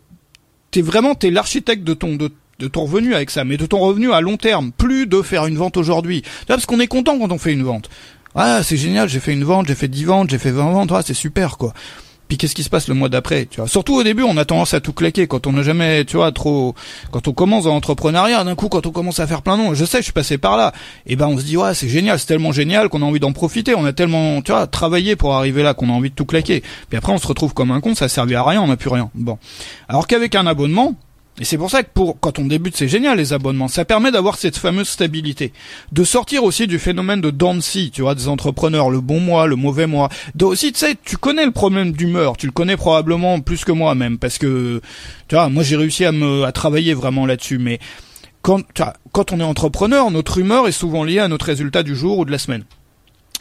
t'es 0.72 0.82
vraiment 0.82 1.16
t'es 1.16 1.32
l'architecte 1.32 1.84
de 1.84 1.94
ton 1.94 2.16
de, 2.16 2.68
ton 2.68 2.84
revenu 2.84 3.16
avec 3.16 3.30
ça, 3.30 3.46
mais 3.46 3.58
de 3.58 3.66
ton 3.66 3.80
revenu 3.80 4.12
à 4.12 4.22
long 4.22 4.38
terme, 4.38 4.72
plus 4.72 5.08
de 5.08 5.22
faire 5.22 5.46
une 5.46 5.56
vente 5.56 5.78
aujourd'hui. 5.78 6.24
Parce 6.48 6.66
qu'on 6.66 6.80
est 6.80 6.88
content 6.88 7.18
quand 7.18 7.32
on 7.32 7.38
fait 7.38 7.54
une 7.54 7.64
vente. 7.64 7.90
Ah, 8.36 8.62
c'est 8.64 8.78
génial, 8.78 9.08
j'ai 9.10 9.20
fait 9.20 9.34
une 9.34 9.44
vente, 9.44 9.68
j'ai 9.68 9.76
fait 9.76 9.88
10 9.88 10.04
ventes, 10.06 10.30
j'ai 10.30 10.38
fait 10.38 10.52
20 10.52 10.72
ventes, 10.72 10.92
ah, 10.92 11.02
c'est 11.04 11.14
super 11.14 11.58
quoi. 11.58 11.74
Puis 12.30 12.38
qu'est-ce 12.38 12.54
qui 12.54 12.62
se 12.62 12.70
passe 12.70 12.88
le 12.88 12.94
mois 12.94 13.10
d'après, 13.10 13.48
tu 13.48 13.60
vois? 13.60 13.68
Surtout 13.68 13.96
au 13.96 14.04
début, 14.04 14.22
on 14.22 14.38
a 14.38 14.46
tendance 14.46 14.76
à 14.76 14.80
tout 14.80 14.94
claquer 14.94 15.26
quand 15.26 15.48
on 15.48 15.52
n'a 15.52 15.64
jamais, 15.64 16.06
tu 16.06 16.16
vois, 16.16 16.32
trop. 16.32 16.76
Quand 17.12 17.28
on 17.28 17.34
commence 17.34 17.64
dans 17.64 17.72
l'entrepreneuriat, 17.72 18.44
d'un 18.44 18.54
coup, 18.54 18.70
quand 18.70 18.86
on 18.86 18.92
commence 18.92 19.20
à 19.20 19.26
faire 19.26 19.42
plein 19.42 19.58
de 19.58 19.64
noms, 19.64 19.74
je 19.74 19.84
sais, 19.84 19.98
je 19.98 20.04
suis 20.04 20.14
passé 20.14 20.38
par 20.38 20.56
là. 20.56 20.72
Et 21.08 21.16
ben, 21.16 21.26
on 21.28 21.40
se 21.40 21.44
dit 21.44 21.58
ouais, 21.58 21.74
c'est 21.74 21.90
génial, 21.90 22.20
c'est 22.20 22.28
tellement 22.28 22.52
génial 22.52 22.88
qu'on 22.88 23.02
a 23.02 23.06
envie 23.06 23.20
d'en 23.20 23.34
profiter. 23.34 23.74
On 23.74 23.84
a 23.84 23.94
tellement, 23.94 24.44
tu 24.44 24.52
vois, 24.52 24.68
travaillé 24.68 25.16
pour 25.16 25.34
arriver 25.34 25.64
là 25.64 25.74
qu'on 25.74 25.90
a 25.90 25.94
envie 25.94 26.12
de 26.12 26.16
tout 26.16 26.26
claquer. 26.26 26.62
Puis 26.88 26.98
après, 26.98 27.12
on 27.12 27.18
se 27.18 27.26
retrouve 27.26 27.56
comme 27.56 27.72
un 27.72 27.82
con, 27.82 27.96
ça 27.96 28.08
servait 28.08 28.36
à 28.36 28.44
rien, 28.44 28.62
on 28.62 28.68
n'a 28.68 28.78
plus 28.78 28.90
rien. 28.90 29.10
Bon, 29.16 29.40
alors 29.88 30.06
qu'avec 30.06 30.36
un 30.36 30.46
abonnement, 30.46 30.94
et 31.40 31.46
c'est 31.46 31.58
pour 31.58 31.72
ça 31.72 31.84
que 31.84 31.90
pour 31.94 32.20
quand 32.20 32.38
on 32.40 32.46
débute, 32.46 32.76
c'est 32.76 32.88
génial 32.88 33.18
les 33.18 33.32
abonnements. 33.32 33.68
Ça 33.68 33.86
permet 33.86 34.12
d'avoir 34.12 34.38
cette 34.38 34.58
fameuse 34.58 34.90
stabilité, 34.90 35.54
de 35.92 36.04
sortir 36.04 36.44
aussi 36.44 36.68
du 36.68 36.80
phénomène 36.80 37.22
de 37.22 37.30
Dancy, 37.30 37.92
tu 37.94 38.02
vois, 38.02 38.16
des 38.16 38.28
entrepreneurs, 38.28 38.90
le 38.90 39.00
bon 39.00 39.20
mois, 39.20 39.48
le 39.48 39.56
mauvais 39.56 39.88
mois. 39.88 40.10
De 40.36 40.46
aussi, 40.46 40.74
tu 40.74 40.80
sais, 40.80 40.96
tu 41.04 41.18
connais 41.18 41.46
le 41.46 41.52
problème 41.52 41.94
d'humeur, 41.94 42.36
tu 42.36 42.46
le 42.46 42.52
connais 42.52 42.76
probablement 42.76 43.40
plus 43.40 43.64
que 43.64 43.72
moi 43.72 43.96
même, 43.96 44.18
parce 44.18 44.38
que 44.38 44.82
tu 45.28 45.36
vois, 45.36 45.50
moi 45.50 45.64
j'ai 45.64 45.78
réussi 45.78 46.04
à 46.04 46.12
me 46.12 46.44
à 46.44 46.52
travailler 46.52 46.94
vraiment 46.94 47.26
là-dessus, 47.26 47.58
mais 47.58 47.80
quand 48.42 48.64
quand 49.12 49.32
on 49.32 49.40
est 49.40 49.44
entrepreneur, 49.44 50.12
notre 50.12 50.38
humeur 50.40 50.68
est 50.68 50.74
souvent 50.74 51.04
liée 51.04 51.20
à 51.20 51.30
notre 51.30 51.46
résultat 51.46 51.84
du 51.84 51.96
jour 51.96 52.20
ou 52.20 52.26
de 52.26 52.32
la 52.32 52.38
semaine. 52.38 52.64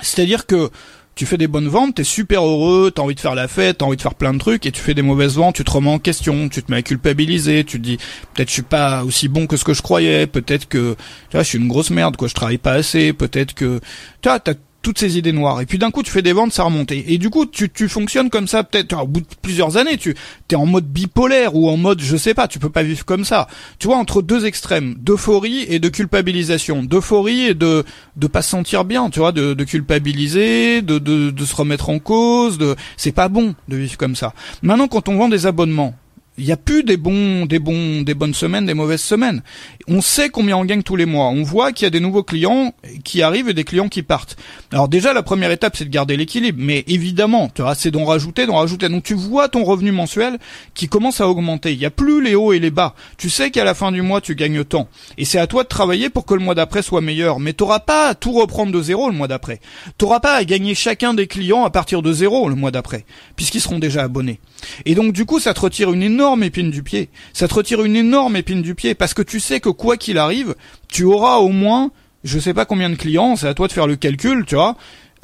C'est-à-dire 0.00 0.46
que 0.46 0.70
tu 1.18 1.26
fais 1.26 1.36
des 1.36 1.48
bonnes 1.48 1.66
ventes, 1.66 1.96
t'es 1.96 2.04
super 2.04 2.44
heureux, 2.44 2.92
t'as 2.94 3.02
envie 3.02 3.16
de 3.16 3.20
faire 3.20 3.34
la 3.34 3.48
fête, 3.48 3.78
t'as 3.78 3.86
envie 3.86 3.96
de 3.96 4.02
faire 4.02 4.14
plein 4.14 4.32
de 4.32 4.38
trucs, 4.38 4.66
et 4.66 4.70
tu 4.70 4.80
fais 4.80 4.94
des 4.94 5.02
mauvaises 5.02 5.34
ventes, 5.34 5.56
tu 5.56 5.64
te 5.64 5.70
remets 5.72 5.90
en 5.90 5.98
question, 5.98 6.48
tu 6.48 6.62
te 6.62 6.70
mets 6.70 6.76
à 6.76 6.82
culpabiliser, 6.82 7.64
tu 7.64 7.78
te 7.78 7.82
dis 7.82 7.96
peut-être 8.34 8.46
je 8.46 8.52
suis 8.52 8.62
pas 8.62 9.02
aussi 9.02 9.26
bon 9.26 9.48
que 9.48 9.56
ce 9.56 9.64
que 9.64 9.74
je 9.74 9.82
croyais, 9.82 10.28
peut-être 10.28 10.68
que 10.68 10.94
tu 11.30 11.36
je 11.36 11.42
suis 11.42 11.58
une 11.58 11.66
grosse 11.66 11.90
merde 11.90 12.16
quoi, 12.16 12.28
je 12.28 12.34
travaille 12.34 12.58
pas 12.58 12.74
assez, 12.74 13.12
peut-être 13.12 13.54
que 13.54 13.80
tu 14.22 14.28
t'as 14.28 14.54
toutes 14.88 15.00
ces 15.00 15.18
idées 15.18 15.32
noires. 15.32 15.60
Et 15.60 15.66
puis 15.66 15.76
d'un 15.76 15.90
coup, 15.90 16.02
tu 16.02 16.10
fais 16.10 16.22
des 16.22 16.32
ventes, 16.32 16.54
ça 16.54 16.62
remonte. 16.62 16.92
Et, 16.92 17.18
du 17.18 17.28
coup, 17.28 17.44
tu, 17.44 17.68
tu 17.68 17.90
fonctionnes 17.90 18.30
comme 18.30 18.48
ça, 18.48 18.64
peut-être 18.64 18.98
au 19.02 19.06
bout 19.06 19.20
de 19.20 19.26
plusieurs 19.42 19.76
années, 19.76 19.98
tu 19.98 20.14
es 20.50 20.54
en 20.54 20.64
mode 20.64 20.86
bipolaire 20.86 21.54
ou 21.54 21.68
en 21.68 21.76
mode, 21.76 22.00
je 22.00 22.16
sais 22.16 22.32
pas, 22.32 22.48
tu 22.48 22.58
peux 22.58 22.70
pas 22.70 22.82
vivre 22.82 23.04
comme 23.04 23.26
ça. 23.26 23.48
Tu 23.78 23.86
vois, 23.86 23.98
entre 23.98 24.22
deux 24.22 24.46
extrêmes, 24.46 24.94
d'euphorie 24.98 25.66
et 25.68 25.78
de 25.78 25.90
culpabilisation. 25.90 26.82
D'euphorie 26.82 27.48
et 27.48 27.54
de 27.54 27.84
de 28.16 28.26
pas 28.28 28.40
se 28.40 28.48
sentir 28.48 28.86
bien, 28.86 29.10
tu 29.10 29.18
vois, 29.18 29.32
de, 29.32 29.52
de 29.52 29.64
culpabiliser, 29.64 30.80
de, 30.80 30.98
de, 30.98 31.30
de 31.30 31.44
se 31.44 31.54
remettre 31.54 31.90
en 31.90 31.98
cause. 31.98 32.56
De, 32.56 32.74
c'est 32.96 33.12
pas 33.12 33.28
bon 33.28 33.54
de 33.68 33.76
vivre 33.76 33.98
comme 33.98 34.16
ça. 34.16 34.32
Maintenant, 34.62 34.88
quand 34.88 35.10
on 35.10 35.18
vend 35.18 35.28
des 35.28 35.44
abonnements, 35.44 35.94
il 36.38 36.44
y 36.44 36.52
a 36.52 36.56
plus 36.56 36.84
des 36.84 36.96
bons, 36.96 37.46
des 37.46 37.58
bons, 37.58 38.02
des 38.02 38.14
bonnes 38.14 38.34
semaines, 38.34 38.64
des 38.64 38.74
mauvaises 38.74 39.02
semaines. 39.02 39.42
On 39.88 40.00
sait 40.00 40.28
combien 40.28 40.56
on 40.56 40.64
gagne 40.64 40.82
tous 40.82 40.96
les 40.96 41.04
mois. 41.04 41.26
On 41.26 41.42
voit 41.42 41.72
qu'il 41.72 41.84
y 41.84 41.86
a 41.86 41.90
des 41.90 42.00
nouveaux 42.00 42.22
clients 42.22 42.72
qui 43.04 43.22
arrivent 43.22 43.48
et 43.48 43.54
des 43.54 43.64
clients 43.64 43.88
qui 43.88 44.02
partent. 44.02 44.36
Alors 44.72 44.88
déjà, 44.88 45.12
la 45.12 45.22
première 45.22 45.50
étape, 45.50 45.76
c'est 45.76 45.84
de 45.84 45.90
garder 45.90 46.16
l'équilibre. 46.16 46.58
Mais 46.60 46.84
évidemment, 46.86 47.50
tu 47.52 47.62
vois, 47.62 47.74
c'est 47.74 47.90
d'en 47.90 48.04
rajouter, 48.04 48.46
d'en 48.46 48.56
rajouter. 48.56 48.88
Donc 48.88 49.02
tu 49.02 49.14
vois 49.14 49.48
ton 49.48 49.64
revenu 49.64 49.90
mensuel 49.90 50.38
qui 50.74 50.88
commence 50.88 51.20
à 51.20 51.28
augmenter. 51.28 51.72
Il 51.72 51.78
y 51.80 51.86
a 51.86 51.90
plus 51.90 52.22
les 52.22 52.36
hauts 52.36 52.52
et 52.52 52.60
les 52.60 52.70
bas. 52.70 52.94
Tu 53.16 53.30
sais 53.30 53.50
qu'à 53.50 53.64
la 53.64 53.74
fin 53.74 53.90
du 53.90 54.02
mois, 54.02 54.20
tu 54.20 54.36
gagnes 54.36 54.64
tant. 54.64 54.88
Et 55.16 55.24
c'est 55.24 55.38
à 55.38 55.48
toi 55.48 55.64
de 55.64 55.68
travailler 55.68 56.08
pour 56.08 56.24
que 56.24 56.34
le 56.34 56.40
mois 56.40 56.54
d'après 56.54 56.82
soit 56.82 57.00
meilleur. 57.00 57.40
Mais 57.40 57.52
t'auras 57.52 57.80
pas 57.80 58.08
à 58.10 58.14
tout 58.14 58.32
reprendre 58.32 58.70
de 58.70 58.80
zéro 58.80 59.08
le 59.10 59.16
mois 59.16 59.28
d'après. 59.28 59.60
T'auras 59.96 60.20
pas 60.20 60.34
à 60.34 60.44
gagner 60.44 60.76
chacun 60.76 61.14
des 61.14 61.26
clients 61.26 61.64
à 61.64 61.70
partir 61.70 62.02
de 62.02 62.12
zéro 62.12 62.48
le 62.48 62.54
mois 62.54 62.70
d'après, 62.70 63.04
puisqu'ils 63.34 63.60
seront 63.60 63.78
déjà 63.80 64.04
abonnés. 64.04 64.38
Et 64.84 64.94
donc 64.94 65.12
du 65.12 65.24
coup, 65.24 65.40
ça 65.40 65.54
te 65.54 65.60
retire 65.60 65.92
une 65.92 66.02
énorme 66.02 66.27
épine 66.42 66.70
du 66.70 66.82
pied. 66.82 67.08
Ça 67.32 67.48
te 67.48 67.54
retire 67.54 67.84
une 67.84 67.96
énorme 67.96 68.36
épine 68.36 68.62
du 68.62 68.74
pied 68.74 68.94
parce 68.94 69.14
que 69.14 69.22
tu 69.22 69.40
sais 69.40 69.60
que 69.60 69.68
quoi 69.68 69.96
qu'il 69.96 70.18
arrive, 70.18 70.54
tu 70.88 71.04
auras 71.04 71.36
au 71.36 71.48
moins, 71.48 71.90
je 72.24 72.38
sais 72.38 72.54
pas 72.54 72.64
combien 72.64 72.90
de 72.90 72.96
clients, 72.96 73.36
c'est 73.36 73.48
à 73.48 73.54
toi 73.54 73.68
de 73.68 73.72
faire 73.72 73.86
le 73.86 73.96
calcul, 73.96 74.44
tu 74.46 74.54
vois, 74.54 74.76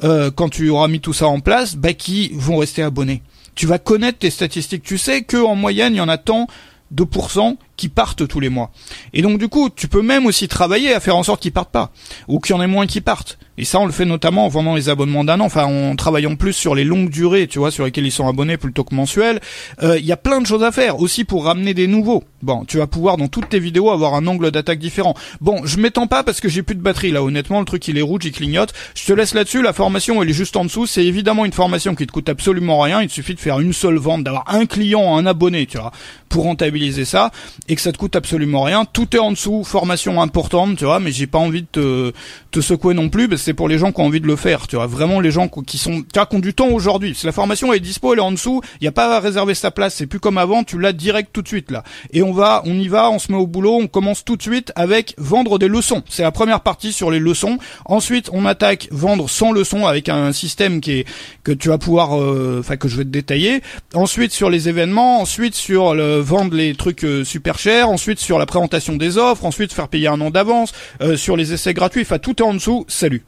euh, 0.03 0.31
quand 0.31 0.49
tu 0.49 0.69
auras 0.69 0.87
mis 0.87 0.99
tout 0.99 1.13
ça 1.13 1.27
en 1.27 1.39
place, 1.39 1.75
bah 1.75 1.93
qui 1.93 2.31
vont 2.33 2.57
rester 2.57 2.81
abonnés. 2.81 3.21
Tu 3.55 3.67
vas 3.67 3.79
connaître 3.79 4.19
tes 4.19 4.29
statistiques. 4.29 4.83
Tu 4.83 4.97
sais 4.97 5.21
que 5.21 5.37
en 5.37 5.55
moyenne, 5.55 5.93
il 5.93 5.97
y 5.97 6.01
en 6.01 6.09
a 6.09 6.17
tant 6.17 6.47
de 6.91 7.03
pourcents 7.03 7.57
qui 7.77 7.89
partent 7.89 8.27
tous 8.27 8.39
les 8.39 8.49
mois. 8.49 8.71
Et 9.13 9.21
donc 9.21 9.39
du 9.39 9.47
coup, 9.47 9.69
tu 9.69 9.87
peux 9.87 10.01
même 10.01 10.25
aussi 10.25 10.47
travailler 10.47 10.93
à 10.93 10.99
faire 10.99 11.15
en 11.15 11.23
sorte 11.23 11.41
qu'ils 11.41 11.51
partent 11.51 11.71
pas, 11.71 11.91
ou 12.27 12.39
qu'il 12.39 12.55
y 12.55 12.59
en 12.59 12.61
ait 12.61 12.67
moins 12.67 12.87
qui 12.87 13.01
partent. 13.01 13.37
Et 13.57 13.63
ça, 13.63 13.79
on 13.79 13.85
le 13.85 13.93
fait 13.93 14.03
notamment 14.03 14.45
en 14.45 14.49
vendant 14.49 14.75
les 14.75 14.89
abonnements 14.89 15.23
d'un 15.23 15.39
an, 15.39 15.45
enfin 15.45 15.63
en 15.63 15.95
travaillant 15.95 16.35
plus 16.35 16.51
sur 16.51 16.75
les 16.75 16.83
longues 16.83 17.09
durées, 17.09 17.47
tu 17.47 17.57
vois, 17.57 17.71
sur 17.71 17.85
lesquelles 17.85 18.05
ils 18.05 18.11
sont 18.11 18.27
abonnés 18.27 18.57
plutôt 18.57 18.83
que 18.83 18.93
mensuels. 18.93 19.39
Euh, 19.81 19.97
Il 19.97 20.05
y 20.05 20.11
a 20.11 20.17
plein 20.17 20.41
de 20.41 20.45
choses 20.45 20.63
à 20.63 20.73
faire, 20.73 20.99
aussi 20.99 21.23
pour 21.23 21.45
ramener 21.45 21.73
des 21.73 21.87
nouveaux. 21.87 22.25
Bon, 22.41 22.65
tu 22.65 22.77
vas 22.77 22.87
pouvoir 22.87 23.15
dans 23.15 23.29
toutes 23.29 23.47
tes 23.47 23.59
vidéos 23.59 23.91
avoir 23.91 24.13
un 24.15 24.27
angle 24.27 24.51
d'attaque 24.51 24.79
différent. 24.79 25.15
Bon, 25.39 25.65
je 25.65 25.77
m'étends 25.77 26.07
pas 26.07 26.21
parce 26.21 26.41
que 26.41 26.49
j'ai 26.49 26.63
plus 26.63 26.75
de 26.75 26.81
batterie 26.81 27.11
là, 27.11 27.23
honnêtement, 27.23 27.59
le 27.59 27.65
truc 27.65 27.87
il 27.87 27.97
est 27.97 28.01
rouge, 28.01 28.25
il 28.25 28.33
clignote. 28.33 28.73
Je 28.93 29.05
te 29.05 29.13
laisse 29.13 29.33
là-dessus, 29.33 29.61
la 29.61 29.71
formation 29.71 30.21
elle 30.21 30.29
est 30.29 30.33
juste 30.33 30.57
en 30.57 30.65
dessous. 30.65 30.85
C'est 30.85 31.05
évidemment 31.05 31.45
une 31.45 31.53
formation 31.53 31.95
qui 31.95 32.05
te 32.05 32.11
coûte 32.11 32.27
absolument 32.27 32.81
rien, 32.81 33.01
il 33.01 33.07
te 33.07 33.13
suffit 33.13 33.35
de 33.35 33.39
faire 33.39 33.61
une 33.61 33.73
seule 33.73 33.97
vente, 33.97 34.25
d'avoir 34.25 34.43
un 34.53 34.65
client, 34.65 35.17
un 35.17 35.25
abonné, 35.25 35.65
tu 35.65 35.77
vois, 35.77 35.91
pour 36.27 36.43
rentabiliser 36.43 37.05
ça, 37.05 37.31
et 37.67 37.75
que 37.75 37.81
ça 37.81 37.91
te 37.91 37.97
coûte 37.97 38.15
absolument 38.15 38.63
rien. 38.63 38.85
Tout 38.85 39.15
est 39.15 39.19
en 39.19 39.31
dessous, 39.31 39.63
formation 39.63 40.21
importante, 40.21 40.77
tu 40.77 40.85
vois, 40.85 40.99
mais 40.99 41.11
j'ai 41.11 41.27
pas 41.27 41.39
envie 41.39 41.61
de 41.61 41.67
te, 41.71 42.13
te 42.51 42.61
secouer 42.61 42.93
non 42.93 43.09
plus, 43.09 43.27
parce 43.27 43.41
c'est 43.41 43.53
pour 43.53 43.67
les 43.67 43.77
gens 43.77 43.91
qui 43.91 44.01
ont 44.01 44.05
envie 44.05 44.21
de 44.21 44.27
le 44.27 44.35
faire, 44.35 44.67
tu 44.67 44.75
vois, 44.75 44.87
vraiment 44.87 45.19
les 45.19 45.31
gens 45.31 45.47
qui 45.47 45.77
sont, 45.77 46.01
tu 46.01 46.07
vois, 46.15 46.25
qui 46.25 46.35
ont 46.35 46.39
du 46.39 46.53
temps 46.53 46.69
aujourd'hui. 46.69 47.15
Si 47.15 47.25
la 47.25 47.31
formation 47.31 47.73
est 47.73 47.79
dispo, 47.79 48.13
elle 48.13 48.19
est 48.19 48.23
en 48.23 48.31
dessous, 48.31 48.61
il 48.81 48.85
y 48.85 48.87
a 48.87 48.91
pas 48.91 49.15
à 49.15 49.19
réserver 49.19 49.55
sa 49.55 49.71
place, 49.71 49.95
c'est 49.95 50.07
plus 50.07 50.19
comme 50.19 50.37
avant, 50.37 50.63
tu 50.63 50.79
l'as 50.79 50.93
direct 50.93 51.29
tout 51.33 51.41
de 51.41 51.47
suite 51.47 51.71
là. 51.71 51.83
Et 52.11 52.21
on 52.23 52.33
va, 52.33 52.61
on 52.65 52.73
y 52.73 52.87
va, 52.87 53.09
on 53.09 53.19
se 53.19 53.31
met 53.31 53.37
au 53.37 53.47
boulot, 53.47 53.77
on 53.81 53.87
commence 53.87 54.23
tout 54.23 54.35
de 54.35 54.41
suite 54.41 54.71
avec 54.75 55.15
vendre 55.17 55.57
des 55.57 55.67
leçons. 55.67 56.03
C'est 56.09 56.23
la 56.23 56.31
première 56.31 56.61
partie 56.61 56.93
sur 56.93 57.11
les 57.11 57.19
leçons. 57.19 57.57
Ensuite, 57.85 58.29
on 58.31 58.45
attaque 58.45 58.87
vendre 58.91 59.29
sans 59.29 59.51
leçons 59.51 59.85
avec 59.85 60.09
un 60.09 60.33
système 60.33 60.81
qui 60.81 60.91
est 60.99 61.05
que 61.43 61.51
tu 61.51 61.69
vas 61.69 61.77
pouvoir, 61.77 62.19
euh, 62.19 62.57
enfin 62.59 62.77
que 62.77 62.87
je 62.87 62.97
vais 62.97 63.03
te 63.03 63.09
détailler. 63.09 63.61
Ensuite 63.93 64.31
sur 64.31 64.49
les 64.49 64.69
événements, 64.69 65.19
ensuite 65.21 65.55
sur 65.55 65.93
le 65.93 66.19
vendre 66.19 66.55
les 66.55 66.75
trucs 66.75 67.03
euh, 67.03 67.23
super 67.23 67.54
ensuite 67.83 68.19
sur 68.19 68.39
la 68.39 68.45
présentation 68.45 68.95
des 68.95 69.17
offres, 69.17 69.45
ensuite 69.45 69.73
faire 69.73 69.87
payer 69.87 70.07
un 70.07 70.21
an 70.21 70.29
d'avance, 70.29 70.73
euh, 71.01 71.17
sur 71.17 71.37
les 71.37 71.53
essais 71.53 71.73
gratuits. 71.73 72.01
Enfin 72.01 72.19
tout 72.19 72.41
est 72.41 72.45
en 72.45 72.53
dessous. 72.53 72.85
Salut. 72.87 73.23